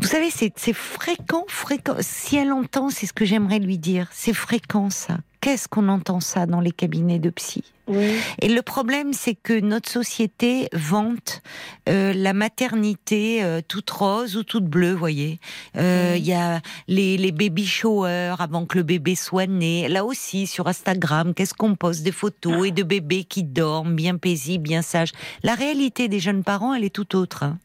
[0.00, 1.96] vous savez, c'est, fréquent, fréquent.
[2.00, 4.08] Si elle entend, c'est ce que j'aimerais lui dire.
[4.12, 5.18] C'est fréquent ça.
[5.40, 7.64] Qu'est-ce qu'on entend ça dans les cabinets de psy?
[7.88, 11.42] Oui, Et le problème, c'est que notre société vante
[11.88, 15.40] euh, la maternité euh, toute rose ou toute bleue, voyez.
[15.76, 19.88] Euh, Il y a les, les baby showers avant que le bébé soit né.
[19.88, 22.02] Là aussi, sur Instagram, qu'est-ce qu'on poste?
[22.02, 25.12] Des photos et de bébés qui dorment, bien paisibles, bien sages.
[25.42, 27.42] La réalité des jeunes parents, elle est tout autre.
[27.44, 27.58] hein.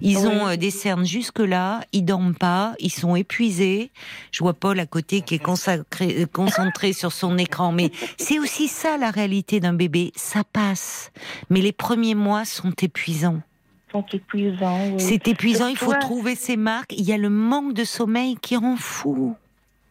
[0.00, 0.26] Ils Oui.
[0.26, 3.90] ont euh, des cernes jusque-là, ils dorment pas, ils sont épuisés.
[4.30, 8.38] Je vois Paul à côté qui est consacré- euh, concentré sur son écran, mais c'est
[8.38, 10.12] aussi ça la réalité d'un bébé.
[10.16, 11.10] Ça passe,
[11.50, 13.40] mais les premiers mois sont épuisants.
[13.92, 14.88] sont épuisants.
[14.92, 15.00] Oui.
[15.00, 16.94] C'est épuisant, il faut trouver ses marques.
[16.96, 19.36] Il y a le manque de sommeil qui rend fou.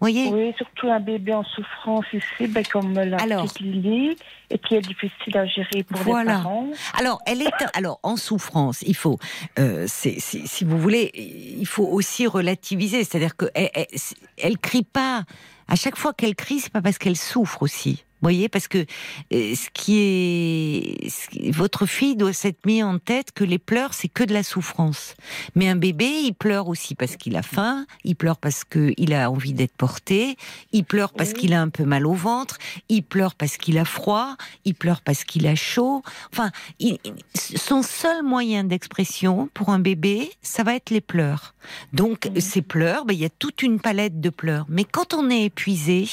[0.01, 3.43] Voyez Oui, surtout un bébé en souffrance ici, ben, comme la Alors.
[3.43, 4.15] petite Lily,
[4.49, 6.37] et qui est difficile à gérer pour Voilà.
[6.37, 6.67] les parents.
[6.97, 8.81] Alors, elle est alors en souffrance.
[8.81, 9.19] Il faut,
[9.59, 13.03] euh, c'est- c'est- si vous voulez, il faut aussi relativiser.
[13.03, 13.85] C'est-à-dire que elle, elle,
[14.39, 15.23] elle crie pas.
[15.67, 18.03] À chaque fois qu'elle crie, c'est pas parce qu'elle souffre aussi.
[18.21, 18.77] Vous voyez, parce que
[19.33, 23.57] euh, ce qui est, ce qui- votre fille doit s'être mis en tête que les
[23.57, 25.15] pleurs c'est que de la souffrance.
[25.55, 29.31] Mais un bébé, il pleure aussi parce qu'il a faim, il pleure parce qu'il a
[29.31, 30.37] envie d'être porté,
[30.71, 31.39] il pleure parce Oui.
[31.39, 32.59] qu'il a un peu mal au ventre,
[32.89, 36.03] il pleure parce qu'il a froid, il pleure parce qu'il a chaud.
[36.31, 36.99] Enfin, il-
[37.33, 41.55] son seul moyen d'expression pour un bébé, ça va être les pleurs.
[41.93, 44.65] Donc, ces pleurs, ben, il y a toute une palette de pleurs.
[44.69, 46.07] Mais quand on est épuisé,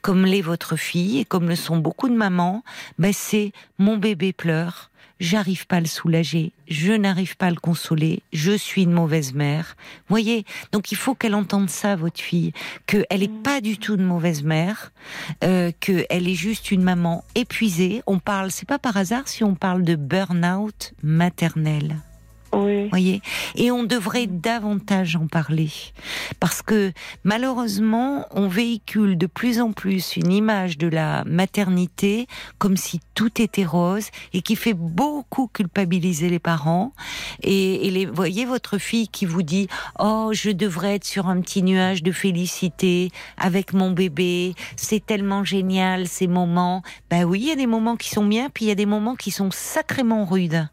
[0.00, 2.64] comme l'est votre fille et comme le sont beaucoup de mamans,
[2.98, 4.90] ben, c'est mon bébé pleure.
[5.20, 9.34] J'arrive pas à le soulager, je n'arrive pas à le consoler, je suis une mauvaise
[9.34, 9.76] mère.
[10.08, 12.52] Voyez, donc il faut qu'elle entende ça, votre fille,
[12.86, 14.90] qu'elle est pas du tout de mauvaise mère,
[15.44, 18.02] euh, qu'elle est juste une maman épuisée.
[18.08, 21.98] On parle, c'est pas par hasard si on parle de burn-out maternel
[22.54, 23.22] Oui, voyez
[23.54, 25.70] Et on devrait davantage en parler.
[26.38, 26.92] Parce que
[27.24, 32.26] malheureusement, on véhicule de plus en plus une image de la maternité
[32.58, 36.92] comme si tout était rose et qui fait beaucoup culpabiliser les parents.
[37.42, 41.62] Et, les, voyez votre fille qui vous dit Oh, je devrais être sur un petit
[41.62, 46.82] nuage de félicité avec mon bébé, c'est tellement génial ces moments.
[47.10, 48.86] Ben oui, il y a des moments qui sont bien, puis il y a des
[48.86, 50.68] moments qui sont sacrément rudes.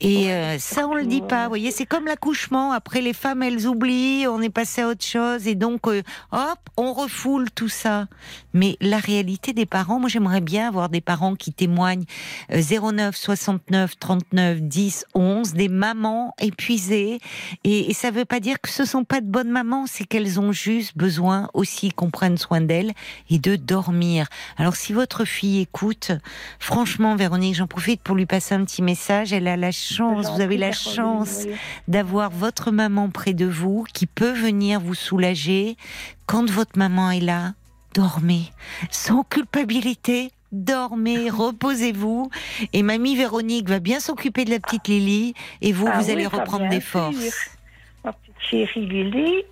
[0.00, 1.44] Et euh, ça, on le dit pas.
[1.44, 2.72] Vous voyez, c'est comme l'accouchement.
[2.72, 6.58] Après, les femmes, elles oublient, on est passé à autre chose, et donc, euh, hop,
[6.76, 8.06] on refoule tout ça.
[8.54, 12.04] Mais la réalité des parents, moi, j'aimerais bien avoir des parents qui témoignent
[12.52, 12.60] euh,
[12.92, 17.20] 09 69 39 10 11, des mamans épuisées.
[17.64, 20.40] Et, et ça veut pas dire que ce sont pas de bonnes mamans, c'est qu'elles
[20.40, 22.92] ont juste besoin aussi qu'on prenne soin d'elles
[23.30, 24.26] et de dormir.
[24.56, 26.12] Alors, si votre fille écoute,
[26.58, 29.32] franchement, Véronique, j'en profite pour lui passer un petit message.
[29.32, 31.46] Elle a la chance, vous avez la chance
[31.88, 35.76] d'avoir votre maman près de vous qui peut venir vous soulager.
[36.26, 37.54] Quand votre maman est là,
[37.94, 38.50] dormez.
[38.90, 42.30] Sans culpabilité, dormez, reposez-vous.
[42.72, 46.12] Et mamie Véronique va bien s'occuper de la petite Lily et vous, Ah vous oui,
[46.12, 47.50] allez reprendre des forces.
[48.04, 49.44] Ma petite chérie Lily,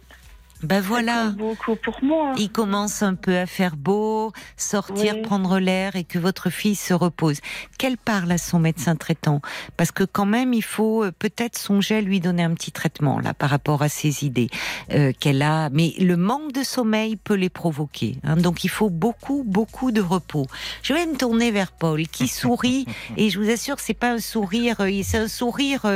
[0.63, 1.29] Ben voilà.
[1.31, 2.33] Beaucoup pour moi.
[2.37, 5.23] Il commence un peu à faire beau, sortir, Oui.
[5.23, 7.39] prendre l'air et que votre fille se repose.
[7.79, 9.41] Qu'elle parle à son médecin traitant,
[9.77, 13.19] parce que quand même il faut euh, peut-être songer à lui donner un petit traitement
[13.21, 14.51] là par rapport à ses idées
[14.93, 15.71] euh, qu'elle a.
[15.71, 18.37] Mais le manque de sommeil peut les provoquer, hein.
[18.37, 20.47] donc il faut beaucoup beaucoup de repos.
[20.83, 24.11] Je vais me tourner vers Paul qui sourit et je vous assure que c'est pas
[24.13, 25.87] un sourire, euh, c'est un sourire.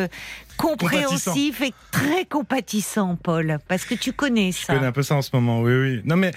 [0.57, 4.75] Compréhensif et très compatissant, Paul, parce que tu connais Je ça.
[4.75, 6.01] connais un peu ça en ce moment, oui, oui.
[6.05, 6.33] Non, mais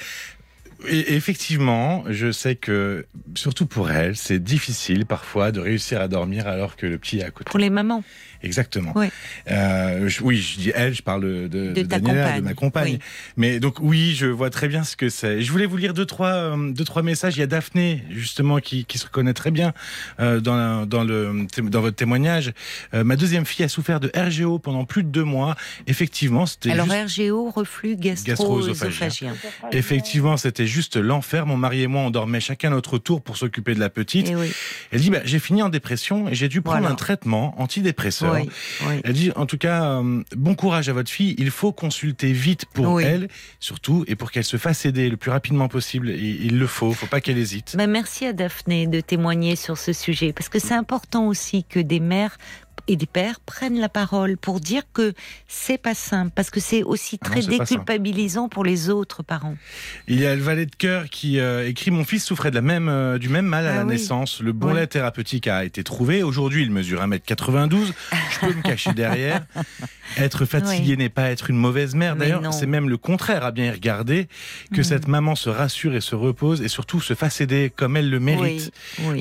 [0.87, 6.47] et- effectivement, je sais que, surtout pour elle, c'est difficile parfois de réussir à dormir
[6.47, 7.49] alors que le petit est à côté.
[7.49, 8.03] Pour les mamans.
[8.43, 8.91] Exactement.
[8.97, 9.09] Ouais.
[9.51, 12.93] Euh, je- oui, je dis elle, je parle de, de, De Daniela, de ma compagne.
[12.93, 12.99] Oui.
[13.37, 15.41] Mais donc oui, je vois très bien ce que c'est.
[15.41, 17.35] Je voulais vous lire deux trois, euh, deux trois messages.
[17.37, 19.73] Il y a Daphné justement qui, qui se reconnaît très bien
[20.19, 22.53] euh, dans, la- dans le dans votre témoignage.
[22.93, 25.55] Euh, ma deuxième fille a souffert de RGO pendant plus de deux mois.
[25.87, 29.31] Effectivement, c'était Alors juste- RGO, reflux Gastro-œsophagien.
[29.33, 29.33] gastro-œsophagien.
[29.71, 31.45] Effectivement, c'était juste l'enfer.
[31.45, 34.27] Mon mari et moi, on dormait chacun à notre tour pour s'occuper de la petite.
[34.29, 34.51] Eh oui,
[34.91, 36.93] Elle dit, bah, j'ai fini en dépression et j'ai dû prendre Voilà.
[36.93, 38.26] un traitement antidépresseur.
[38.33, 38.49] Oui,
[38.87, 39.01] oui.
[39.03, 41.35] Elle dit, en tout cas, euh, bon courage à votre fille.
[41.37, 43.03] Il faut consulter vite pour Oui.
[43.03, 43.27] elle,
[43.59, 46.09] surtout, et pour qu'elle se fasse aider le plus rapidement possible.
[46.09, 46.91] Et il le faut.
[46.93, 47.75] Faut pas qu'elle hésite.
[47.77, 51.79] Ben, merci à Daphné de témoigner sur ce sujet, parce que c'est important aussi que
[51.79, 52.37] des mères
[52.87, 55.13] et des pères prennent la parole pour dire que
[55.47, 59.55] c'est pas simple, parce que c'est aussi Ah non, très déculpabilisant pour les autres parents.
[60.07, 62.61] Il y a le valet de cœur qui euh, écrit Mon fils souffrait de la
[62.61, 63.89] même, euh, du même mal à Ah la oui.
[63.91, 64.41] naissance.
[64.41, 64.75] Le bon Oui.
[64.75, 66.23] lait thérapeutique a été trouvé.
[66.23, 67.93] Aujourd'hui, il mesure 1m92.
[68.31, 69.45] Je peux me cacher derrière.
[70.17, 72.15] Être fatigué n'est pas être une mauvaise mère.
[72.15, 74.27] D'ailleurs, c'est même le contraire à bien y regarder.
[74.71, 74.83] Que Mhm.
[74.83, 78.19] cette maman se rassure et se repose et surtout se fasse aider comme elle le
[78.19, 78.71] mérite.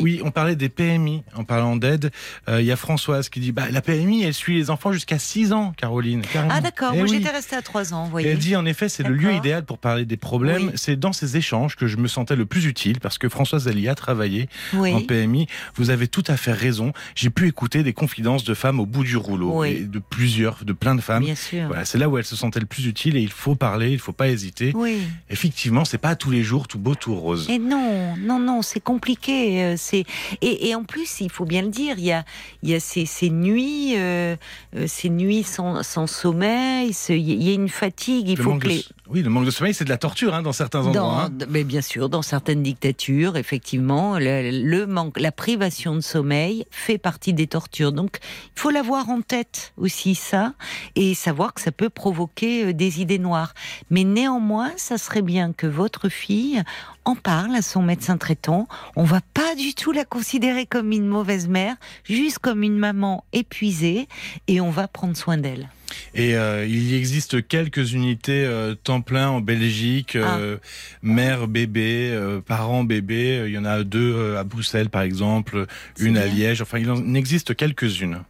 [0.00, 2.10] Oui, on parlait des PMI en parlant d'aide.
[2.48, 5.18] Euh, Il y a Françoise qui dit bah, la PMI, elle suit les enfants jusqu'à
[5.18, 6.20] 6 ans, Caroline.
[6.20, 6.52] carrément.
[6.54, 7.16] Ah d'accord, Eh moi oui.
[7.16, 8.28] j'étais restée à 3 ans, vous voyez.
[8.28, 10.66] elle dit en effet, c'est le lieu idéal pour parler des problèmes.
[10.66, 10.72] Oui.
[10.74, 13.80] C'est dans ces échanges que je me sentais le plus utile parce que Françoise elle
[13.80, 15.46] y a travaillé en Oui, PMI.
[15.74, 16.92] Vous avez tout à fait raison.
[17.14, 19.68] J'ai pu écouter des confidences de femmes au bout du rouleau Oui.
[19.70, 21.24] et de plusieurs, de plein de femmes.
[21.24, 21.66] bien sûr.
[21.68, 23.98] Voilà, c'est là où elle se sentait le plus utile et il faut parler, il
[23.98, 24.72] faut pas hésiter.
[24.74, 24.98] Oui.
[25.30, 27.48] Effectivement, c'est pas tous les jours tout beau, tout rose.
[27.48, 29.62] Et non, non, non, c'est compliqué.
[29.64, 30.04] euh, C'est
[30.42, 32.24] et, et en plus, il faut bien le dire, il y a,
[32.62, 34.36] il y a ces, ces nuits, euh,
[34.74, 36.92] euh, ces nuits sans, sans sommeil.
[37.08, 38.28] Il y a une fatigue.
[38.28, 40.42] Il Le faut que les Oui, le manque de sommeil, c'est de la torture hein,
[40.42, 40.92] dans certains endroits.
[40.92, 41.46] dans, hein.
[41.48, 46.98] mais bien sûr, dans certaines dictatures, effectivement, le, le manque, la privation de sommeil fait
[46.98, 47.92] partie des tortures.
[47.92, 48.18] Donc,
[48.56, 50.54] il faut l'avoir en tête aussi ça
[50.96, 53.54] et savoir que ça peut provoquer euh, des idées noires.
[53.90, 56.62] Mais néanmoins, ça serait bien que votre fille
[57.04, 58.66] en parle à son médecin traitant.
[58.96, 63.24] On va pas du tout la considérer comme une mauvaise mère, juste comme une maman
[63.32, 64.08] épuisée,
[64.48, 65.68] et on va prendre soin d'elle.
[66.14, 70.38] Et euh, il y existe quelques unités euh, temps plein en Belgique, Ah.
[70.38, 70.56] euh,
[71.02, 73.44] mère bébé, parents bébé.
[73.46, 75.66] Il y en a deux à Bruxelles par exemple,
[75.98, 76.26] une à.
[76.26, 76.62] Liège.
[76.62, 78.22] Enfin, il en existe quelques-unes.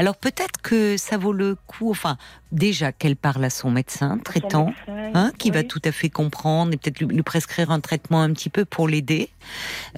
[0.00, 2.18] Alors peut-être que ça vaut le coup, enfin
[2.52, 6.08] déjà qu'elle parle à son médecin traitant, Son médecin, hein, qui va tout à fait
[6.10, 9.30] comprendre et peut-être lui, lui prescrire un traitement un petit peu pour l'aider,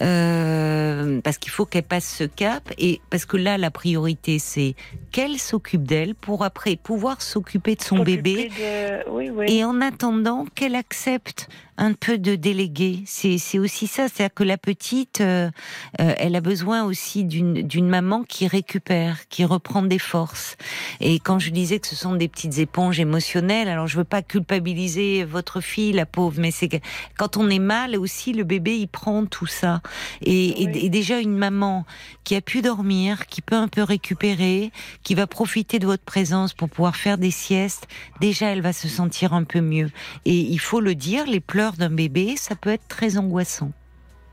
[0.03, 4.75] Euh, parce qu'il faut qu'elle passe ce cap et parce que là la priorité c'est
[5.13, 9.47] qu'elle s'occupe d'elle pour après pouvoir s'occuper de son bébé de- Oui, oui.
[9.49, 13.03] et en attendant qu'elle accepte un peu de déléguer.
[13.07, 15.51] C'est c'est aussi ça, c'est-à-dire que la petite, euh,
[15.99, 20.57] euh, elle a besoin aussi d'une d'une maman qui récupère, qui reprend des forces.
[21.01, 24.23] Et quand je disais que ce sont des petites éponges émotionnelles, alors je veux pas
[24.23, 26.81] culpabiliser votre fille, la pauvre, mais c'est
[27.19, 29.83] quand on est mal aussi, le bébé il prend tout ça.
[30.23, 31.85] Et, et déjà une maman
[32.25, 34.73] qui a pu dormir, qui peut un peu récupérer,
[35.03, 37.87] qui va profiter de votre présence pour pouvoir faire des siestes,
[38.23, 39.91] déjà elle va se sentir un peu mieux.
[40.25, 43.71] Et il faut le dire, les pleurs d'un bébé, ça peut être très angoissant.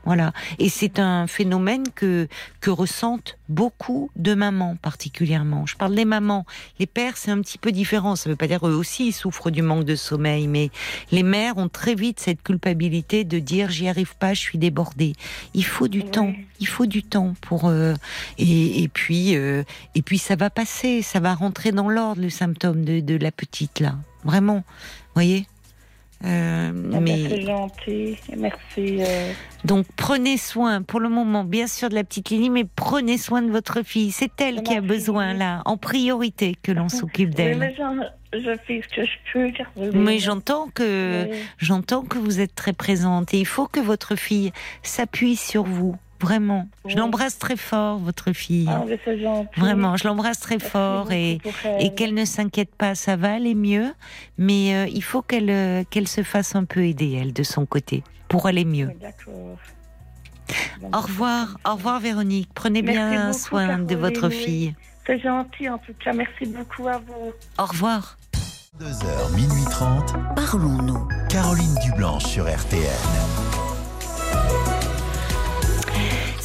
[0.08, 0.32] Voilà.
[0.58, 2.28] Et c'est un phénomène que,
[2.62, 5.66] que ressentent beaucoup de mamans particulièrement.
[5.66, 6.46] Je parle des mamans.
[6.78, 8.16] Les pères, c'est un petit peu différent.
[8.16, 10.70] Ça ne veut pas dire eux aussi ils souffrent du manque de sommeil, mais
[11.12, 15.12] les mères ont très vite cette culpabilité de dire j'y arrive pas, je suis débordée.
[15.52, 16.32] Il faut du temps.
[16.58, 17.92] Il faut du temps pour euh,
[18.38, 19.62] et, et puis euh,
[19.94, 23.30] et puis ça va passer, ça va rentrer dans l'ordre le symptôme de, de la
[23.30, 23.96] petite là.
[24.24, 25.46] Vraiment, vous voyez?
[26.24, 28.16] Euh, Ah mais C'est gentil.
[28.36, 28.96] Merci.
[29.00, 29.32] euh,
[29.64, 33.40] donc prenez soin pour le moment, bien sûr, de la petite Lily, mais prenez soin
[33.42, 34.10] de votre fille.
[34.10, 37.58] C'est elle qui a besoin là, en priorité, que l'on s'occupe d'elle.
[37.58, 37.94] mais j'en-
[38.32, 40.02] je fais ce que je peux, Caroline.
[40.02, 41.36] Mais j'entends que Oui.
[41.58, 45.96] j'entends que vous êtes très présente et il faut que votre fille s'appuie sur vous.
[46.20, 46.68] Vraiment.
[46.86, 48.66] Je l'embrasse très fort, votre fille.
[48.68, 49.48] Ah, mais c'est gentil.
[49.58, 51.38] Vraiment, je l'embrasse très Merci fort et,
[51.96, 53.92] qu'elle ne s'inquiète pas, ça va aller mieux,
[54.36, 57.66] mais euh, il faut qu'elle euh, qu'elle se fasse un peu aider, elle, de son
[57.66, 58.90] côté, pour aller mieux.
[60.92, 62.48] Au revoir, au revoir Véronique.
[62.54, 64.74] Prenez Merci bien beaucoup, soin de votre fille.
[65.06, 66.12] C'est gentil en tout cas.
[66.12, 67.32] Merci beaucoup à vous.
[67.58, 68.18] Au revoir.
[68.80, 70.14] 2h, minuit 30.
[70.36, 71.08] Parlons-nous.
[71.28, 72.78] Caroline Dublanche sur RTN.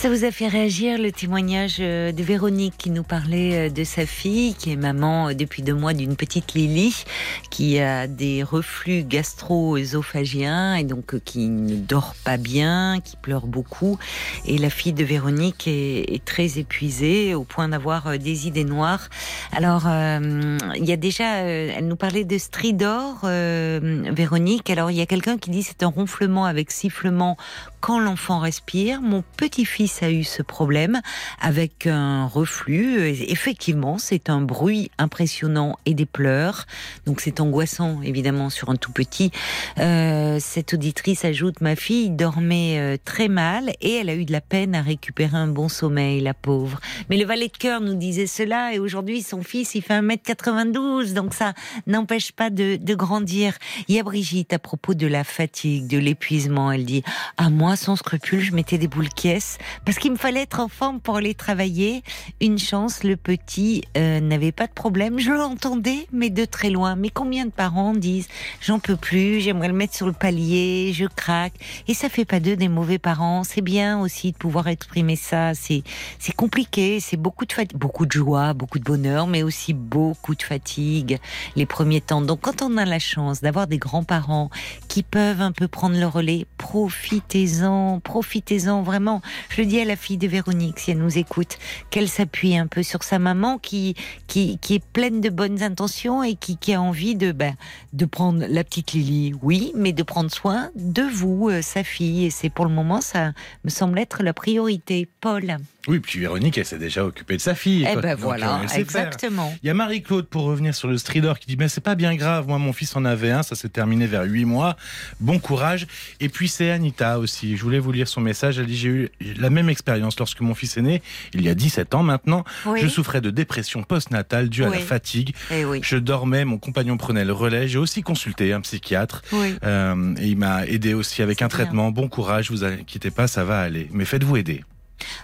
[0.04, 3.86] Ça vous a fait réagir le témoignage euh, de Véronique qui nous parlait euh, de
[3.86, 7.06] sa fille, qui est maman euh, depuis deux mois d'une petite Lily,
[7.50, 13.98] qui a des reflux gastro-œsophagiens et donc qui ne dort pas bien, qui pleure beaucoup.
[14.46, 19.08] Et la fille de Véronique est, très épuisée au point d'avoir des idées noires.
[19.54, 24.70] Alors, il y a déjà, elle nous parlait de stridor, Véronique.
[24.70, 27.38] Alors, il y a quelqu'un qui dit c'est un ronflement avec sifflement
[27.84, 29.02] quand l'enfant respire.
[29.02, 31.02] Mon petit-fils a eu ce problème
[31.42, 33.10] avec un reflux.
[33.28, 36.66] Effectivement, c'est un bruit impressionnant et des pleurs.
[37.06, 39.32] Donc c'est angoissant, évidemment, sur un tout petit.
[39.80, 44.32] Euh, cette auditrice ajoute, ma fille dormait euh, très mal et elle a eu de
[44.32, 46.80] la peine à récupérer un bon sommeil, la pauvre.
[47.10, 51.12] Mais le valet de cœur nous disait cela et aujourd'hui, son fils, il fait 1m92,
[51.12, 51.52] donc ça
[51.86, 53.58] n'empêche pas de, grandir.
[53.90, 56.72] Il y a Brigitte à propos de la fatigue, de l'épuisement.
[56.72, 57.04] Elle dit,
[57.36, 60.68] à moi, sans scrupule, je mettais des boules caisses parce qu'il me fallait être en
[60.68, 62.04] forme pour aller travailler.
[62.42, 65.20] Une chance, le petit euh, n'avait pas de problème.
[65.20, 66.96] Je l'entendais, mais de très loin.
[66.96, 68.28] Mais combien de parents disent
[68.62, 71.54] j'en peux plus, j'aimerais le mettre sur le palier, je craque.
[71.88, 73.44] Et ça fait pas d'eux des mauvais parents.
[73.44, 75.54] C'est bien aussi de pouvoir exprimer ça.
[75.54, 75.84] C'est
[76.20, 80.44] c'est compliqué, c'est beaucoup de beaucoup de joie, beaucoup de bonheur, mais aussi beaucoup de
[80.44, 81.20] fatigue
[81.56, 82.22] les premiers temps.
[82.22, 84.50] Donc quand on a la chance d'avoir des grands-parents
[84.88, 87.63] qui peuvent un peu prendre le relais, profitez-en,
[88.04, 89.22] profitez-en vraiment.
[89.50, 91.58] Je le dis à la fille de Véronique, si elle nous écoute,
[91.90, 93.96] qu'elle s'appuie un peu sur sa maman qui,
[94.28, 97.56] qui, est pleine de bonnes intentions et qui, qui a envie de, ben,
[97.94, 102.26] de prendre la petite Lily, oui, mais de prendre soin de vous, euh, sa fille.
[102.26, 103.34] Et c'est pour le moment, ça
[103.64, 105.08] me semble être la priorité.
[105.22, 105.58] Paul.
[105.88, 107.86] Oui, puis Véronique, elle s'est déjà occupée de sa fille.
[107.92, 108.80] Eh ben voilà, euh, faire.
[108.80, 109.54] exactement.
[109.64, 112.16] Il y a Marie-Claude pour revenir sur le stridor qui dit mais c'est pas bien
[112.16, 114.78] grave, moi mon fils en avait un, ça s'est terminé vers 8 mois.
[115.20, 115.88] Bon courage.
[116.22, 117.58] Et puis c'est Anita aussi.
[117.58, 118.60] Je voulais vous lire son message.
[118.60, 121.02] Elle dit j'ai eu la même expérience lorsque mon fils est né,
[121.34, 122.46] il y a 17 ans maintenant.
[122.66, 122.80] Oui.
[122.82, 125.36] Je souffrais de dépression postnatale due à la fatigue.
[125.52, 125.82] Eh oui.
[125.84, 127.68] Je dormais, mon compagnon prenait le relais.
[127.68, 129.56] J'ai aussi consulté un psychiatre Oui.
[129.64, 131.50] euh, et il m'a aidé aussi avec un bien.
[131.50, 131.92] traitement.
[131.92, 133.90] Bon courage, vous inquiétez pas, ça va aller.
[133.92, 134.64] Mais faites-vous aider.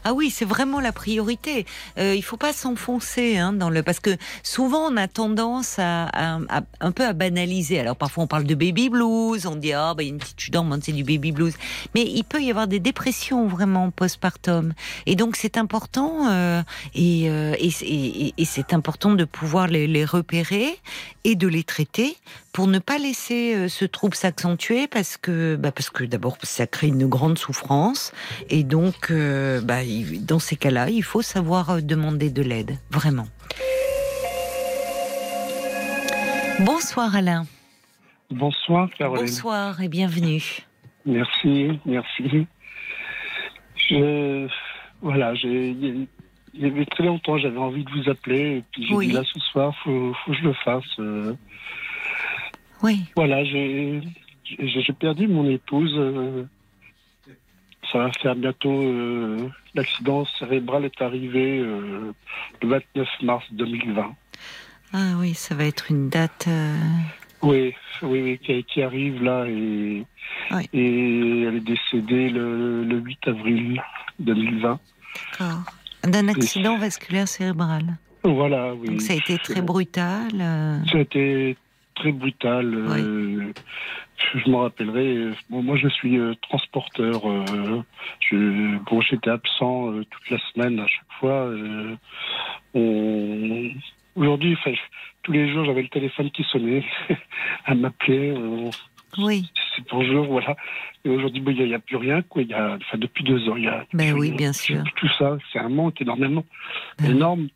[0.03, 1.65] Ah oui, c'est vraiment la priorité.
[1.97, 4.11] Euh, il faut pas s'enfoncer hein, dans le parce que
[4.43, 6.10] souvent on a tendance à,
[6.80, 7.80] un peu à banaliser.
[7.80, 10.19] Alors parfois on parle de baby blues, on dit ah bah il y a une
[10.19, 11.53] petite d'hormones, c'est du baby blues.
[11.95, 14.73] Mais il peut y avoir des dépressions vraiment postpartum.
[15.06, 16.61] Et donc c'est important euh,
[16.93, 20.77] et, euh, et, c'est- important de pouvoir les, repérer
[21.23, 22.15] et de les traiter
[22.53, 26.68] pour ne pas laisser euh, ce trouble s'accentuer parce que bah parce que d'abord ça
[26.68, 28.11] crée une grande souffrance
[28.49, 29.11] et donc
[29.70, 29.82] bah,
[30.28, 33.28] dans ces cas-là il faut savoir euh, demander de l'aide vraiment.
[36.60, 37.46] Bonsoir Alain.
[38.32, 39.26] Bonsoir Caroline.
[39.26, 40.44] Bonsoir et bienvenue.
[41.06, 42.48] Merci, merci.
[43.90, 44.48] Je,
[45.02, 46.08] voilà, j'ai, il
[46.54, 49.08] y avait très longtemps, j'avais envie de vous appeler, et puis j'ai Oui.
[49.08, 50.84] dit là ce soir, faut, faut que je le fasse.
[51.00, 51.34] euh.
[52.84, 53.06] Oui.
[53.16, 54.02] Voilà, j'ai
[55.00, 55.94] perdu mon épouse.
[55.98, 56.44] euh.
[57.91, 58.82] Ça va faire bientôt.
[58.84, 62.11] euh, L'accident cérébral est arrivé euh,
[62.61, 64.16] le 29 mars 2020.
[64.94, 66.45] Ah oui, ça va être une date.
[66.48, 66.76] euh,
[67.41, 70.03] Oui, oui, oui, qui, qui arrive là et,
[70.52, 70.70] Oui.
[70.74, 73.82] et elle est décédée le, le 8 avril
[74.20, 74.80] 2020.
[75.32, 75.64] D'accord.
[76.03, 77.98] D'un accident vasculaire cérébral.
[78.24, 78.88] Voilà, oui.
[78.90, 80.30] Donc ça a été très brutal.
[80.91, 81.56] Ça a été
[81.99, 82.73] très brutal.
[82.73, 83.53] euh,
[84.35, 85.15] je m'en rappellerai.
[85.17, 87.30] euh, Bon, moi, je suis euh, transporteur.
[87.30, 87.81] euh,
[88.21, 91.45] je, bon, j'étais absent euh, toute la semaine à chaque fois.
[91.47, 91.95] euh,
[92.73, 93.69] on-
[94.15, 94.57] Aujourd'hui,
[95.23, 96.84] tous les jours, j'avais le téléphone qui sonnait.
[97.73, 98.31] M'appelait.
[98.35, 98.71] euh,
[99.17, 99.49] Oui.
[99.76, 100.57] c'est bonjour, voilà.
[101.05, 102.41] Et aujourd'hui, bon, il n'y a, plus rien, quoi.
[102.41, 103.85] Y a, enfin, depuis deux ans, il y a.
[103.93, 104.84] Ben oui, bien sûr.
[104.95, 106.43] Tout ça, c'est un manque énormément,
[106.97, 107.47] Ben énorme.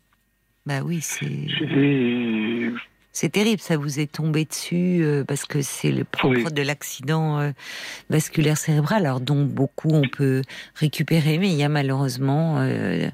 [0.64, 2.70] Bah oui, c'est Et
[3.14, 6.52] c'est terrible, ça vous est tombé dessus euh, parce que c'est le propre Oui.
[6.52, 7.52] de l'accident euh,
[8.10, 10.42] vasculaire cérébral, alors dont beaucoup on peut
[10.74, 13.08] récupérer, mais il y a malheureusement euh,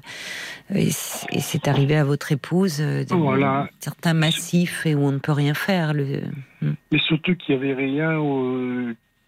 [0.73, 3.69] et c'est arrivé à votre épouse Voilà.
[3.79, 5.93] certains massifs et où on ne peut rien faire.
[5.93, 6.21] Le...
[6.61, 8.17] Mais surtout qu'il n'y avait rien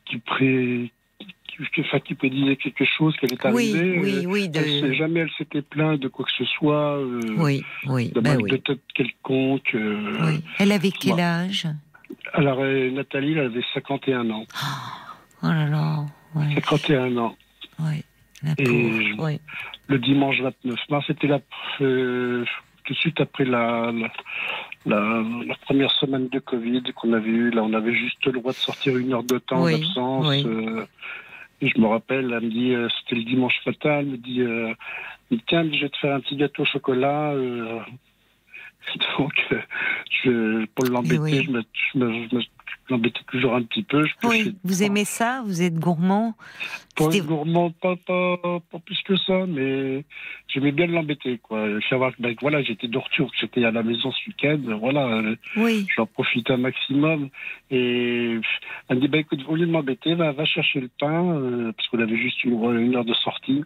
[0.06, 0.92] qui, pré...
[1.80, 4.00] enfin, qui prédisait quelque chose, qu'elle est Oui, arrivée.
[4.00, 4.52] oui, euh, oui.
[4.54, 4.94] elle s'est- De...
[4.94, 8.50] jamais elle s'était plainte de quoi que ce soit, euh, Oui, oui, de mal oui.
[8.52, 9.74] de tête quelconque.
[9.76, 10.18] euh.
[10.22, 10.42] oui.
[10.60, 11.68] Elle avait quel âge?
[12.34, 14.46] Alors, Nathalie, elle avait 51 ans.
[15.44, 16.06] Oh là là,
[16.36, 17.36] ouais, 51 ans.
[17.80, 19.40] La Et- ouais.
[19.88, 21.40] Le dimanche 29 mars, c'était la,
[21.82, 22.44] euh,
[22.84, 24.10] tout de suite après la, la,
[24.86, 27.52] la- la première semaine de Covid qu'on avait eue.
[27.52, 30.26] Là, on avait juste le droit de sortir une heure de temps Oui, d'absence.
[30.28, 30.44] oui.
[30.46, 30.86] euh,
[31.62, 34.74] je me rappelle, elle me dit, euh, c'était le dimanche matin, elle me dit, euh,
[35.48, 37.32] tiens, je vais te faire un petit gâteau au chocolat.
[37.32, 37.80] euh.
[39.18, 39.62] donc, euh,
[40.24, 41.44] je, pour l'embêter, oui.
[41.44, 41.64] je me,
[41.94, 42.42] je me, je me-
[42.90, 44.06] m'embêtais toujours un petit peu.
[44.06, 46.36] Je Oui, vous aimez ça Vous êtes gourmand
[46.96, 48.38] Pas gourmand, pas, pas,
[48.72, 50.04] pas plus que ça, mais
[50.48, 51.68] j'aimais bien l'embêter, quoi.
[51.90, 55.88] Savoir ben, voilà, j'étais de retour, j'étais à la maison ce week-end, voilà, euh, Oui,
[55.96, 57.30] j'en profite un maximum.
[57.72, 58.38] Et
[58.90, 61.72] elle me dit, bah, écoute, au lieu de m'embêter, va, va chercher le pain, euh,
[61.72, 63.64] parce qu'on avait juste une, une heure de sortie.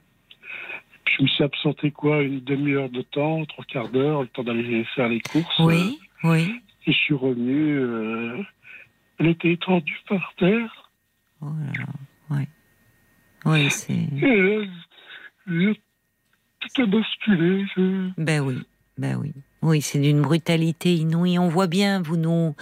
[1.18, 4.84] Je me suis absenté, quoi, une demi-heure de temps, trois quarts d'heure, le temps d'aller
[4.96, 5.60] faire les courses.
[5.60, 6.54] oui, oui.
[6.86, 8.38] Et je suis revenu, euh,
[9.20, 10.92] elle était étendue par terre.
[11.42, 11.86] Oh là là,
[12.32, 12.48] oui.
[13.46, 13.94] Oui, c'est.
[13.94, 14.66] Et là,
[15.48, 15.74] je-
[16.60, 17.66] tout a basculé.
[17.76, 18.10] Je...
[18.18, 18.64] Ben oui,
[18.98, 19.34] ben oui.
[19.64, 21.40] Oui, c'est d'une brutalité inouïe.
[21.40, 22.56] On voit bien, vous nous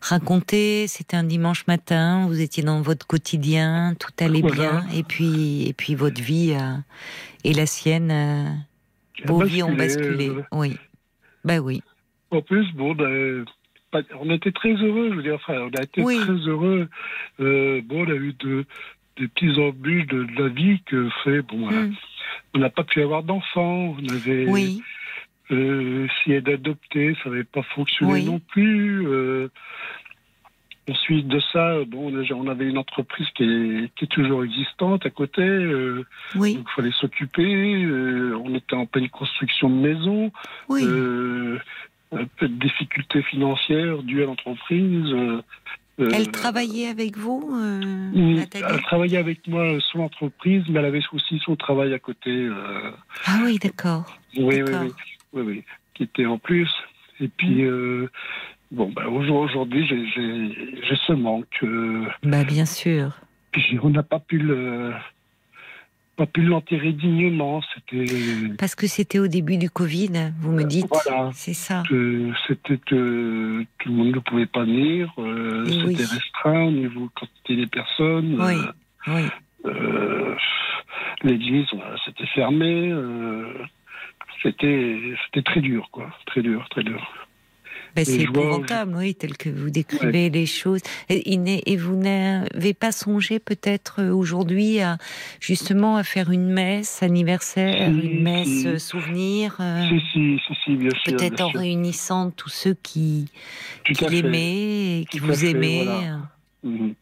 [0.00, 4.54] racontez, c'était un dimanche matin, vous étiez dans votre quotidien, tout allait Voilà.
[4.82, 6.76] bien, et puis, et puis votre vie euh,
[7.44, 8.48] et la sienne, euh,
[9.24, 10.28] vos vies ont basculé, basculé.
[10.30, 10.76] euh, Oui,
[11.44, 11.82] ben oui.
[12.32, 13.44] En plus, bon, ben,
[13.92, 15.10] pas- on était très heureux.
[15.10, 16.16] Je veux dire, enfin, on a été Oui.
[16.18, 16.88] très heureux.
[17.40, 18.64] Euh, bon, on a eu de,
[19.18, 21.42] des petits embûches de, de la vie que fait.
[21.42, 21.94] Bon, euh, Mm.
[22.54, 23.94] on n'a pas pu avoir d'enfants.
[24.02, 24.82] On avait Oui,
[25.52, 28.24] euh, essayé d'adopter, ça n'avait pas fonctionné Oui.
[28.24, 29.06] non plus.
[29.06, 29.48] Euh,
[30.90, 35.06] ensuite de ça, bon, déjà, on avait une entreprise qui est, qui est toujours existante
[35.06, 35.42] à côté.
[35.42, 36.04] euh,
[36.34, 37.84] oui, Donc, il fallait s'occuper.
[37.84, 40.32] euh, on était en pleine construction de maison.
[40.68, 40.82] oui.
[40.84, 41.58] Euh,
[42.36, 45.12] peu de difficultés financières dues à l'entreprise.
[45.12, 45.42] euh,
[46.00, 50.78] euh, Elle travaillait avec vous, euh, mm, Nathalie Elle travaillait avec moi sur l'entreprise, mais
[50.80, 52.30] elle avait aussi son travail à côté.
[52.30, 52.90] euh,
[53.26, 54.18] Ah oui, d'accord.
[54.36, 54.92] oui, oui, oui,
[55.32, 55.64] oui, oui,
[55.94, 56.70] qui était en plus.
[57.20, 58.08] Et puis, euh,
[58.70, 61.46] bon, bah, aujourd- aujourd'hui, j'ai- ce manque.
[61.62, 63.12] euh, Bah bien sûr.
[63.52, 64.92] puis on n'a pas pu le
[66.22, 67.60] pas pu l'enterrer dignement.
[67.74, 68.04] C'était
[68.58, 70.86] Parce que c'était au début du Covid, vous me dites.
[70.88, 71.30] voilà.
[71.34, 71.82] C'est ça.
[72.46, 75.96] c'était que tout le monde ne pouvait pas venir, euh, oui.
[75.96, 78.36] c'était restreint au niveau quantité des personnes.
[78.40, 79.22] Oui, euh, oui.
[79.66, 80.34] euh,
[81.24, 81.66] L'église,
[82.04, 82.90] c'était fermé.
[82.90, 83.52] euh,
[84.42, 87.00] c'était c'était très dur, quoi, très dur, très dur.
[87.94, 90.80] Ben, c'est je épouvantable, oui, tel que vous décrivez les choses.
[91.08, 94.96] Et, vous n'avez pas songé peut-être euh, aujourd'hui à
[95.40, 98.66] justement à faire une messe anniversaire, Si, une messe si.
[98.68, 101.16] euh, souvenir, euh, Si, si, si, si, bien sûr.
[101.16, 101.60] peut-être en sûr.
[101.60, 103.28] réunissant tous ceux qui,
[103.84, 105.84] Tout l'aimaient et qui Tout vous aimaient.
[105.84, 106.18] voilà.
[106.64, 106.94] Mhm.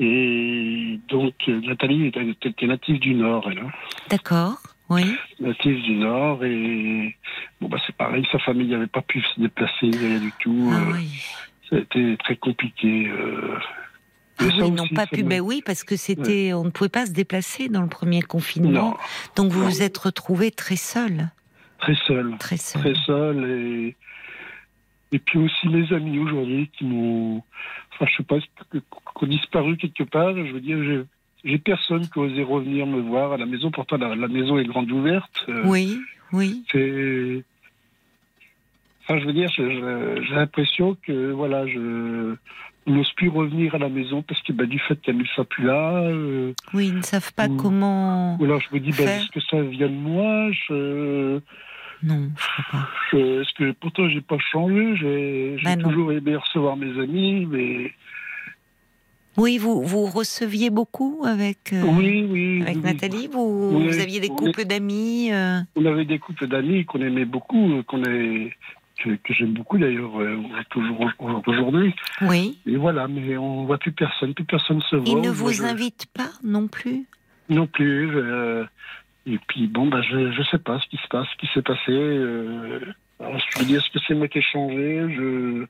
[0.00, 3.58] Et donc, Nathalie était, était native du Nord, elle.
[3.58, 3.70] hein.
[4.10, 4.58] D'accord,
[4.90, 5.16] oui.
[5.40, 7.16] native du Nord et
[7.60, 10.70] bon bah c'est pareil, sa famille n'avait pas pu se déplacer rien du tout.
[10.72, 11.22] Ah euh, oui.
[11.68, 13.08] Ça a été très compliqué.
[13.08, 13.58] euh.
[14.40, 15.22] Ah oui, ils n'ont pas pu.
[15.24, 18.22] me- Ben oui, parce que c'était, on ne pouvait pas se déplacer dans le premier
[18.22, 18.70] confinement.
[18.90, 18.96] Non,
[19.36, 19.66] Donc vous Non.
[19.68, 21.28] vous êtes retrouvé très seul,
[21.78, 22.80] très seul, très seul.
[22.82, 23.96] très seul et
[25.10, 27.42] et puis aussi mes amis aujourd'hui qui m'ont,
[27.94, 28.80] enfin je sais pas, qui
[29.22, 30.34] ont disparu quelque part.
[30.36, 31.04] Je veux dire,
[31.44, 33.70] j'ai personne qui osé revenir me voir à la maison.
[33.70, 35.44] Pourtant la, la maison est grande ouverte.
[35.48, 36.00] euh, Oui,
[36.32, 36.64] oui.
[36.72, 37.44] C'est.
[39.04, 42.34] Enfin, je veux dire, j'ai l'impression que voilà, je
[42.86, 45.64] n'ose plus revenir à la maison parce que bah, du fait qu'elle ne soit plus
[45.64, 46.02] là.
[46.02, 48.36] euh, Oui, ils ne savent pas Ou- comment.
[48.38, 50.50] ou alors je me dis, bah, est-ce que ça vient de moi?
[50.52, 51.40] Je,
[52.02, 52.88] Non, je crois pas.
[53.12, 57.90] je- Est-ce que pourtant j'ai pas changé J'ai Bah, toujours aimé recevoir mes amis, mais
[59.38, 62.62] Oui, vous, vous receviez beaucoup avec, euh, oui, oui.
[62.62, 62.82] avec oui.
[62.82, 67.00] Nathalie vous, Oui, vous aviez des couples d'amis euh, On avait des couples d'amis qu'on
[67.00, 68.52] aimait beaucoup, qu'on est
[69.02, 70.36] que, que j'aime beaucoup d'ailleurs, euh,
[70.70, 71.08] toujours
[71.46, 71.94] aujourd'hui.
[72.22, 72.58] Oui.
[72.66, 75.08] Et voilà, mais on voit plus personne, plus personne se voit.
[75.08, 77.06] Ils ne vous je- invitent pas non plus?
[77.48, 78.10] Non plus.
[78.16, 78.64] euh,
[79.26, 81.62] et puis bon, bah, je je sais pas ce qui se passe, ce qui s'est
[81.62, 81.92] passé.
[83.20, 85.64] alors, je veux dire, est-ce que c'est moi qui ai changé Je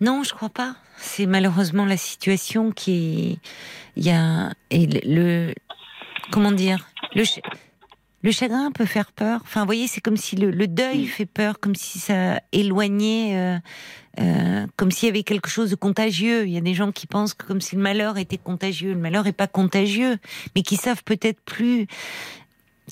[0.00, 0.76] Non, je crois pas.
[0.96, 3.38] C'est malheureusement la situation qui.
[3.96, 4.52] Il y a.
[4.70, 5.54] Et le.
[6.30, 7.42] comment dire le, ch-
[8.22, 9.40] Le chagrin peut faire peur.
[9.42, 13.36] Enfin, vous voyez, c'est comme si le, le deuil fait peur, comme si ça éloignait,
[13.36, 13.58] euh,
[14.20, 16.46] euh, comme s'il y avait quelque chose de contagieux.
[16.46, 18.92] Il y a des gens qui pensent que comme si le malheur était contagieux.
[18.92, 20.18] Le malheur n'est pas contagieux,
[20.54, 21.86] mais qui savent peut-être plus,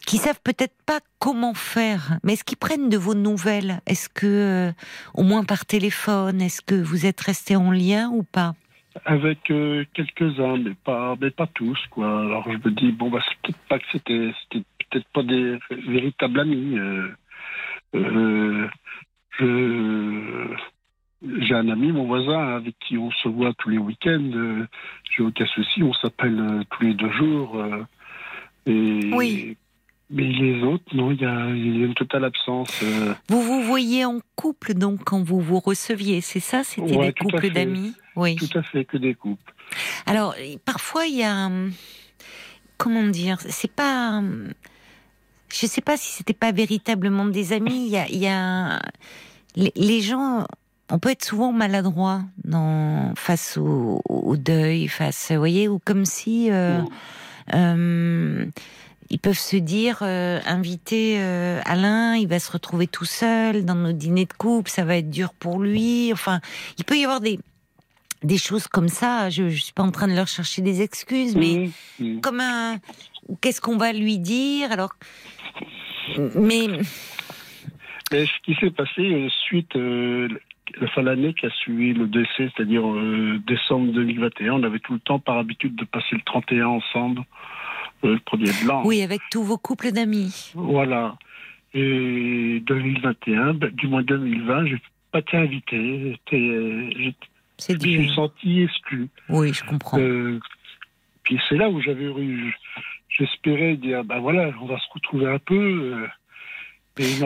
[0.06, 2.18] qui savent peut-être pas comment faire.
[2.22, 3.80] Mais est-ce qu'ils prennent de vos nouvelles?
[3.86, 4.72] Est-ce que, euh,
[5.14, 8.54] au moins par téléphone, est-ce que vous êtes resté en lien ou pas?
[9.04, 12.22] Avec euh, quelques-uns, mais pas, mais pas tous, quoi.
[12.22, 15.58] Alors je me dis, bon, bah, c'est peut-être pas que c'était, c'était peut-être pas des
[15.70, 16.78] véritables amis.
[16.78, 17.08] Euh,
[17.94, 18.68] euh,
[19.38, 20.56] je,
[21.40, 24.30] j'ai un ami, mon voisin, avec qui on se voit tous les week-ends.
[24.34, 24.66] Euh,
[25.10, 27.56] j'ai aucun souci, on s'appelle euh, tous les deux jours.
[27.60, 27.84] euh,
[28.66, 29.56] et, Oui.
[30.12, 32.70] Mais les autres, non, il y a, il y a une totale absence.
[32.82, 33.14] euh.
[33.28, 36.64] Vous vous voyez en couple donc quand vous vous receviez, c'est ça?
[36.64, 37.94] C'était Ouais, des couples d'amis?
[38.16, 38.34] Oui.
[38.36, 39.54] Tout à fait que des couples.
[40.06, 40.34] Alors,
[40.64, 41.48] parfois, il y a.
[42.76, 44.20] Comment dire C'est pas.
[45.52, 47.86] Je sais pas si c'était pas véritablement des amis.
[47.86, 48.08] Il y a.
[48.08, 48.80] il y a-
[49.56, 50.44] Les, les gens.
[50.92, 56.04] On peut être souvent maladroit dans, face au, au deuil, face, vous voyez, ou comme
[56.04, 56.80] si euh,
[57.54, 58.44] euh,
[59.10, 63.74] ils peuvent se dire, euh, inviter euh, Alain, il va se retrouver tout seul dans
[63.74, 66.12] nos dîners de couple, ça va être dur pour lui.
[66.12, 66.40] Enfin,
[66.78, 67.38] il peut y avoir des
[68.22, 69.30] des choses comme ça.
[69.30, 71.70] Je, je suis pas en train de leur chercher des excuses, mais
[72.22, 72.78] comme un,
[73.40, 74.72] qu'est-ce qu'on va lui dire?
[74.72, 74.90] Alors
[76.34, 76.68] Mais
[78.12, 80.28] Mais ce qui s'est passé euh, suite euh,
[80.80, 84.80] la fin de l'année qui a suivi le décès, c'est-à-dire euh, décembre 2021, on avait
[84.80, 87.22] tout le temps par habitude de passer le 31 ensemble,
[88.02, 88.82] le premier blanc.
[88.84, 90.52] oui, avec tous vos couples d'amis.
[90.54, 91.16] Voilà.
[91.74, 94.78] Et 2021, ben, du moins 2020, j'ai
[95.12, 95.76] pas été invité.
[96.32, 96.90] Euh,
[97.68, 99.08] je me suis senti exclu.
[99.28, 99.98] Oui, je comprends.
[99.98, 100.40] Euh,
[101.22, 102.56] puis c'est là où j'avais eu,
[103.08, 105.54] j'espérais dire, ben voilà, on va se retrouver un peu.
[105.94, 106.06] euh.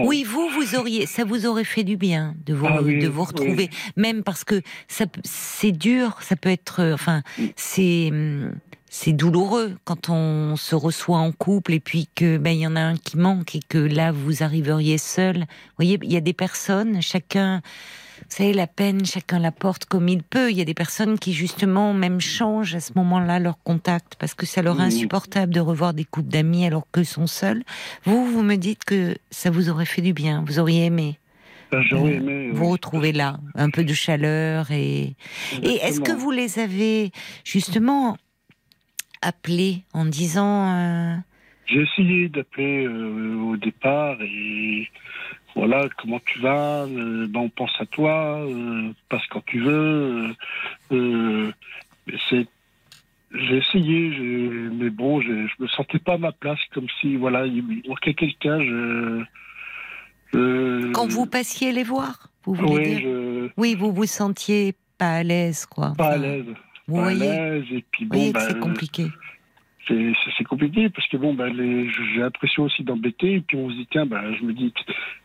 [0.05, 3.09] Oui, vous, vous auriez, ça vous aurait fait du bien de vous, Ah oui, de
[3.09, 7.23] vous retrouver, même parce que ça, c'est dur, ça peut être, enfin,
[7.57, 8.53] c'est, hum,
[8.97, 12.77] c'est douloureux quand on se reçoit en couple et puis que ben il y en
[12.77, 15.39] a un qui manque et que là vous arriveriez seul.
[15.39, 15.45] Vous
[15.79, 17.61] voyez, il y a des personnes, chacun,
[18.19, 20.49] vous savez, la peine, chacun la porte comme il peut.
[20.53, 24.35] Il y a des personnes qui justement même changent à ce moment-là leur contact parce
[24.35, 27.65] que ça leur est insupportable de revoir des couples d'amis alors qu'ils sont seuls.
[28.05, 31.19] Vous, vous me dites que ça vous aurait fait du bien, vous auriez aimé
[31.73, 32.51] Ben, j'aurais euh, aimé.
[32.53, 32.71] vous oui.
[32.71, 35.17] retrouver là, un peu de chaleur et
[35.65, 37.11] et est-ce que vous les avez
[37.43, 38.17] justement
[39.25, 41.17] appelés en disant euh,
[41.67, 44.89] J'ai essayé d'appeler euh, au départ et
[45.57, 50.35] voilà, comment tu vas euh, ben, On pense à toi, euh, passe quand tu veux.
[50.93, 51.53] euh,
[52.29, 52.47] c'est,
[53.33, 57.17] j'ai essayé, j'ai- mais bon, j'ai- je me sentais pas à ma place, comme si
[57.17, 58.61] voilà, il manquait quelqu'un.
[58.61, 59.25] Je,
[60.33, 64.75] je- quand vous passiez les voir, vous voulez oui, dire je, Oui, vous vous sentiez
[64.99, 65.95] pas à l'aise, quoi.
[65.97, 66.47] pas à l'aise,
[66.87, 69.07] Vous voyez, et puis bon, ben, c'est compliqué.
[69.89, 73.89] c'est compliqué parce que bon ben j'ai l'impression aussi d'embêter et puis on se dit
[73.91, 74.73] tiens ben je me dis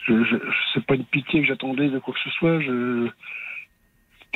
[0.08, 0.36] je, je,
[0.74, 3.10] c'est pas une pitié que j'attendais de quoi que ce soit je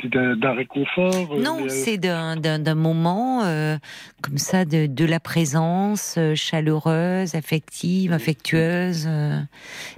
[0.02, 3.76] d'un réconfort euh, Non, euh, c'est d'un, moment euh,
[4.22, 9.06] comme ça de, de la présence euh, chaleureuse, affective, affectueuse.
[9.08, 9.40] euh.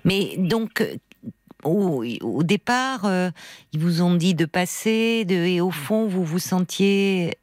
[0.05, 0.85] Mais donc,
[1.67, 3.31] au, au départ, euh,
[3.73, 7.35] ils vous ont dit de passer, de, et au fond, vous vous sentiez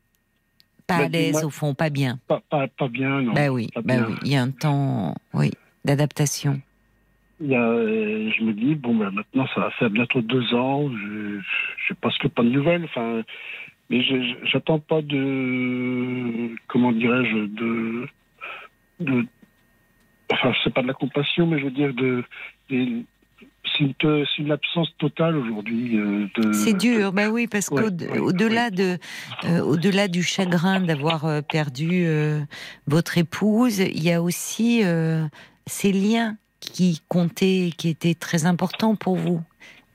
[0.88, 2.20] pas Bah, à l'aise, moi- au fond, pas bien.
[2.28, 4.06] pas, pas, pas bien non Bah oui, bah bien.
[4.08, 5.52] oui, il y a un temps, oui,
[5.86, 6.62] d'adaptation.
[7.40, 10.54] Il y a, euh, je me dis bon ben maintenant ça va faire bientôt deux
[10.54, 11.40] ans je
[11.88, 13.24] j'ai presque pas de nouvelles enfin
[13.90, 18.08] mais je- je- j'attends pas de comment dirais-je de
[19.02, 19.26] de
[20.32, 22.24] enfin c'est pas de la compassion mais je veux dire de,
[23.72, 27.84] c'est une, c'est une absence totale aujourd'hui euh, de C'est dur, bah oui, parce Ouais,
[27.84, 28.98] qu'au- ouais, au-delà de,
[29.46, 32.42] euh, au-delà du chagrin d'avoir euh, perdu euh,
[32.88, 35.26] votre épouse, il y a aussi euh,
[35.66, 39.42] ces liens qui comptaient, qui étaient très importants pour vous.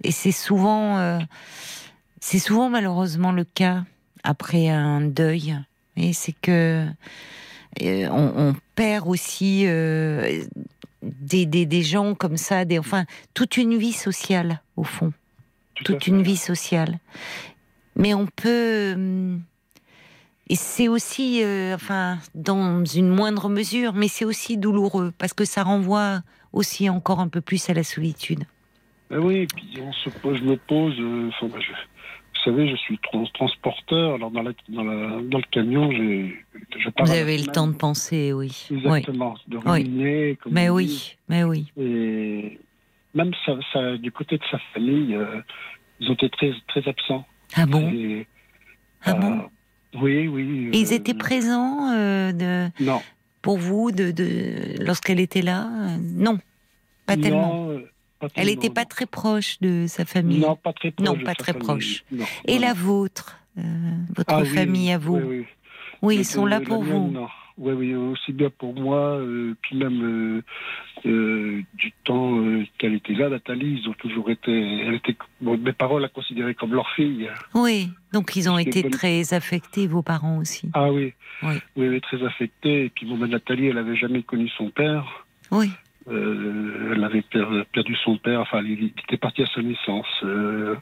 [0.04, 1.18] Et c'est souvent, euh,
[2.20, 3.84] c'est souvent malheureusement le cas
[4.24, 5.56] après un deuil.
[5.96, 6.86] Et c'est que
[7.82, 10.42] euh, on, on perd aussi euh,
[11.20, 13.04] des, des, des gens comme ça, des, enfin
[13.34, 15.12] toute une vie sociale au fond
[15.74, 16.98] tout toute une vie sociale.
[17.94, 18.92] Mais on peut.
[18.94, 19.42] hum,
[20.48, 25.44] Et c'est aussi, euh, enfin, dans une moindre mesure, mais c'est aussi douloureux parce que
[25.44, 26.22] ça renvoie
[26.52, 28.44] aussi encore un peu plus à la solitude.
[29.10, 31.72] Ben oui, et puis on se pose, je me pose, euh, enfin, ben, je-
[32.50, 34.14] savez, je suis trans- transporteur.
[34.14, 37.74] Alors dans, la, dans, la- dans le camion, je pars Vous avez le temps de
[37.76, 38.52] penser, oui.
[38.70, 38.76] Oui.
[38.78, 39.62] Exactement, de Oui.
[39.66, 40.38] ruminer.
[40.42, 40.84] comme Mais on dit.
[40.84, 41.72] oui, mais oui.
[41.76, 42.58] Et
[43.14, 45.40] même ça, ça- du côté de sa famille, euh,
[46.00, 47.26] ils ont été très, très absents.
[47.54, 47.90] Ah bon?
[47.92, 48.26] Et,
[49.04, 49.50] Ah euh, bon
[50.02, 50.70] Oui, oui.
[50.72, 53.00] Et Ils euh, étaient présents euh, de, Non.
[53.42, 55.66] pour vous de, de, lorsqu'elle était là?
[55.66, 56.38] Euh, Non,
[57.06, 57.64] pas tellement.
[57.64, 60.40] Non, euh, pas Elle n'était pas très proche de sa famille.
[60.40, 61.06] Non, pas très proche.
[61.06, 61.66] Non, de pas sa très famille.
[61.66, 62.04] proche.
[62.12, 63.62] Non, Et non, la vôtre euh,
[64.16, 65.44] Votre Ah oui, famille à vous Oui, oui.
[66.02, 67.14] Oui, ils sont là pour vous.
[67.60, 70.42] Oui, oui, aussi bien pour moi, euh, puis même euh,
[71.06, 72.38] euh, du temps
[72.78, 74.52] qu'elle était là, Nathalie, ils ont toujours été.
[74.52, 77.28] Elle était, bon, mes parents la considéraient comme leur fille.
[77.54, 80.70] Oui, donc ils ont été bonne- très affectés, vos parents aussi.
[80.72, 81.14] Ah oui.
[81.42, 81.54] Oui.
[81.76, 82.84] Oui, très affectée.
[82.84, 85.26] Et puis bon, ben, Nathalie, elle avait jamais connu son père.
[85.50, 85.70] Oui,
[86.10, 88.40] Euh, elle avait per- perdu son père.
[88.40, 90.06] Enfin, il, était parti à sa naissance.
[90.24, 90.76] euh,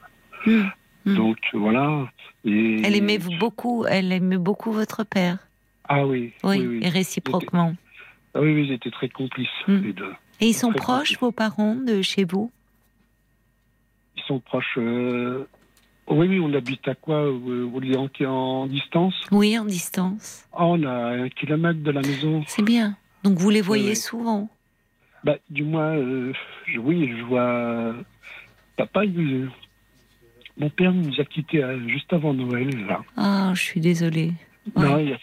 [0.45, 0.65] Hmm,
[1.07, 1.15] hmm.
[1.17, 2.07] Donc voilà.
[2.45, 2.83] Et...
[2.85, 5.39] elle aimait beaucoup, elle aimait beaucoup votre père.
[5.89, 6.33] Ah oui.
[6.45, 6.81] Oui, oui, oui.
[6.83, 7.75] et réciproquement.
[8.35, 9.79] Ah oui, oui, ils étaient très complices Hmm.
[9.83, 10.13] les deux.
[10.41, 12.51] Et ils sont Très proches, vos parents, de chez vous?
[14.17, 14.75] Ils sont proches.
[14.79, 15.45] euh,
[16.09, 19.15] Oui, oui, on habite à quoi Vous voulez en, en distance?
[19.33, 20.47] Oui, en distance.
[20.53, 20.93] Ah, On a
[21.25, 22.43] un kilomètre de la maison.
[22.47, 22.97] C'est bien.
[23.25, 23.97] Donc vous les voyez oui.
[23.97, 24.49] souvent
[25.25, 26.33] Bah, du moins, euh,
[26.79, 27.95] oui, je vois.
[28.77, 29.49] Papa, il-
[30.59, 32.87] mon père nous a quittés euh, juste avant Noël.
[32.87, 33.03] Là.
[33.17, 34.33] Ah, je suis désolée.
[34.77, 35.19] Non, il y a-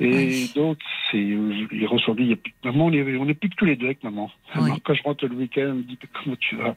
[0.00, 0.52] Et Oui.
[0.56, 0.78] donc,
[1.10, 3.34] c'est, euh, il est ressorti, il y a plus de maman, on est, on est
[3.34, 4.30] plus que tous les deux avec maman.
[4.56, 4.70] Oui.
[4.82, 6.74] Quand je rentre le week-end, elle me dit comment tu vas?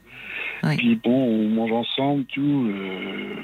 [0.63, 0.77] Oui.
[0.77, 2.69] Puis bon, on mange ensemble, tout.
[2.69, 3.35] Euh,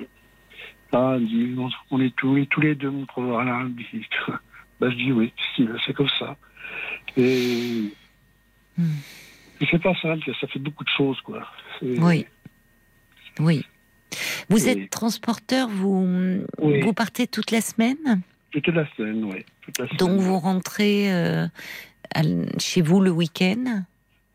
[0.92, 1.56] ah, elle me dit,
[1.90, 3.06] on, est tous, est tous les deux, mon
[3.70, 3.86] dit,
[4.80, 5.34] bah, je dis oui,
[5.86, 6.38] c'est comme ça.
[7.18, 7.86] Et,
[8.80, 11.46] Et c'est pas ça, ça fait beaucoup de choses, quoi.
[11.82, 12.26] Oui.
[13.40, 13.66] Oui.
[14.50, 16.82] Vous Et- êtes transporteur, vous, Oui.
[16.82, 18.22] vous partez toute la semaine?
[18.52, 19.46] Toute la scène, oui.
[19.62, 20.18] Toute la Donc semaine.
[20.18, 21.48] vous rentrez euh,
[22.14, 22.22] à-
[22.60, 23.84] chez vous le week-end?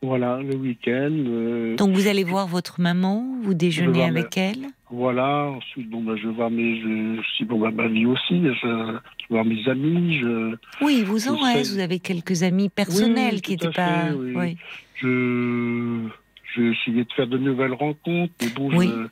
[0.01, 1.11] Voilà, le week-end.
[1.11, 4.67] euh, Donc vous allez voir votre maman, vous déjeunez avec elle?
[4.89, 8.41] Voilà, ensuite, bon, bah, je vais voir mes, je, si, bon, bah, ma vie aussi,
[8.41, 8.97] je,
[9.29, 13.41] je voir mes amis, je, Oui, vous en reste, vous avez quelques amis personnels Oui,
[13.41, 14.07] qui n'étaient pas...
[14.07, 14.33] fait, oui.
[14.35, 14.57] oui.
[14.95, 16.07] je,
[16.55, 18.87] je vais essayer de faire de nouvelles rencontres, mais bon, Oui.
[18.89, 19.07] je,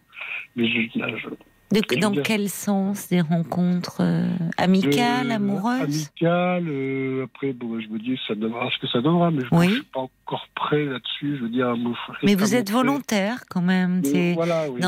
[0.55, 1.27] mais je, là, je-
[1.81, 4.27] De- dans quel sens Des rencontres euh,
[4.57, 5.81] amicales, de- amoureuses?
[5.81, 9.47] Amicales, euh, après, bon, je me dis, ça donnera ce que ça donnera, mais je
[9.55, 9.67] Oui.
[9.67, 11.75] ne suis pas encore prêt là-dessus, je veux dire, à
[12.23, 14.01] Mais vous êtes volontaire quand même.
[14.03, 14.79] C'est- Voilà, oui.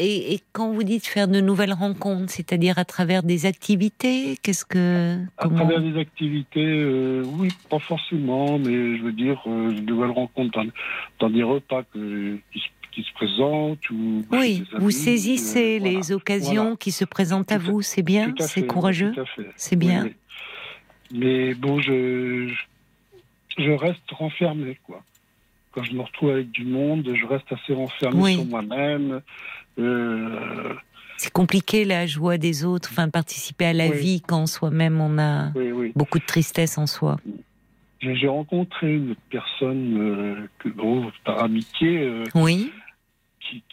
[0.00, 4.64] Et, et quand vous dites faire de nouvelles rencontres, c'est-à-dire à travers des activités, qu'est-ce
[4.64, 9.80] que À travers des activités, euh, oui, pas forcément, mais je veux dire, euh, de
[9.80, 10.66] nouvelles rencontres dans,
[11.20, 12.66] dans des repas que, qui, se,
[12.96, 13.90] qui se présentent.
[13.90, 15.98] Ou Oui, vous saisissez euh, voilà.
[15.98, 16.76] les occasions Voilà.
[16.76, 19.12] qui se présentent à vous, c'est bien, c'est courageux,
[19.54, 20.04] c'est bien.
[20.04, 20.14] Oui.
[21.12, 25.02] Mais bon, je, je, je reste renfermé, quoi.
[25.72, 28.34] Quand je me retrouve avec du monde, je reste assez renfermé Oui.
[28.36, 29.20] sur moi-même.
[29.78, 30.72] Euh,
[31.18, 33.98] C'est compliqué la joie des autres, enfin participer à la Oui.
[33.98, 37.18] vie quand soi-même on a oui, beaucoup de tristesse en soi.
[38.00, 42.72] J'ai j'ai rencontré une personne euh, que, bon, par amitié, euh, Oui.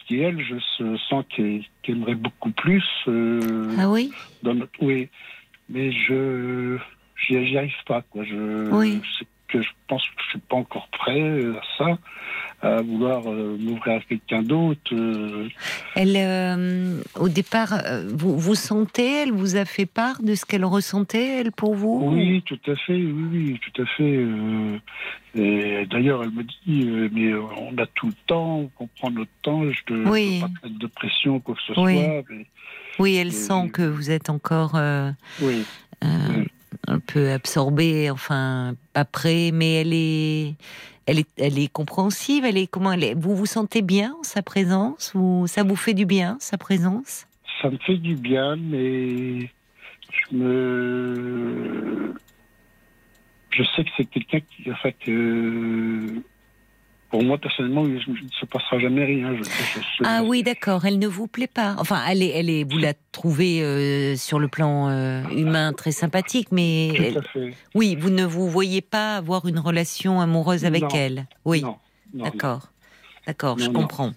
[0.06, 2.84] Qui, elle, je se- sens qu'elle aimerait beaucoup plus.
[3.08, 4.10] euh, Ah oui?
[4.42, 5.08] dans notre- oui,
[5.68, 6.78] mais je
[7.16, 8.24] j'y j'y arrive pas quoi.
[8.24, 9.00] Je Oui.
[9.54, 11.98] Que je pense que je suis pas encore prêt à ça,
[12.62, 14.92] à vouloir euh, m'ouvrir à quelqu'un d'autre.
[14.92, 15.48] euh.
[15.94, 20.44] Elle, euh, au départ, euh, vous, vous sentez, elle vous a fait part de ce
[20.44, 24.16] qu'elle ressentait, elle, pour vous Oui, tout à fait, oui, oui, tout à fait.
[24.16, 24.78] euh,
[25.36, 29.10] et d'ailleurs, elle me dit, euh, mais euh, on a tout le temps, on prend
[29.10, 30.40] notre temps, je te Oui.
[30.40, 31.94] peux pas mettre de pression, quoi que ce Oui.
[31.96, 32.22] soit.
[32.30, 32.46] mais-
[32.98, 35.10] Oui, elle Et- sent que vous êtes encore euh,
[35.42, 35.64] oui,
[36.04, 36.06] euh,
[36.38, 36.46] Oui.
[36.86, 40.54] Un peu absorbé, enfin pas prêt, mais elle est,
[41.06, 42.44] elle est, elle est compréhensive.
[42.44, 45.94] Elle est comment elle Vous vous sentez bien en sa présence ou ça vous fait
[45.94, 47.26] du bien sa présence?
[47.62, 49.50] Ça me fait du bien, mais
[50.30, 52.14] je me.
[53.50, 54.70] Je sais que c'est quelqu'un qui.
[54.70, 56.22] Enfin, que.
[57.14, 59.36] Pour moi, personnellement, il ne se passera jamais rien.
[59.36, 59.50] Je, je-
[59.80, 60.84] je- Ah oui, d'accord.
[60.84, 61.76] Elle ne vous plaît pas.
[61.78, 62.64] Enfin, elle est, elle est.
[62.68, 67.22] Vous la trouvez euh, sur le plan euh, humain très sympathique, mais Tout elle- à
[67.22, 67.54] fait.
[67.76, 70.88] oui, vous ne vous voyez pas avoir une relation amoureuse avec Non.
[70.92, 71.26] elle.
[71.44, 71.76] Oui, Non,
[72.14, 72.66] non, d'accord,
[73.28, 74.10] d'accord, je comprends.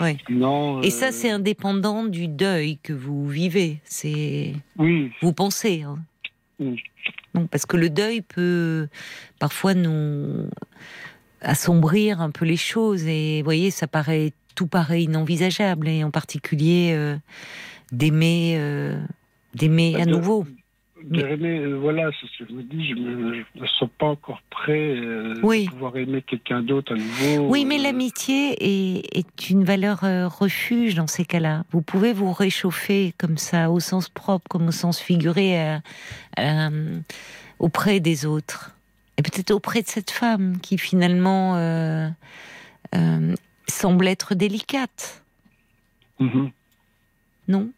[0.00, 0.16] Oui.
[0.28, 3.78] Non, Et ça, euh, c'est indépendant du deuil que vous vivez.
[3.84, 5.82] C'est Oui, vous pensez.
[5.82, 6.00] hein.
[6.58, 6.82] Oui.
[7.34, 8.88] Non, parce que le deuil peut
[9.38, 10.48] parfois nous
[11.42, 13.06] assombrir un peu les choses.
[13.06, 17.16] Et vous voyez, ça paraît tout paraît inenvisageable, et en particulier euh,
[17.90, 19.00] d'aimer, euh,
[19.54, 20.44] d'aimer Bah, à de- nouveau.
[21.10, 25.34] Euh, voilà, c'est ce que je me dis, je me sens pas encore prêt euh,
[25.42, 25.64] Oui.
[25.64, 27.48] de pouvoir aimer quelqu'un d'autre à nouveau.
[27.48, 30.00] Oui, mais l'amitié est, est une valeur
[30.38, 31.64] refuge dans ces cas-là.
[31.72, 35.78] Vous pouvez vous réchauffer comme ça, au sens propre comme au sens figuré,
[37.58, 38.74] auprès des autres.
[39.18, 42.08] Et peut-être auprès de cette femme qui finalement euh,
[42.94, 43.34] euh,
[43.68, 45.22] semble être délicate,
[46.18, 46.50] mhm.
[47.48, 47.70] non?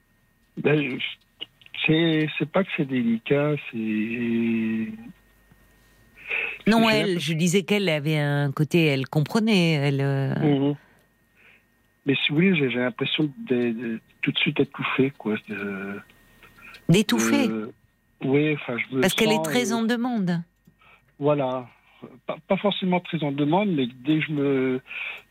[0.56, 4.88] Ben, je- c'est pas que c'est délicat, c'est.
[6.66, 10.00] Non, elle, je disais qu'elle avait un côté, elle comprenait, elle.
[10.00, 10.34] euh,
[10.70, 10.76] Mhm.
[12.06, 15.36] Mais si vous voulez, j'ai l'impression de, de tout de suite étouffé, quoi.
[16.88, 17.72] d'étouffer, de-
[18.22, 20.40] Oui, enfin, je me parce qu'elle est très euh, en demande.
[21.18, 21.68] Voilà.
[22.26, 24.80] Pas, forcément très en demande, mais dès que je me,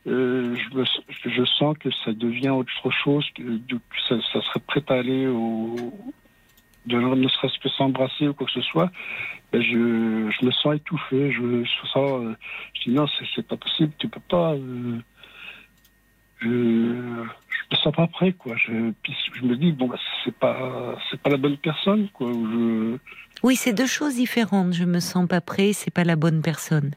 [0.08, 0.86] euh, je, me
[1.26, 3.78] je sens que ça devient autre chose, que, que
[4.10, 5.94] ça, ça serait prêt à aller au,
[6.86, 8.92] de, ne serait-ce que s'embrasser ou quoi que ce soit,
[9.52, 11.32] ben je, je me sens étouffé.
[11.32, 12.36] Je, je sens, euh,
[12.74, 13.06] je dis non,
[13.36, 14.54] c'est pas possible, tu peux pas.
[14.54, 15.00] euh,
[16.44, 18.56] je, je me sens pas prêt, quoi.
[18.58, 22.32] Je, me dis bon, bah, c'est pas, pas la bonne personne, quoi.
[23.44, 24.74] Oui, c'est deux choses différentes.
[24.74, 26.92] Je me sens pas prêt, c'est pas la bonne personne.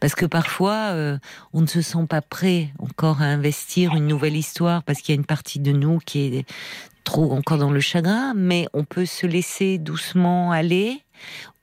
[0.00, 1.18] Parce que parfois, euh,
[1.52, 5.18] on ne se sent pas prêt encore à investir une nouvelle histoire parce qu'il y
[5.18, 6.50] a une partie de nous qui est
[7.04, 11.02] trop encore dans le chagrin, mais on peut se laisser doucement aller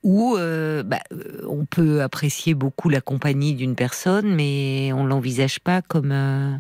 [0.06, 5.60] ou euh, bah, euh, on peut apprécier beaucoup la compagnie d'une personne, mais on l'envisage
[5.60, 6.56] pas comme euh,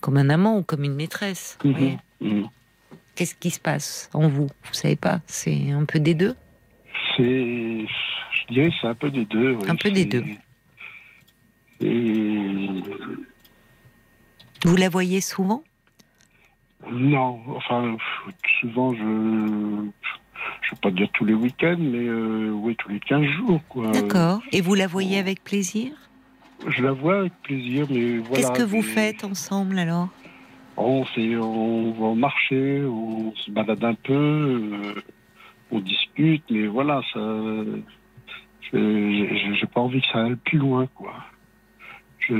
[0.00, 1.58] comme un amant ou comme une maîtresse.
[1.64, 2.48] Voyez Mhm.
[3.14, 4.46] Qu'est-ce qui se passe en vous?
[4.64, 5.20] Vous savez pas?
[5.26, 6.34] C'est un peu des deux?
[7.16, 9.54] C'est, je dirais, c'est un peu des deux.
[9.54, 9.64] oui.
[9.68, 10.24] Un peu des deux.
[11.80, 12.82] Et
[14.64, 15.62] Vous la voyez souvent?
[16.90, 17.96] Non, enfin,
[18.60, 18.98] souvent, je,
[20.62, 23.60] je vais pas dire tous les week-ends, mais euh, oui, tous les 15 jours.
[23.92, 24.40] D'accord.
[24.52, 25.92] Et vous la voyez avec plaisir?
[26.68, 28.48] Je la vois avec plaisir, mais voilà.
[28.48, 30.08] Qu'est-ce que vous faites ensemble alors
[30.76, 34.94] On on va au marché, on se balade un peu, euh,
[35.70, 37.20] on discute, mais voilà, ça,
[38.72, 41.14] je- j'ai pas envie que ça aille plus loin, quoi.
[42.28, 42.34] C'est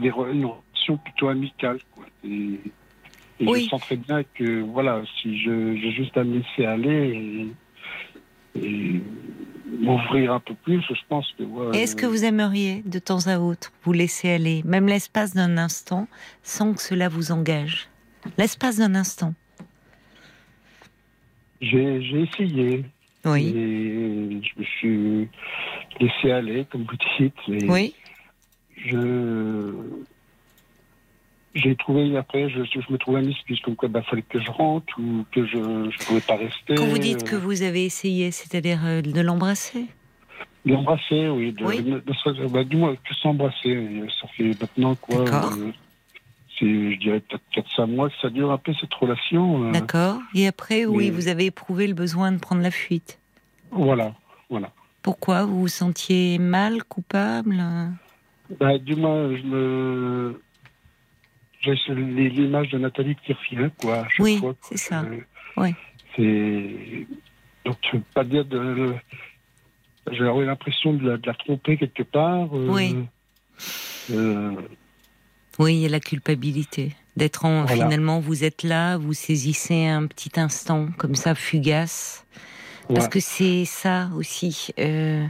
[0.00, 2.04] des re- une relation plutôt amicale, quoi.
[2.24, 2.60] Et,
[3.40, 3.64] et Oui.
[3.64, 7.48] je sens très bien que, voilà, si je, j'ai juste à me laisser aller
[8.54, 9.02] et, et
[9.78, 13.38] m'ouvrir un peu plus, je pense que, ouais, Est-ce que vous aimeriez de temps à
[13.38, 16.08] autre vous laisser aller, même l'espace d'un instant,
[16.42, 17.88] sans que cela vous engage?
[18.38, 19.34] L'espace d'un instant.
[21.60, 22.84] j'ai, j'ai essayé.
[23.24, 23.48] Oui.
[23.54, 25.28] Et je me suis
[26.00, 27.34] laissé aller, comme vous dites.
[27.48, 27.94] Mais Oui.
[28.76, 29.74] je
[31.54, 34.50] j'ai trouvé après, je, je me trouvais une excuse comme quoi il fallait que je
[34.50, 36.74] rentre ou que je ne pouvais pas rester.
[36.76, 39.86] Quand vous dites que vous avez essayé, c'est-à-dire euh, de l'embrasser?
[40.64, 41.52] De l'embrasser, oui.
[41.52, 41.82] De, Oui.
[41.82, 43.88] de- de- bah, du moins, que s'embrasser.
[44.20, 45.72] Ça fait maintenant quoi euh,
[46.58, 47.42] C'est, je dirais, peut-être
[47.76, 49.64] 4-5 mois que ça dure un peu cette relation.
[49.64, 50.18] euh, D'accord.
[50.34, 53.18] Et après, oui, mais- vous avez éprouvé le besoin de prendre la fuite?
[53.72, 54.14] voilà,
[54.50, 54.70] voilà.
[55.02, 55.44] Pourquoi?
[55.46, 57.62] Vous vous sentiez mal, coupable?
[58.58, 60.42] Bah, du moins, je me.
[61.60, 63.98] J'ai l'image de Nathalie qui revient, quoi.
[64.00, 65.04] à chaque Oui, c'est ça.
[65.56, 65.72] Je-.
[66.16, 67.06] C'est.
[67.64, 68.94] Donc, je veux pas dire de.
[70.12, 72.48] J'aurais l'impression de la, de la tromper quelque part.
[72.56, 72.96] euh, Oui.
[74.10, 74.52] euh,
[75.58, 77.64] Oui, il y a la culpabilité d'être en.
[77.64, 77.84] Voilà.
[77.84, 82.24] Finalement, vous êtes là, vous saisissez un petit instant comme ça, fugace.
[82.88, 83.10] Parce ouais.
[83.10, 84.70] que c'est ça aussi.
[84.78, 85.26] euh,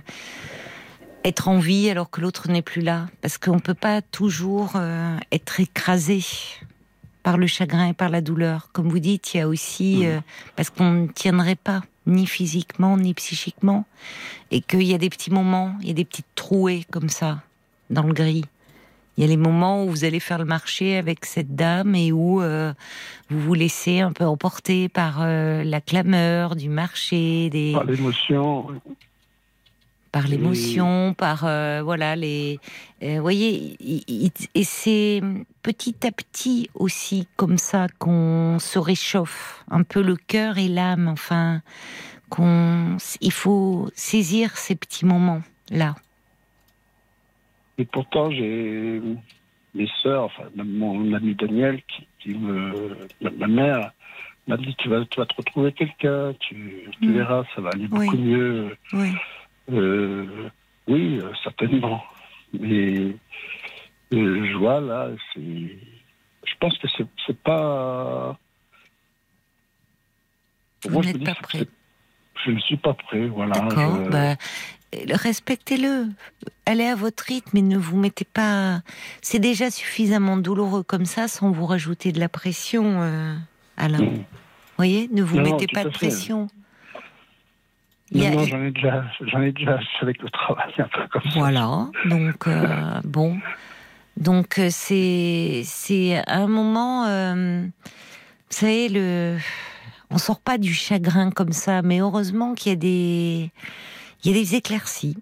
[1.25, 3.07] être en vie alors que l'autre n'est plus là.
[3.23, 6.21] Parce qu'on ne peut pas toujours euh, être écrasé
[7.23, 8.71] par le chagrin et par la douleur.
[8.73, 9.99] Comme vous dites, il y a aussi.
[9.99, 10.07] Mhm.
[10.07, 10.21] euh,
[10.57, 13.85] parce qu'on ne tiendrait pas, ni physiquement, ni psychiquement.
[14.51, 17.43] Et qu'il y a des petits moments, il y a des petites trouées comme ça,
[17.91, 18.45] dans le gris.
[19.17, 22.11] Il y a les moments où vous allez faire le marché avec cette dame et
[22.11, 22.73] où euh,
[23.29, 28.69] vous vous laissez un peu emporter par euh, la clameur du marché, des, Par l'émotion.
[30.13, 32.59] Par l'émotion, par euh, voilà les.
[33.03, 35.21] euh, Vous voyez, et c'est
[35.63, 41.09] petit à petit aussi comme ça qu'on se réchauffe un peu le cœur et l'âme.
[41.09, 41.63] Enfin,
[42.29, 45.95] qu'on il faut saisir ces petits moments là.
[47.79, 49.01] Et pourtant, j'ai
[49.75, 53.09] mes sœurs, enfin, mon ami Daniel, qui, qui me.
[53.21, 53.93] Ma, mère
[54.47, 57.15] m'a dit tu vas, tu vas te retrouver quelqu'un, tu, tu Mhm.
[57.15, 58.07] verras, ça va aller Oui.
[58.07, 58.77] beaucoup mieux.
[58.93, 59.13] Oui.
[59.73, 60.49] Euh,
[60.89, 62.03] oui, euh, certainement.
[62.59, 63.15] Mais
[64.13, 65.41] euh, je vois là, c'est.
[65.41, 66.89] Je pense que
[67.27, 68.37] c'est pas.
[70.85, 71.67] Vous Moi, je pas prêt.
[72.45, 73.53] Je ne suis pas prêt, voilà.
[73.61, 74.05] D'accord.
[74.05, 74.37] Je- bah,
[75.15, 76.07] respectez-le.
[76.65, 78.81] Allez à votre rythme et ne vous mettez pas.
[79.21, 83.35] C'est déjà suffisamment douloureux comme ça, sans vous rajouter de la pression, euh,
[83.77, 83.99] Alain.
[84.01, 84.15] Mm.
[84.17, 84.25] Vous
[84.79, 86.09] voyez, ne vous Non, mettez pas de fait.
[86.09, 86.49] pression.
[88.13, 91.23] Non, a- non, j'en ai déjà, j'en ai déjà avec le travail un peu comme
[91.31, 91.39] ça.
[91.39, 91.89] Voilà.
[92.07, 93.39] Donc euh, bon.
[94.17, 97.05] Donc euh, c'est c'est un moment.
[97.07, 99.39] euh, vous savez le.
[100.11, 103.51] On sort pas du chagrin comme ça, mais heureusement qu'il y a des
[104.25, 105.17] il y a des éclaircies.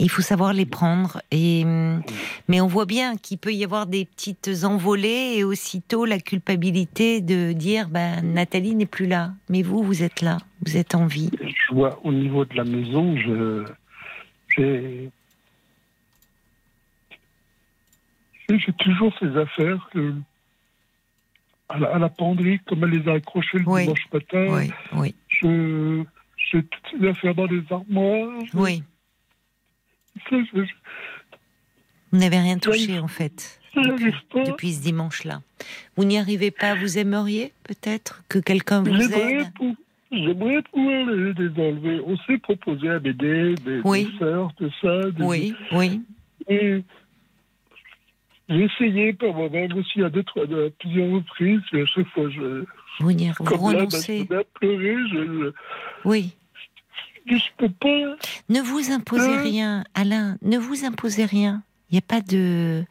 [0.00, 1.20] Il faut savoir les prendre.
[1.30, 2.02] Et, hum,
[2.48, 7.20] mais on voit bien qu'il peut y avoir des petites envolées et aussitôt la culpabilité
[7.20, 9.32] de dire ben, Nathalie n'est plus là.
[9.48, 10.38] Mais vous, vous êtes là.
[10.66, 11.30] Vous êtes en vie.
[11.42, 13.64] Je vois au niveau de la maison, je,
[14.56, 15.10] j'ai,
[18.48, 20.14] j'ai j'ai toujours ces affaires que,
[21.68, 23.82] à, la, à la penderie, comme elle les a accrochées le Oui.
[23.82, 24.46] dimanche matin.
[24.50, 26.02] Oui, oui, Je,
[26.50, 28.42] j'ai toutes ces affaires dans les armoires.
[28.54, 28.82] oui.
[32.12, 35.42] Vous n'avez rien touché en fait depuis ce dimanche-là.
[35.96, 36.74] Vous n'y arrivez pas.
[36.74, 39.46] Vous aimeriez peut-être que quelqu'un vous aide
[40.12, 42.00] j'aimerais pouvoir les, les enlever.
[42.04, 44.12] On s'est proposé à m'aider, des, Oui.
[44.18, 45.10] sœurs, tout ça.
[45.10, 46.00] des- Oui, oui.
[46.48, 46.82] Et
[48.48, 52.28] j'ai essayé par moi-même aussi à, deux, trois, à plusieurs reprises, mais à chaque fois,
[52.28, 52.64] je,
[52.98, 55.52] Vous, n'y- vous comme là, je je
[56.04, 56.34] Oui.
[57.26, 58.16] Je, je peux pas.
[58.48, 59.42] Ne vous imposez Euh.
[59.42, 60.36] rien, Alain.
[60.42, 61.62] Ne vous imposez rien.
[61.90, 62.84] Il n'y a pas de.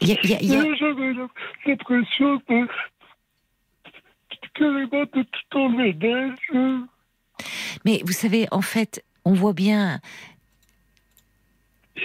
[0.00, 1.12] Il y a- il y a- il y a- Mais J'avais
[1.66, 2.66] l'impression de
[4.54, 6.34] carrément de tout enlever d'elle.
[6.50, 6.80] je-
[7.84, 10.00] Mais vous savez, en fait, on voit bien.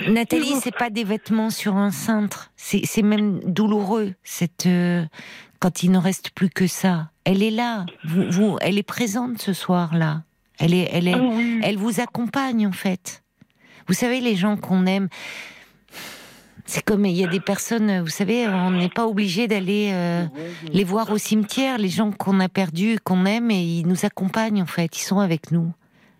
[0.09, 2.51] Nathalie, c'est pas des vêtements sur un cintre.
[2.55, 4.13] C'est c'est même douloureux.
[4.23, 5.05] Cette euh,
[5.59, 7.11] quand il ne reste plus que ça.
[7.25, 7.85] Elle est là.
[8.03, 10.23] Vous, vous, elle est présente ce soir-là.
[10.59, 11.59] Elle est, elle est, Ah oui.
[11.63, 13.23] elle vous accompagne en fait.
[13.87, 15.09] Vous savez, les gens qu'on aime,
[16.65, 20.25] c'est comme il y a des personnes, vous savez, on n'est pas obligé d'aller euh,
[20.71, 24.61] les voir au cimetière, les gens qu'on a perdus, qu'on aime, et ils nous accompagnent
[24.61, 25.73] en fait, ils sont avec nous.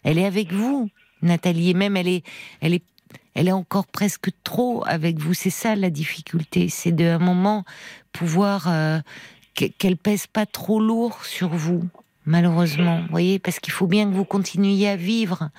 [0.04, 0.90] Elle est avec vous,
[1.22, 2.24] Nathalie, et même elle est,
[2.60, 2.84] elle est,
[3.36, 5.34] elle est encore presque trop avec vous.
[5.34, 7.64] C'est ça la difficulté, c'est de un moment
[8.12, 9.00] pouvoir euh,
[9.56, 11.84] que- qu'elle pèse pas trop lourd sur vous.
[12.26, 15.50] Malheureusement, vous voyez, parce qu'il faut bien que vous continuiez à vivre.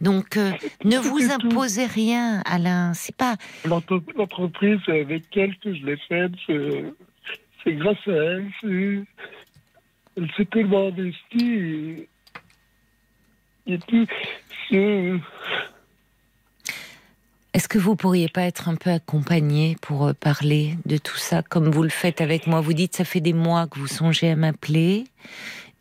[0.00, 0.52] Donc, euh,
[0.84, 1.32] ne vous tout.
[1.48, 2.92] imposez rien, Alain.
[2.94, 6.32] C'est pas, L'entre- L'entreprise, avec elle que je l'ai faite.
[7.64, 9.04] C'est grâce à elle.
[10.16, 11.54] Elle s'est tellement investie.
[13.66, 14.06] Et, et puis,
[14.68, 15.12] c'est-
[17.52, 21.42] Est-ce que vous pourriez pas être un peu accompagné pour euh, parler de tout ça
[21.42, 22.60] comme vous le faites avec moi?
[22.60, 25.04] Vous dites ça fait des mois que vous songez à m'appeler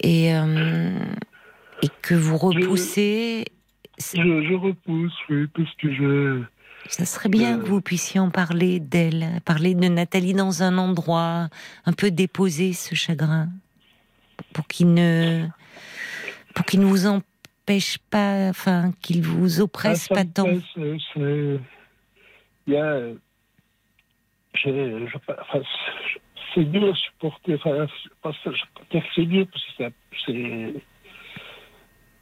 [0.01, 0.97] et euh,
[1.81, 3.45] et que vous repoussez.
[3.97, 6.43] C'est- je, je repousse, oui, parce que je.
[6.87, 7.61] Ça serait bien Euh.
[7.61, 11.49] que vous puissiez en parler d'elle, parler de Nathalie dans un endroit
[11.85, 13.49] un peu déposer ce chagrin
[14.53, 15.45] pour qu'il ne
[16.55, 20.47] pour qu'il ne vous empêche pas, enfin qu'il vous oppresse Ah, pas tant.
[21.15, 21.59] Il
[22.67, 23.01] y a.
[24.55, 25.61] je- enfin,
[26.53, 27.55] c'est- dur à supporter.
[27.55, 29.93] Enfin, c'est pas ça, je peux pas dire que c'est dur, parce que c'est-
[30.25, 30.73] c'est.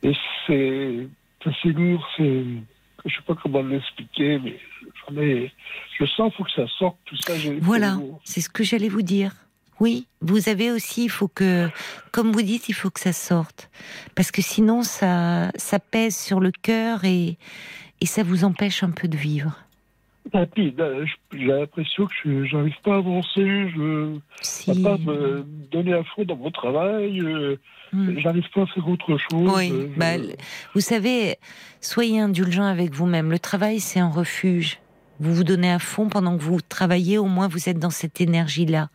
[0.09, 0.13] Et
[0.45, 1.07] c'est.
[1.61, 2.43] C'est lourd, c'est.
[3.05, 4.59] Je sais pas comment l'expliquer, mais
[5.07, 5.51] j'en ai.
[5.97, 7.33] Je sens qu'il faut que ça sorte, tout ça.
[7.61, 9.31] Voilà, c'est ce que j'allais vous dire.
[9.79, 11.69] Oui, vous avez aussi, il faut que,
[12.11, 13.69] comme vous dites, il faut que ça sorte.
[14.15, 17.37] Parce que sinon, ça, ça pèse sur le cœur et,
[18.01, 19.55] et ça vous empêche un peu de vivre.
[20.53, 24.69] Puis, là, je- j'ai l'impression que je j'arrive pas à avancer, je Si.
[24.71, 27.57] ne pas me donner à fond dans mon travail, euh,
[27.93, 28.17] Hmm.
[28.19, 29.51] j'arrive pas à faire autre chose.
[29.55, 30.17] Oui, euh, je- bah,
[30.73, 31.35] vous savez,
[31.81, 33.31] soyez indulgent avec vous-même.
[33.31, 34.79] Le travail, c'est un refuge.
[35.19, 38.21] Vous vous donnez à fond pendant que vous travaillez, au moins vous êtes dans cette
[38.21, 38.89] énergie-là.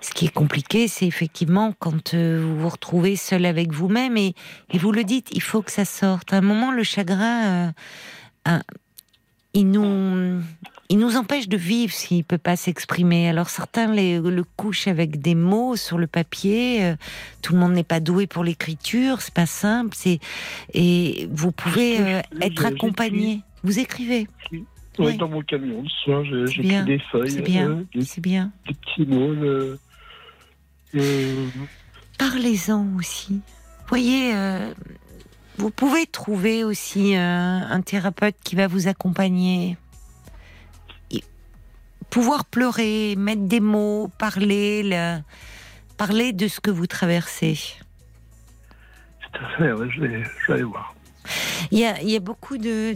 [0.00, 4.34] Ce qui est compliqué, c'est effectivement quand euh, vous vous retrouvez seul avec vous-même et,
[4.72, 6.32] et vous le dites, il faut que ça sorte.
[6.32, 7.70] À un moment, le chagrin, euh,
[8.46, 8.62] un-
[9.54, 10.40] il nous,
[10.90, 13.28] il nous empêche de vivre s'il peut pas s'exprimer.
[13.28, 16.84] Alors certains les- le couchent avec des mots sur le papier.
[16.84, 16.96] euh,
[17.42, 19.94] tout le monde n'est pas doué pour l'écriture, c'est pas simple.
[19.96, 20.18] C'est
[20.74, 23.40] et vous pouvez euh, être accompagné.
[23.62, 24.26] Vous écrivez,
[24.96, 25.16] Ouais, oui.
[25.16, 28.52] Dans mon camion le soir, j'écris des feuilles, c'est bien, euh, des, c'est bien.
[28.68, 29.32] des petits mots.
[29.34, 29.76] euh,
[32.18, 33.40] Parlez-en aussi.
[33.88, 34.72] Voyez, euh,
[35.58, 39.76] vous pouvez trouver aussi euh, un thérapeute qui va vous accompagner.
[42.10, 45.20] Pouvoir pleurer, mettre des mots, parler, le-
[45.96, 47.58] parler de ce que vous traversez.
[49.32, 50.94] Tout à fait, je, vais, je vais aller voir.
[51.74, 52.94] Il y a, beaucoup de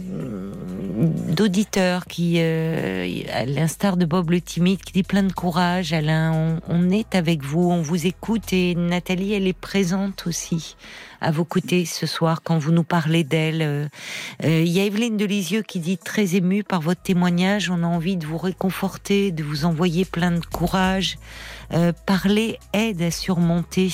[1.33, 5.91] d'auditeurs qui, euh, à l'instar de Bob le timide, qui dit plein de courage.
[5.91, 10.77] Alain, on, on est avec vous, on vous écoute et Nathalie, elle est présente aussi
[11.21, 13.61] à vos côtés ce soir quand vous nous parlez d'elle.
[13.61, 13.87] Euh,
[14.45, 17.69] euh, Il y a Evelyne de Lisieux qui dit très émue par votre témoignage.
[17.69, 21.17] On a envie de vous réconforter, de vous envoyer plein de courage.
[21.71, 23.91] Euh, parler aide à surmonter.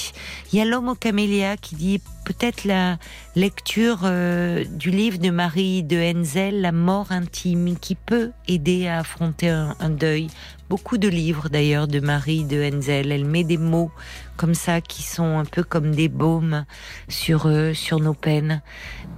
[0.52, 2.97] Il y a l'homme au camélia qui dit peut-être la
[3.35, 8.99] lecture euh, du livre de Marie de Henzel, La mort intime, qui peut aider à
[8.99, 10.27] affronter un, deuil.
[10.69, 13.11] Beaucoup de livres d'ailleurs de Marie de Henzel.
[13.11, 13.91] Elle met des mots
[14.38, 16.65] comme ça qui sont un peu comme des baumes
[17.10, 18.61] sur, euh, sur nos peines.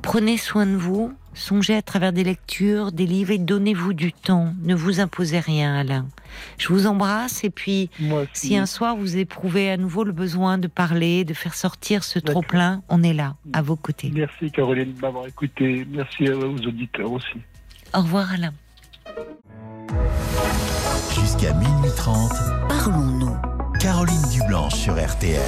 [0.02, 4.54] Prenez soin de vous, songez à travers des lectures, des livres et donnez-vous du temps.
[4.64, 6.08] Ne vous imposez rien, Alain.
[6.58, 7.90] Je vous embrasse et puis
[8.34, 12.20] si un soir vous éprouvez à nouveau le besoin de parler, de faire sortir ce
[12.20, 14.12] trop-plein, on est là, à vos côtés.
[14.14, 15.86] Merci Caroline de m'avoir écouté.
[15.90, 17.38] Merci aux auditeurs aussi.
[17.94, 18.54] Au revoir, Alain.
[21.14, 22.32] Jusqu'à minuit 30,
[22.68, 23.36] Parlons-nous.
[23.80, 25.40] Caroline Dublanche sur RTL.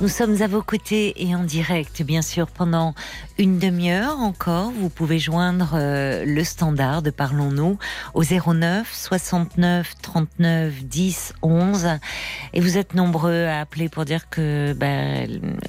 [0.00, 2.94] Nous sommes à vos côtés et en direct, bien sûr, pendant
[3.38, 4.72] une demi-heure encore.
[4.72, 7.78] Vous pouvez joindre euh, le standard de Parlons-nous
[8.12, 11.88] au 09 69 39 10 11.
[12.52, 15.28] Et vous êtes nombreux à appeler pour dire que ben,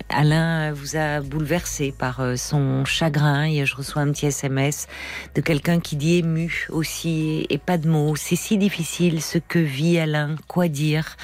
[0.10, 3.44] Alain vous a bouleversé par euh, son chagrin.
[3.44, 4.88] Et je reçois un petit SMS
[5.36, 8.16] de quelqu'un qui dit ému aussi et pas de mots.
[8.16, 10.36] C'est si difficile ce que vit Alain.
[10.48, 11.16] Quoi dire?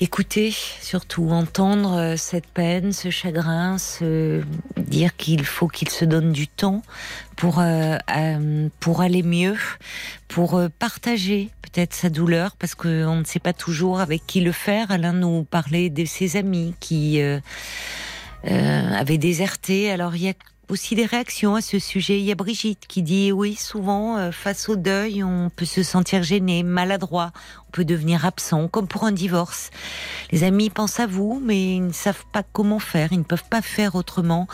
[0.00, 0.50] Écouter,
[0.80, 4.42] surtout entendre euh, cette peine, ce chagrin, se
[4.78, 6.82] dire qu'il faut qu'il se donne du temps
[7.36, 8.68] pour euh, euh,
[8.98, 9.56] aller mieux,
[10.28, 14.90] pour partager peut-être sa douleur, parce qu'on ne sait pas toujours avec qui le faire.
[14.90, 17.20] Alain nous parlait de ses amis qui
[18.44, 19.90] avaient déserté.
[19.90, 20.34] Alors il y a
[20.68, 22.18] aussi des réactions à ce sujet.
[22.18, 26.22] Il y a Brigitte qui dit oui, souvent face au deuil, on peut se sentir
[26.22, 27.32] gêné, maladroit,
[27.70, 29.70] peut devenir absent, comme pour un divorce.
[30.30, 33.48] Les amis pensent à vous, mais ils ne savent pas comment faire, ils ne peuvent
[33.48, 34.46] pas faire autrement.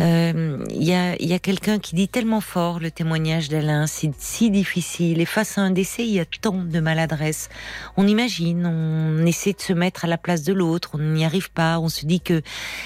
[0.00, 4.12] Euh, Il y a, y a quelqu'un qui dit tellement fort le témoignage d'Alain, c'est
[4.18, 5.20] si difficile.
[5.20, 7.48] Et face à un décès, il y a tant de maladresse.
[7.96, 11.50] On imagine, on essaie de se mettre à la place de l'autre, on n'y arrive
[11.50, 12.42] pas, on se dit que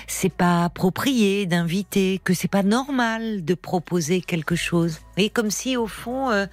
[0.07, 4.99] c'est pas approprié d'inviter, que c'est pas normal de proposer quelque chose.
[5.17, 6.47] Et comme si au fond euh,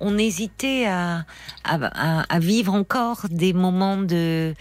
[0.00, 1.24] on hésitait à,
[2.38, 4.54] vivre encore des moments de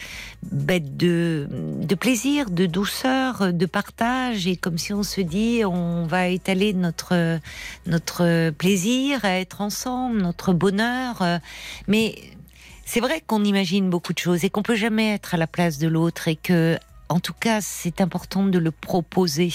[0.51, 6.05] bête de, de plaisir, de douceur, de partage, et comme si on se dit on
[6.05, 7.39] va étaler notre
[7.85, 11.23] notre plaisir à être ensemble, notre bonheur,
[11.87, 12.15] mais
[12.85, 15.77] c'est vrai qu'on imagine beaucoup de choses et qu'on peut jamais être à la place
[15.77, 16.77] de l'autre et que
[17.10, 19.52] en tout cas, c'est important de le proposer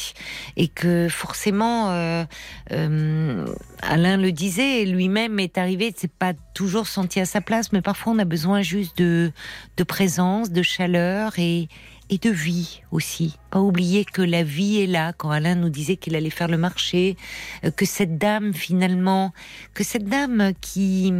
[0.57, 2.25] et que forcément, euh,
[2.73, 3.47] euh,
[3.81, 8.13] Alain le disait, lui-même est arrivé, c'est pas toujours senti à sa place, mais parfois
[8.13, 9.31] on a besoin juste de,
[9.77, 11.69] de présence, de chaleur et,
[12.11, 13.39] et de vie aussi.
[13.51, 15.13] Pas oublier que la vie est là.
[15.13, 17.17] Quand Alain nous disait qu'il allait faire le marché,
[17.65, 19.33] euh, que cette dame finalement,
[19.75, 21.13] que cette dame qui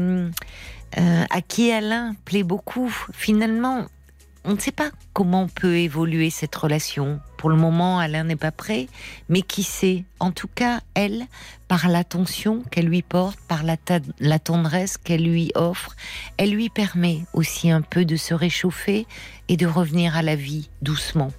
[0.97, 3.89] à qui Alain plaît beaucoup, finalement,
[4.45, 7.21] on ne sait pas comment peut évoluer cette relation.
[7.39, 8.89] Pour le moment, Alain n'est pas prêt,
[9.29, 10.05] mais qui sait?
[10.21, 11.27] En tout cas, elle,
[11.67, 15.97] par l'attention qu'elle lui porte, par la, tendresse qu'elle lui offre,
[16.37, 19.07] elle lui permet aussi un peu de se réchauffer
[19.49, 21.31] et de revenir à la vie doucement.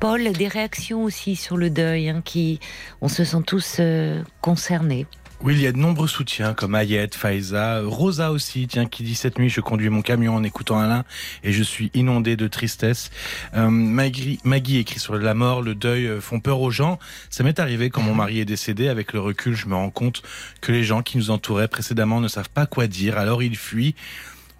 [0.00, 2.60] Paul, des réactions aussi sur le deuil, hein, qui,
[3.00, 5.06] on se sent tous euh, concernés.
[5.44, 9.14] Oui, il y a de nombreux soutiens comme Ayette, Faiza, Rosa aussi, tiens, qui dit
[9.14, 11.04] cette nuit je conduis mon camion en écoutant Alain
[11.42, 13.10] et je suis inondé de tristesse.
[13.52, 14.40] Euh, Maggie,
[14.78, 16.98] écrit sur la mort, le deuil euh, font peur aux gens.
[17.28, 18.88] Ça m'est arrivé quand mon mari est décédé.
[18.88, 20.22] Avec le recul, je me rends compte
[20.62, 23.94] que les gens qui nous entouraient précédemment ne savent pas quoi dire, alors ils fuient.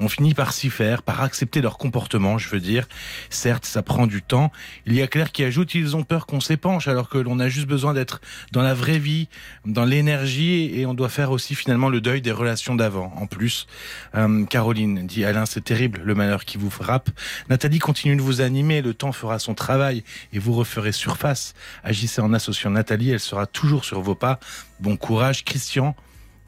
[0.00, 2.86] On finit par s'y faire, par accepter leur comportement, je veux dire.
[3.30, 4.50] Certes, ça prend du temps.
[4.86, 7.48] Il y a Claire qui ajoute, ils ont peur qu'on s'épanche, alors que l'on a
[7.48, 8.20] juste besoin d'être
[8.52, 9.28] dans la vraie vie,
[9.64, 13.12] dans l'énergie, et on doit faire aussi finalement le deuil des relations d'avant.
[13.16, 13.66] En plus,
[14.14, 17.10] Euh, Caroline dit, Alain, c'est terrible, le malheur qui vous frappe.
[17.48, 21.54] Nathalie continue de vous animer, le temps fera son travail, et vous referez surface.
[21.82, 24.38] Agissez en associant Nathalie, elle sera toujours sur vos pas.
[24.80, 25.96] Bon courage, Christian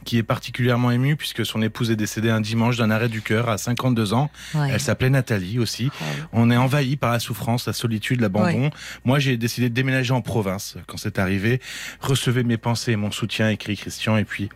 [0.06, 3.50] qui est particulièrement ému puisque son épouse est décédée un dimanche d'un arrêt du cœur
[3.50, 4.30] à 52 ans.
[4.54, 4.70] Ouais.
[4.72, 5.90] Elle s'appelait Nathalie aussi.
[6.32, 8.70] On est envahi par la souffrance, la solitude, l'abandon.
[9.04, 11.60] Moi, j'ai décidé de déménager en province quand c'est arrivé.
[12.00, 14.16] Recevez mes pensées et mon soutien, écrit Christian.
[14.16, 14.48] Et puis,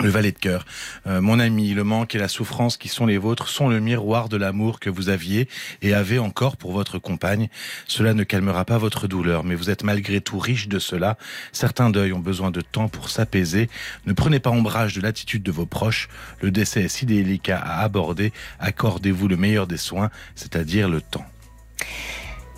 [0.00, 0.66] Le valet de cœur.
[1.06, 4.28] Euh, mon ami, le manque et la souffrance qui sont les vôtres sont le miroir
[4.28, 5.48] de l'amour que vous aviez
[5.82, 7.48] et avez encore pour votre compagne.
[7.86, 11.16] Cela ne calmera pas votre douleur, mais vous êtes malgré tout riche de cela.
[11.52, 13.70] Certains deuils ont besoin de temps pour s'apaiser.
[14.06, 16.08] Ne prenez pas ombrage de l'attitude de vos proches.
[16.40, 18.32] Le décès est si délicat à aborder.
[18.58, 21.26] Accordez-vous le meilleur des soins, c'est-à-dire le temps.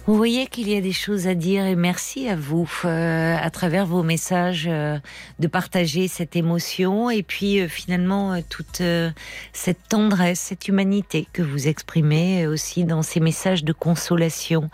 [0.07, 3.51] Vous voyez qu'il y a des choses à dire et merci à vous euh, à
[3.51, 5.01] travers vos messages euh,
[5.41, 9.11] de partager cette émotion et puis euh, finalement euh, toute euh,
[9.53, 14.71] cette tendresse, cette humanité que vous exprimez euh, aussi dans ces messages de consolation.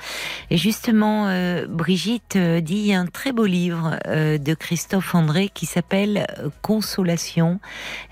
[0.51, 1.29] Et justement,
[1.67, 6.27] Brigitte dit un très beau livre de Christophe André qui s'appelle
[6.61, 7.59] Consolation.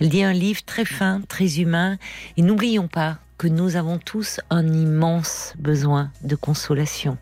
[0.01, 1.99] Elle dit un livre très fin, très humain
[2.39, 7.17] et n'oublions pas que nous avons tous un immense besoin de consolation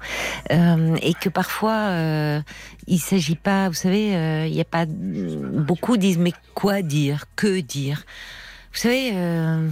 [0.50, 2.40] Euh, et que parfois euh,
[2.88, 7.26] il s'agit pas, vous savez, euh, il n'y a pas beaucoup disent mais quoi dire,
[7.36, 8.04] que dire?
[8.78, 9.68] Vous savez, euh,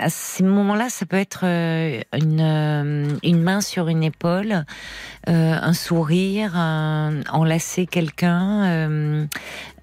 [0.00, 4.64] à ces moments-là, ça peut être euh, une, euh, une main sur une épaule,
[5.28, 8.64] euh, un sourire, un- enlacer quelqu'un.
[8.64, 9.26] euh,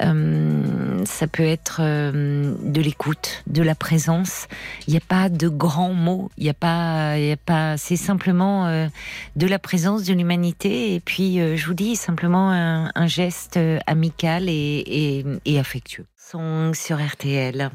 [0.01, 4.47] euh, ça peut être de l'écoute, de la présence.
[4.87, 6.31] Il n'y a pas de grands mots.
[6.39, 7.77] Il n'y a pas, il y a pas.
[7.77, 8.87] C'est simplement
[9.35, 10.95] de la présence, de l'humanité.
[10.95, 16.07] Et puis, je vous dis simplement un, un geste amical et, et, et affectueux.
[16.31, 17.69] Song sur RTL.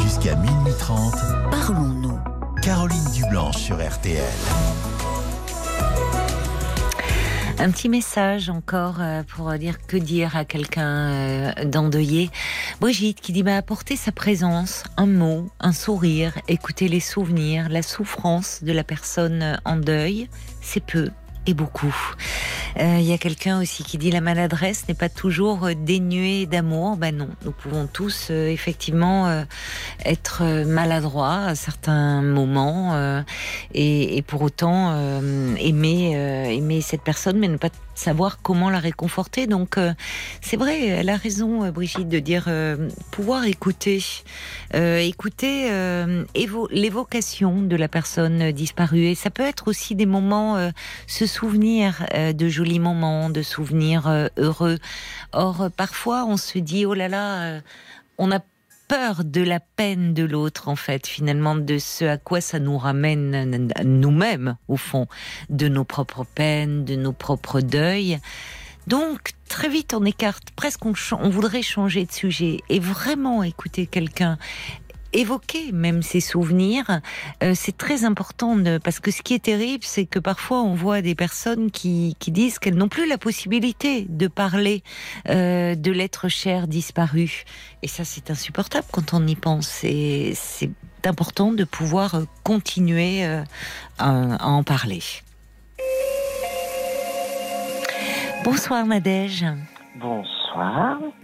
[0.00, 1.14] Jusqu'à minuit 30,
[1.50, 2.18] Parlons-nous.
[2.62, 4.22] Caroline Dublanche sur RTL.
[7.58, 12.30] Un petit message encore euh, pour dire que dire à quelqu'un euh, d'endeuillé.
[12.80, 17.82] Brigitte qui dit bah, apporter sa présence, un mot, un sourire, écouter les souvenirs, la
[17.82, 20.28] souffrance de la personne en deuil,
[20.62, 21.10] c'est peu
[21.46, 21.94] et beaucoup.
[22.78, 26.46] Euh, Il y a quelqu'un aussi qui dit la maladresse n'est pas toujours euh, dénuée
[26.46, 26.96] d'amour.
[26.96, 29.44] Ben non, nous pouvons tous euh, effectivement euh,
[30.04, 33.22] être euh, maladroits à certains moments euh,
[33.74, 38.78] et, pour autant euh, aimer euh, aimer cette personne, mais ne pas savoir comment la
[38.78, 39.46] réconforter.
[39.46, 39.92] Donc euh,
[40.40, 44.02] c'est vrai, elle a raison, euh, Brigitte, de dire euh, pouvoir écouter,
[44.74, 49.04] euh, écouter euh, évo- l'évocation de la personne disparue.
[49.04, 50.70] Et ça peut être aussi des moments,
[51.06, 54.78] se souvenir de jolis moments, de souvenirs heureux.
[55.32, 57.60] Or, parfois, on se dit, oh là là,
[58.18, 58.40] on a
[58.92, 62.76] peur de la peine de l'autre, en fait, finalement, de ce à quoi ça nous
[62.76, 65.06] ramène nous-mêmes, au fond,
[65.48, 68.18] de nos propres peines, de nos propres deuils.
[68.86, 73.86] Donc, très vite, on écarte, presque on, on voudrait changer de sujet et vraiment écouter
[73.86, 74.36] quelqu'un.
[75.14, 77.00] Évoquer même ses souvenirs,
[77.42, 80.74] euh, c'est très important de- parce que ce qui est terrible, c'est que parfois on
[80.74, 84.82] voit des personnes qui, qui disent qu'elles n'ont plus la possibilité de parler
[85.28, 87.44] euh, de l'être cher disparu.
[87.82, 89.84] Et ça, c'est insupportable quand on y pense.
[89.84, 90.70] Et c'est
[91.04, 93.42] important de pouvoir euh, continuer euh,
[93.98, 95.02] à, en parler.
[98.44, 99.44] Bonsoir Nadège.
[99.96, 100.41] Bonsoir.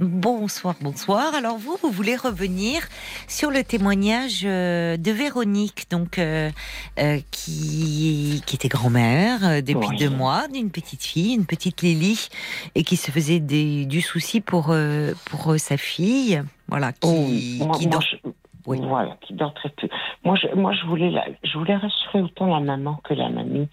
[0.00, 1.34] Bonsoir, bonsoir.
[1.34, 2.88] Alors vous, vous voulez revenir
[3.26, 6.50] sur le témoignage euh, de Véronique, donc euh,
[6.98, 9.96] euh, qui, qui était grand-mère depuis Oui.
[9.98, 12.28] deux mois d'une petite fille, une petite Lily,
[12.74, 17.64] et qui se faisait des, du souci pour euh, pour sa fille, voilà, qui, Oh,
[17.66, 18.30] moi, qui moi, dort- je-
[18.68, 18.80] Oui.
[18.86, 19.88] Voilà, qui dort très peu.
[20.24, 23.68] Moi, je, moi, je voulais, la- je voulais rassurer autant la maman que la mamie,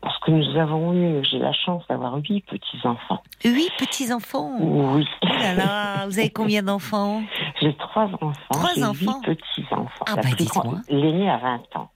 [0.00, 3.22] parce que nous avons eu, j'ai la chance d'avoir huit petits enfants.
[3.44, 4.56] huit petits enfants.
[4.60, 5.06] Oui.
[5.22, 7.22] Oh là là, vous avez combien d'enfants?
[7.60, 8.32] J'ai trois enfants.
[8.52, 10.04] Trois enfants huit petits enfants.
[10.06, 10.74] Ah, bah, dites-moi.
[10.90, 11.90] L'aîné a 20 ans.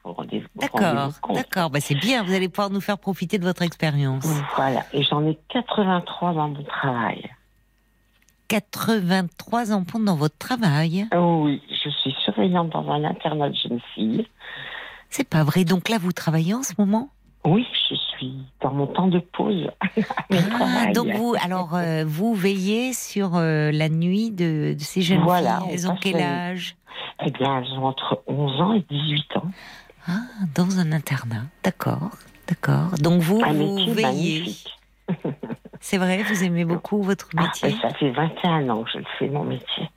[0.56, 1.70] D'accord, d'accord.
[1.70, 2.22] Bah, c'est bien.
[2.24, 4.26] Vous allez pouvoir nous faire profiter de votre expérience.
[4.56, 4.80] Voilà.
[4.94, 7.30] Et j'en ai 83 dans mon travail.
[8.48, 11.06] 83 enfants dans votre travail?
[11.14, 12.14] Oh oui, je suis
[12.48, 14.26] dans un internat de jeunes filles.
[15.08, 15.64] C'est pas vrai.
[15.64, 17.10] Donc là, vous travaillez en ce moment?
[17.44, 19.70] Oui, je suis dans mon temps de pause.
[20.32, 25.22] Ah, donc vous, alors euh, vous veillez sur euh, la nuit de, de ces jeunes
[25.22, 25.68] Voilà, filles.
[25.72, 26.76] Elles ont quel âge?
[27.24, 29.50] Eh bien, elles ont entre 11 ans et 18 ans.
[30.06, 30.12] Ah,
[30.54, 31.42] dans un internat.
[31.64, 32.10] D'accord,
[32.48, 32.90] d'accord.
[33.00, 34.54] Donc vous, Un vous veillez.
[35.80, 37.74] C'est vrai, vous aimez beaucoup votre Ah, métier?
[37.82, 39.90] ça fait 21 ans que je le fais, mon métier.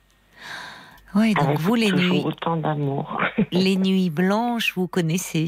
[1.14, 3.20] Oui, donc vous les nuits, autant d'amour.
[3.52, 5.46] les nuits blanches, vous connaissez.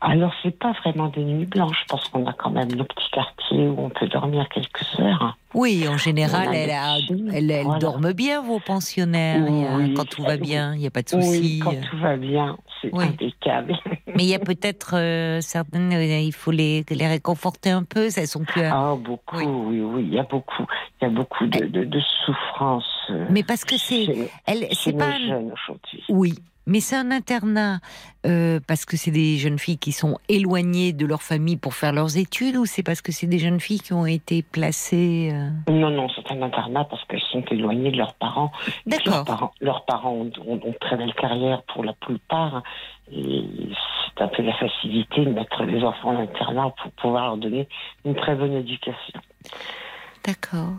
[0.00, 3.68] Alors, c'est pas vraiment des nuits blanches, parce qu'on a quand même nos petits quartiers
[3.68, 5.36] où on peut dormir quelques heures.
[5.54, 6.98] Oui, en général, a
[7.62, 7.78] voilà.
[7.78, 9.94] dorment bien, vos pensionnaires, a- Oui.
[9.94, 11.58] quand tout va bien, il n'y a pas de Oui, souci.
[11.62, 12.56] quand tout va bien,
[12.90, 13.04] c'est Oui.
[13.06, 13.74] impeccable.
[14.06, 18.08] Mais il y a peut-être euh, certaines, euh, il faut les, les réconforter un peu,
[18.16, 18.62] elles sont plus.
[18.62, 19.44] à- Ah, beaucoup, Oui.
[19.46, 20.66] oui, oui, il y a beaucoup.
[21.00, 22.84] Il y a beaucoup de, de, de souffrance.
[23.10, 24.06] euh, Mais parce que c'est,
[24.46, 25.06] elle, c'est pas.
[25.06, 26.04] un- jeunes aujourd'hui.
[26.08, 26.34] Oui,
[26.66, 27.78] mais c'est un internat
[28.26, 31.92] euh, parce que c'est des jeunes filles qui sont éloignées de leur famille pour faire
[31.92, 35.30] leurs études ou c'est parce que c'est des jeunes filles qui ont été placées.
[35.32, 38.50] euh, Non, non, c'est un internat parce qu'elles sont éloignées de leurs parents.
[38.86, 39.24] Leurs D'accord.
[39.24, 42.62] parents, leurs parents ont, ont, ont très belle carrière pour la plupart.
[43.12, 43.44] Et
[44.16, 47.68] c'est un peu la facilité de mettre les enfants en internat pour pouvoir leur donner
[48.06, 49.20] une très bonne éducation.
[50.24, 50.72] D'accord,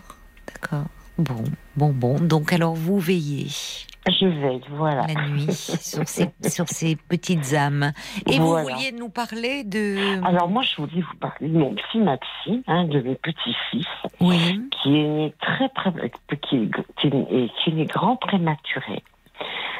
[0.47, 0.85] d'accord.
[1.17, 1.43] Bon,
[1.77, 2.19] bon, bon.
[2.19, 3.47] Donc alors vous veillez
[4.07, 5.05] Je veille, voilà.
[5.07, 7.93] la nuit sur ces, sur ces petites âmes.
[8.29, 10.21] Et vous vouliez nous parler de.
[10.25, 13.87] Alors moi, je voulais vous parler de mon petit Maxime, hein, de mes petits-fils,
[14.19, 14.61] Oui.
[14.81, 15.91] qui est né très, très,
[16.41, 16.69] qui est,
[16.99, 19.01] qui est, qui est né grand prématuré.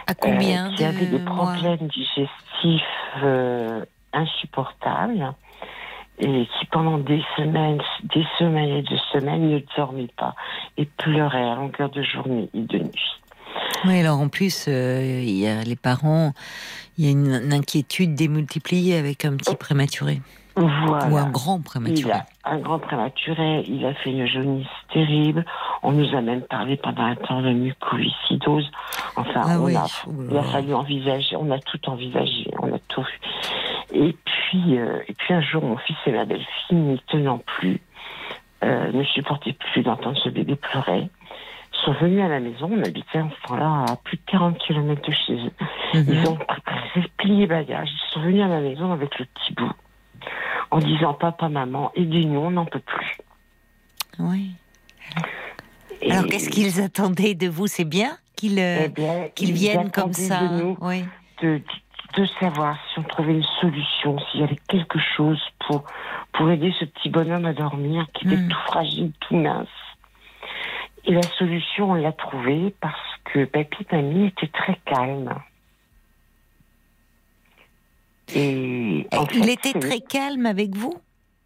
[0.08, 1.54] À combien euh, qui avait de des mois?
[1.54, 2.84] problèmes digestifs
[3.24, 3.84] euh,
[4.14, 5.34] insupportables
[6.20, 10.36] et qui pendant des semaines, des semaines et des semaines ne dormait pas
[10.78, 13.22] et pleurait à longueur de journée et de nuit.
[13.86, 16.34] Oui, alors en plus, euh, il y a les parents,
[16.98, 20.22] il y a une, une inquiétude démultipliée avec un petit prématuré
[20.56, 21.08] Voilà.
[21.08, 22.12] ou un grand Il prématuré.
[22.12, 25.46] a un grand prématuré, il a fait une jaunisse terrible.
[25.84, 28.70] On nous a même parlé pendant un temps de mucoviscidose.
[29.18, 29.76] Enfin, Ah on oui.
[29.76, 29.86] a,
[30.32, 33.20] il a fallu envisager, on a tout envisagé, on a tout vu.
[33.94, 37.82] Et puis, euh, et puis un jour, mon fils et ma belle-fille, n'y tenant plus,
[38.64, 41.10] euh, ne supportaient plus d'entendre ce bébé pleurer,
[41.84, 42.70] sont venus à la maison.
[42.72, 45.52] On habitait à ce temps-là à plus de 40 km de chez eux.
[45.94, 46.06] Mhm.
[46.08, 46.38] Ils ont
[47.18, 49.72] plié bagages, ils sont venus à la maison avec le petit bout,
[50.76, 53.18] en disant papa, maman, aidez-nous, on n'en peut plus.
[54.20, 54.52] Oui.
[56.10, 57.68] Alors qu'est-ce qu'ils attendaient de vous?
[57.68, 60.48] C'est bien qu'ils euh, eh viennent comme ça.
[60.48, 61.06] de nous Oui.
[61.42, 61.62] de,
[62.18, 65.86] de savoir si on trouvait une solution, s'il y avait quelque chose pour,
[66.34, 68.50] pour aider ce petit bonhomme à dormir, qui était Mm.
[68.50, 69.68] tout fragile, tout mince.
[71.06, 75.34] Et la solution, on l'a trouvée parce que Papy Mamie était très calme.
[78.34, 80.94] Et en il fait, était très calme avec vous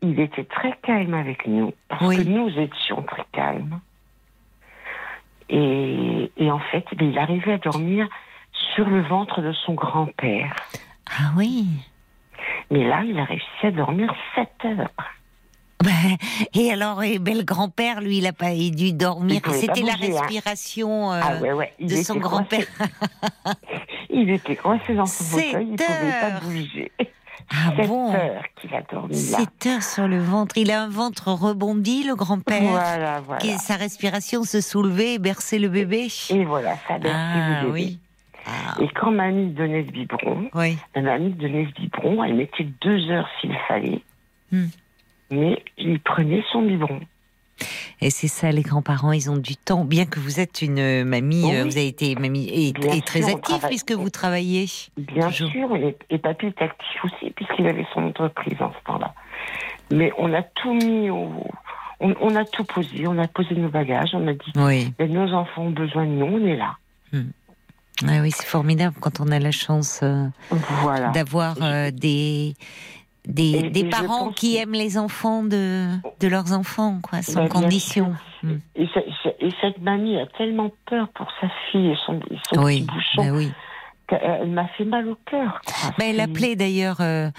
[0.01, 2.15] il était très calme avec nous, parce Oui.
[2.17, 3.81] que nous étions très calmes.
[5.49, 8.07] Et, et en fait, il arrivait à dormir
[8.75, 10.55] sur le ventre de son grand-père.
[11.07, 11.65] Ah oui.
[12.71, 14.89] Mais là, il a réussi à dormir 7 heures.
[15.83, 16.17] Ben,
[16.53, 19.41] et alors, et le grand-père, lui, il a pas dû dormir.
[19.51, 20.21] C'était la bouger, hein.
[20.21, 21.73] respiration euh, ah ouais, ouais.
[21.79, 22.65] Il de son grand-père.
[24.09, 26.91] il était coincé dans son fauteuil, il pouvait pas bouger.
[27.51, 29.39] Ah 7 bon heures qu'il a dormi là.
[29.39, 30.57] 7 heures sur le ventre.
[30.57, 32.61] Il a un ventre rebondi, le grand-père.
[32.61, 33.41] Voilà, voilà.
[33.41, 36.09] Qui, sa respiration se soulevait et berçait le bébé.
[36.29, 37.71] Et voilà, ça a bercé Ah le bébé.
[37.73, 37.99] oui.
[38.45, 40.77] Ah, Et quand mamie donnait le biberon, oui.
[40.95, 44.01] ma mamie donnait biberon, elle mettait deux heures s'il fallait.
[44.51, 44.67] Hmm.
[45.31, 46.99] Mais il prenait son biberon.
[48.01, 49.83] Et c'est ça, les grands-parents, ils ont du temps.
[49.83, 51.55] Bien que vous êtes une mamie, Oui.
[51.57, 54.67] euh, vous avez été mamie et, très sûr, active puisque vous travaillez.
[54.97, 55.51] Bien Toujours.
[55.51, 59.13] sûr, et, et papy est actif aussi, puisqu'il avait son entreprise en ce temps-là.
[59.91, 61.45] Mais on a tout mis au.
[61.99, 64.93] On, on a tout posé, on a posé nos bagages, on a dit Oui.
[64.97, 66.77] Ben, nos enfants ont besoin de nous, on est là.
[68.07, 70.25] Ah oui, c'est formidable quand on a la chance euh,
[70.83, 71.09] Voilà.
[71.09, 72.53] d'avoir euh, des
[73.29, 75.87] des, Et- des et je parents qui que- aiment les enfants de
[76.19, 78.13] de leurs enfants, quoi, sans Ben, bien condition.
[78.43, 78.51] Mm.
[78.75, 82.19] Et, ce- ce- et cette mamie a tellement peur pour sa fille et son,
[82.51, 83.51] son Oui, petit bouchon bah oui.
[84.07, 85.61] qu'elle m'a fait mal au cœur.
[85.65, 85.91] quoi.
[85.97, 87.29] Ben, elle appelait d'ailleurs, euh,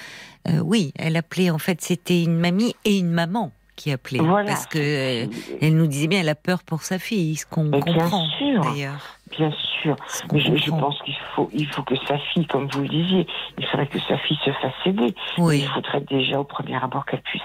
[0.48, 4.18] euh, oui, elle appelait en fait, c'était une mamie et une maman qui appelaient.
[4.20, 4.46] Voilà.
[4.52, 5.26] Parce que euh,
[5.62, 8.26] elle nous disait bien, elle a peur pour sa fille, ce qu'on Mais comprend
[8.62, 9.18] d'ailleurs.
[9.36, 9.52] Bien
[9.82, 9.96] sûr.
[10.32, 13.26] Mais je, pense qu'il faut, il faut que sa fille, comme vous le disiez,
[13.58, 15.14] il faudrait que sa fille se fasse aider.
[15.38, 17.40] Oui, Il faudrait déjà au premier abord qu'elle puisse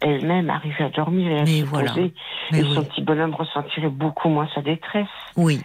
[0.00, 1.90] elle-même arriver à dormir et à Mais se voilà.
[1.92, 2.12] poser.
[2.52, 2.74] mais et oui.
[2.74, 5.06] son petit bonhomme ressentirait beaucoup moins sa détresse.
[5.36, 5.60] oui.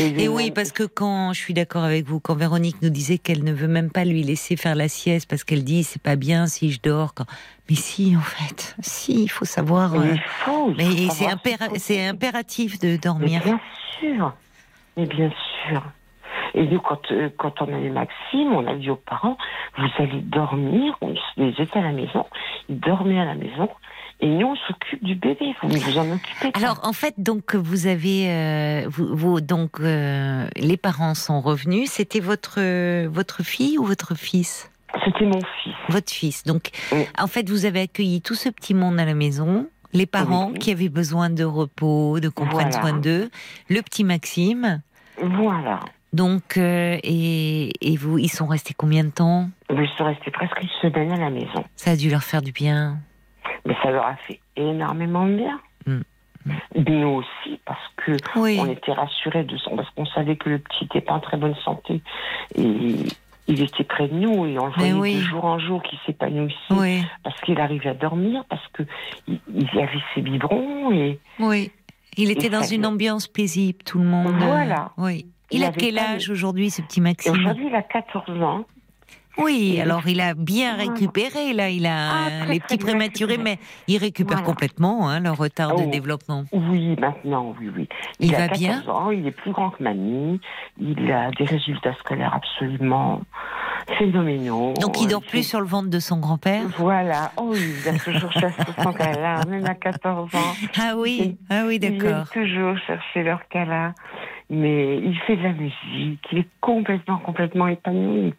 [0.00, 3.44] Et oui, parce que quand je suis d'accord avec vous, quand Véronique nous disait qu'elle
[3.44, 6.48] ne veut même pas lui laisser faire la sieste parce qu'elle dit c'est pas bien
[6.48, 7.14] si je dors.
[7.14, 7.24] Quand...
[7.70, 9.92] Mais si, en fait, si, il faut savoir.
[9.92, 10.70] Mais euh, il faut.
[10.70, 13.40] il Mais c'est impéra- impératif de Mais dormir.
[13.44, 13.60] bien
[14.00, 14.34] sûr.
[14.96, 15.30] Mais bien
[15.68, 15.82] sûr.
[16.54, 19.36] Et nous, quand, euh, quand on avait Maxime, on a dit aux parents,
[19.76, 22.24] vous allez dormir, on les était à la maison,
[22.68, 23.68] ils dormaient à la maison,
[24.20, 26.50] et nous, on s'occupe du bébé, vous vous en occupez.
[26.54, 31.90] Alors en fait, donc vous avez, euh, vous, vous- donc euh, les parents sont revenus.
[31.90, 34.70] C'était votre euh, votre fille ou votre fils?
[35.04, 35.74] C'était mon fils.
[35.90, 36.44] Votre fils.
[36.44, 37.04] Donc Oui.
[37.18, 39.66] en fait, vous avez accueilli tout ce petit monde à la maison.
[39.92, 40.58] Les parents Oui.
[40.58, 42.80] qui avaient besoin de repos, de qu'on prenne Voilà.
[42.80, 43.30] soin d'eux.
[43.68, 44.80] Le petit Maxime.
[45.22, 45.80] Voilà.
[46.12, 50.30] Donc euh, et, et vous, ils sont restés combien de temps Mais je suis restée
[50.30, 51.64] presque une semaine à la maison.
[51.76, 52.96] Ça a dû leur faire du bien.
[53.64, 55.60] Mais ça leur a fait énormément de bien.
[56.76, 58.58] Nous aussi, parce que Oui.
[58.60, 61.36] on était rassurés de son, parce qu'on savait que le petit était pas en très
[61.36, 62.00] bonne santé
[62.54, 62.94] et
[63.48, 65.14] il était près de nous et on le Mais voyait oui.
[65.16, 68.84] de jour en jour qu'il s'épanouissait Oui, parce qu'il arrivait à dormir, parce que
[69.26, 69.40] il,
[69.74, 71.72] avait ses biberons et oui.
[72.16, 74.34] Il était dans une ambiance paisible, tout le monde.
[74.38, 74.92] Voilà.
[74.96, 75.26] Oui.
[75.50, 77.34] Il Il a quel âge aujourd'hui, ce petit et Maxime?
[77.34, 78.64] aujourd'hui il a 14 ans.
[79.38, 80.90] Oui, Et- alors il a bien Voilà.
[80.92, 81.68] récupéré, là.
[81.68, 84.46] Il a Ah, très, les petits prématurés, mais il récupère Voilà.
[84.50, 85.90] complètement hein, le retard de Oh.
[85.90, 86.44] développement.
[86.52, 87.86] Oui, maintenant, oui, oui.
[88.18, 90.40] Il a va 14 bien ans, il est plus grand que mamie,
[90.80, 93.20] il a des résultats scolaires absolument
[93.98, 94.74] phénoménaux.
[94.80, 98.32] Donc il dort plus sur le ventre de son grand-père Voilà, oh, il a toujours
[98.32, 100.54] cherché son câlin, même à 14 ans.
[100.78, 102.28] Ah oui, ah oui, d'accord.
[102.32, 103.94] toujours chercher leur câlin.
[104.48, 108.32] Mais il fait de la musique, il est complètement, complètement épanoui.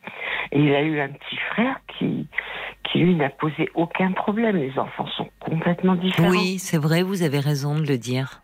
[0.53, 2.27] Et il a eu un petit frère qui,
[2.83, 4.55] qui lui n'a posé aucun problème.
[4.55, 6.29] Les enfants sont complètement différents.
[6.29, 8.41] Oui, c'est vrai, vous avez raison de le dire.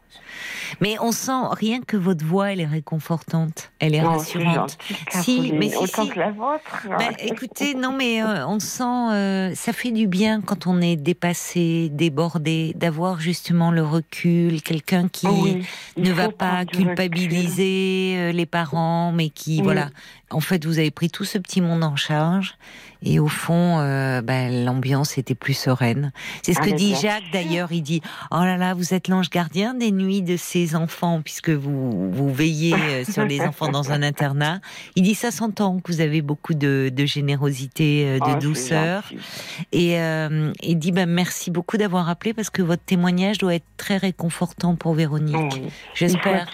[0.82, 4.78] Mais on sent rien que votre voix, elle est réconfortante, elle est Non, rassurante.
[4.80, 6.10] gentil, Si, mais si, autant si.
[6.10, 6.88] que la vôtre.
[7.00, 10.96] Ben, écoutez, non, mais euh, on sent, euh, ça fait du bien quand on est
[10.96, 15.66] dépassé, débordé, d'avoir justement le recul, quelqu'un qui Oui,
[15.98, 16.86] ne va pas recul.
[16.86, 19.64] culpabiliser euh, les parents, mais qui, Oui.
[19.64, 19.90] voilà.
[20.32, 22.56] En fait, vous avez pris tout ce petit monde en charge,
[23.04, 26.12] et au fond, euh, ben, l'ambiance était plus sereine.
[26.42, 27.72] C'est ce Ah, que dit Jacques d'ailleurs.
[27.72, 28.02] Il dit
[28.32, 32.34] Oh là là, vous êtes l'ange gardien des nuits de ces enfants, puisque vous, vous
[32.34, 34.60] veillez euh, sur les enfants dans un internat.
[34.96, 39.04] Il dit Ça s'entend que vous avez beaucoup de, de générosité, euh, de c'est douceur.
[39.72, 43.66] Et euh, il dit ben, Merci beaucoup d'avoir appelé, parce que votre témoignage doit être
[43.78, 45.36] très réconfortant pour Véronique.
[45.36, 45.62] Oui.
[45.64, 46.48] Il faut, J'espère.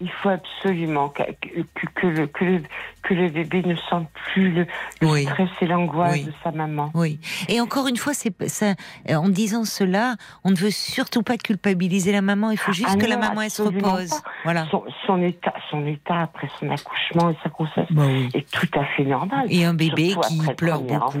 [0.00, 2.62] il faut absolument que, que- que le, que, le,
[3.02, 4.66] que le bébé ne sente plus le,
[5.00, 5.24] le Oui.
[5.24, 6.24] stress et l'angoisse Oui.
[6.24, 6.90] de sa maman.
[6.94, 7.18] Oui.
[7.48, 8.74] Et encore une fois, c'est ça.
[9.10, 10.14] euh, En disant cela,
[10.44, 12.50] on ne veut surtout pas culpabiliser la maman.
[12.50, 14.10] Il faut juste Ah que non, la maman elle se repose.
[14.10, 14.22] pas.
[14.44, 14.66] Voilà.
[14.70, 18.30] Son, son état, son état après son accouchement et sa grossesse Bah oui.
[18.34, 19.46] est tout à fait normal.
[19.50, 21.18] Et un bébé qui pleure beaucoup.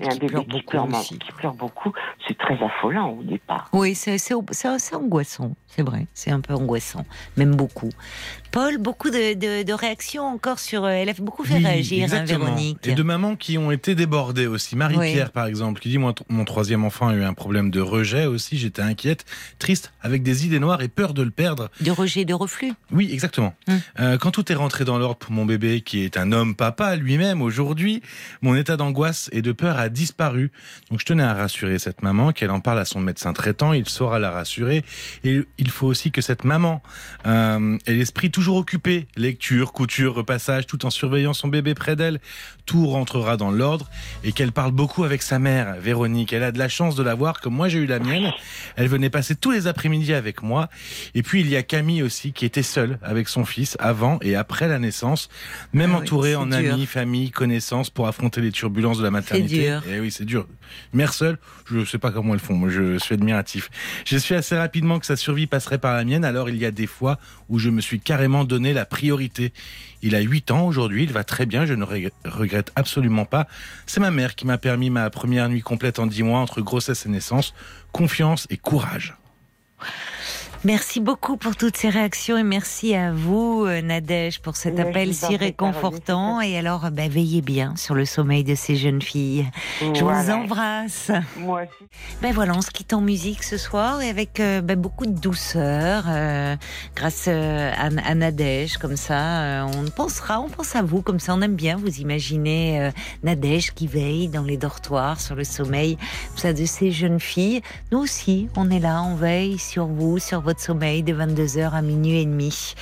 [0.00, 1.92] Et un qui bébé pleure qui beaucoup pleure, qui pleure beaucoup,
[2.26, 3.68] c'est très affolant au départ.
[3.72, 4.18] Oui, c'est
[4.94, 5.52] angoissant.
[5.68, 6.06] C'est vrai.
[6.14, 7.04] C'est un peu angoissant.
[7.36, 7.88] Même beaucoup.
[8.54, 10.84] Paul, beaucoup de, de- de réactions encore sur.
[10.84, 12.22] euh, Elle a beaucoup fait Oui, réagir, hein.
[12.24, 12.86] Véronique.
[12.86, 14.76] Et de mamans qui ont été débordées aussi.
[14.76, 18.26] Marie-Pierre, par exemple, qui dit Moi, Mon troisième enfant a eu un problème de rejet
[18.26, 18.56] aussi.
[18.56, 19.24] J'étais inquiète,
[19.58, 21.68] triste, avec des idées noires et peur de le perdre.
[21.80, 22.72] De rejet, de reflux.
[22.92, 23.54] Oui, exactement.
[23.66, 23.80] Hum.
[23.98, 26.94] Euh, quand tout est rentré dans l'ordre pour mon bébé, qui est un homme papa
[26.94, 28.02] lui-même aujourd'hui,
[28.40, 30.52] mon état d'angoisse et de peur a disparu.
[30.92, 33.88] Donc je tenais à rassurer cette maman, qu'elle en parle à son médecin traitant, il
[33.88, 34.84] saura la rassurer.
[35.24, 36.80] Et il faut aussi que cette maman
[37.26, 42.20] euh, ait l'esprit toujours occupé, lecture, couture, repassage, tout en surveillant son bébé près d'elle.
[42.66, 43.90] Tout rentrera dans l'ordre
[44.22, 46.32] et qu'elle parle beaucoup avec sa mère, Véronique.
[46.32, 48.32] Elle a de la chance de la voir, comme moi j'ai eu la mienne.
[48.76, 50.68] Elle venait passer tous les après-midi avec moi.
[51.14, 54.34] Et puis il y a Camille aussi qui était seule avec son fils avant et
[54.36, 55.28] après la naissance,
[55.72, 56.72] même Ah oui, entourée en dur.
[56.74, 59.68] amis, famille, connaissances pour affronter les turbulences de la maternité.
[59.68, 59.82] dur.
[59.90, 60.46] Et oui, c'est dur.
[60.92, 61.38] Mère seule,
[61.70, 62.54] je sais pas comment elles font.
[62.54, 63.70] Moi, je suis admiratif.
[64.04, 66.24] J'ai su assez rapidement que sa survie passerait par la mienne.
[66.24, 67.18] Alors il y a des fois
[67.48, 69.52] où je me suis carrément donné la priorité.
[70.02, 73.46] Il a 8 ans aujourd'hui, il va très bien, je ne reg- regrette absolument pas.
[73.86, 77.06] C'est ma mère qui m'a permis ma première nuit complète en 10 mois entre grossesse
[77.06, 77.54] et naissance.
[77.92, 79.14] Confiance et courage.
[80.64, 85.12] Merci beaucoup pour toutes ces réactions et merci à vous, euh, Nadège, pour cet appel
[85.12, 86.40] si réconfortant.
[86.40, 89.46] Et alors, bah, veillez bien sur le sommeil de ces jeunes filles.
[89.82, 90.36] Je vous Voilà.
[90.38, 91.10] embrasse.
[91.36, 91.88] Moi aussi.
[92.22, 95.12] Ben voilà, on se quitte en musique ce soir et avec euh, ben, beaucoup de
[95.18, 96.56] douceur, euh,
[96.96, 101.20] grâce euh, à, à Nadège, comme ça, euh, on pensera, on pense à vous, comme
[101.20, 102.90] ça, on aime bien vous imaginer euh,
[103.22, 105.98] Nadège qui veille dans les dortoirs sur le sommeil
[106.36, 107.60] ça, de ces jeunes filles.
[107.92, 112.20] Nous aussi, on est là, on veille sur vous, sur sommeil de 22h à minuit
[112.20, 112.74] et demi.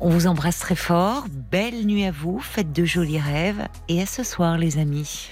[0.00, 4.06] On vous embrasse très fort, belle nuit à vous, faites de jolis rêves et à
[4.06, 5.30] ce soir les amis.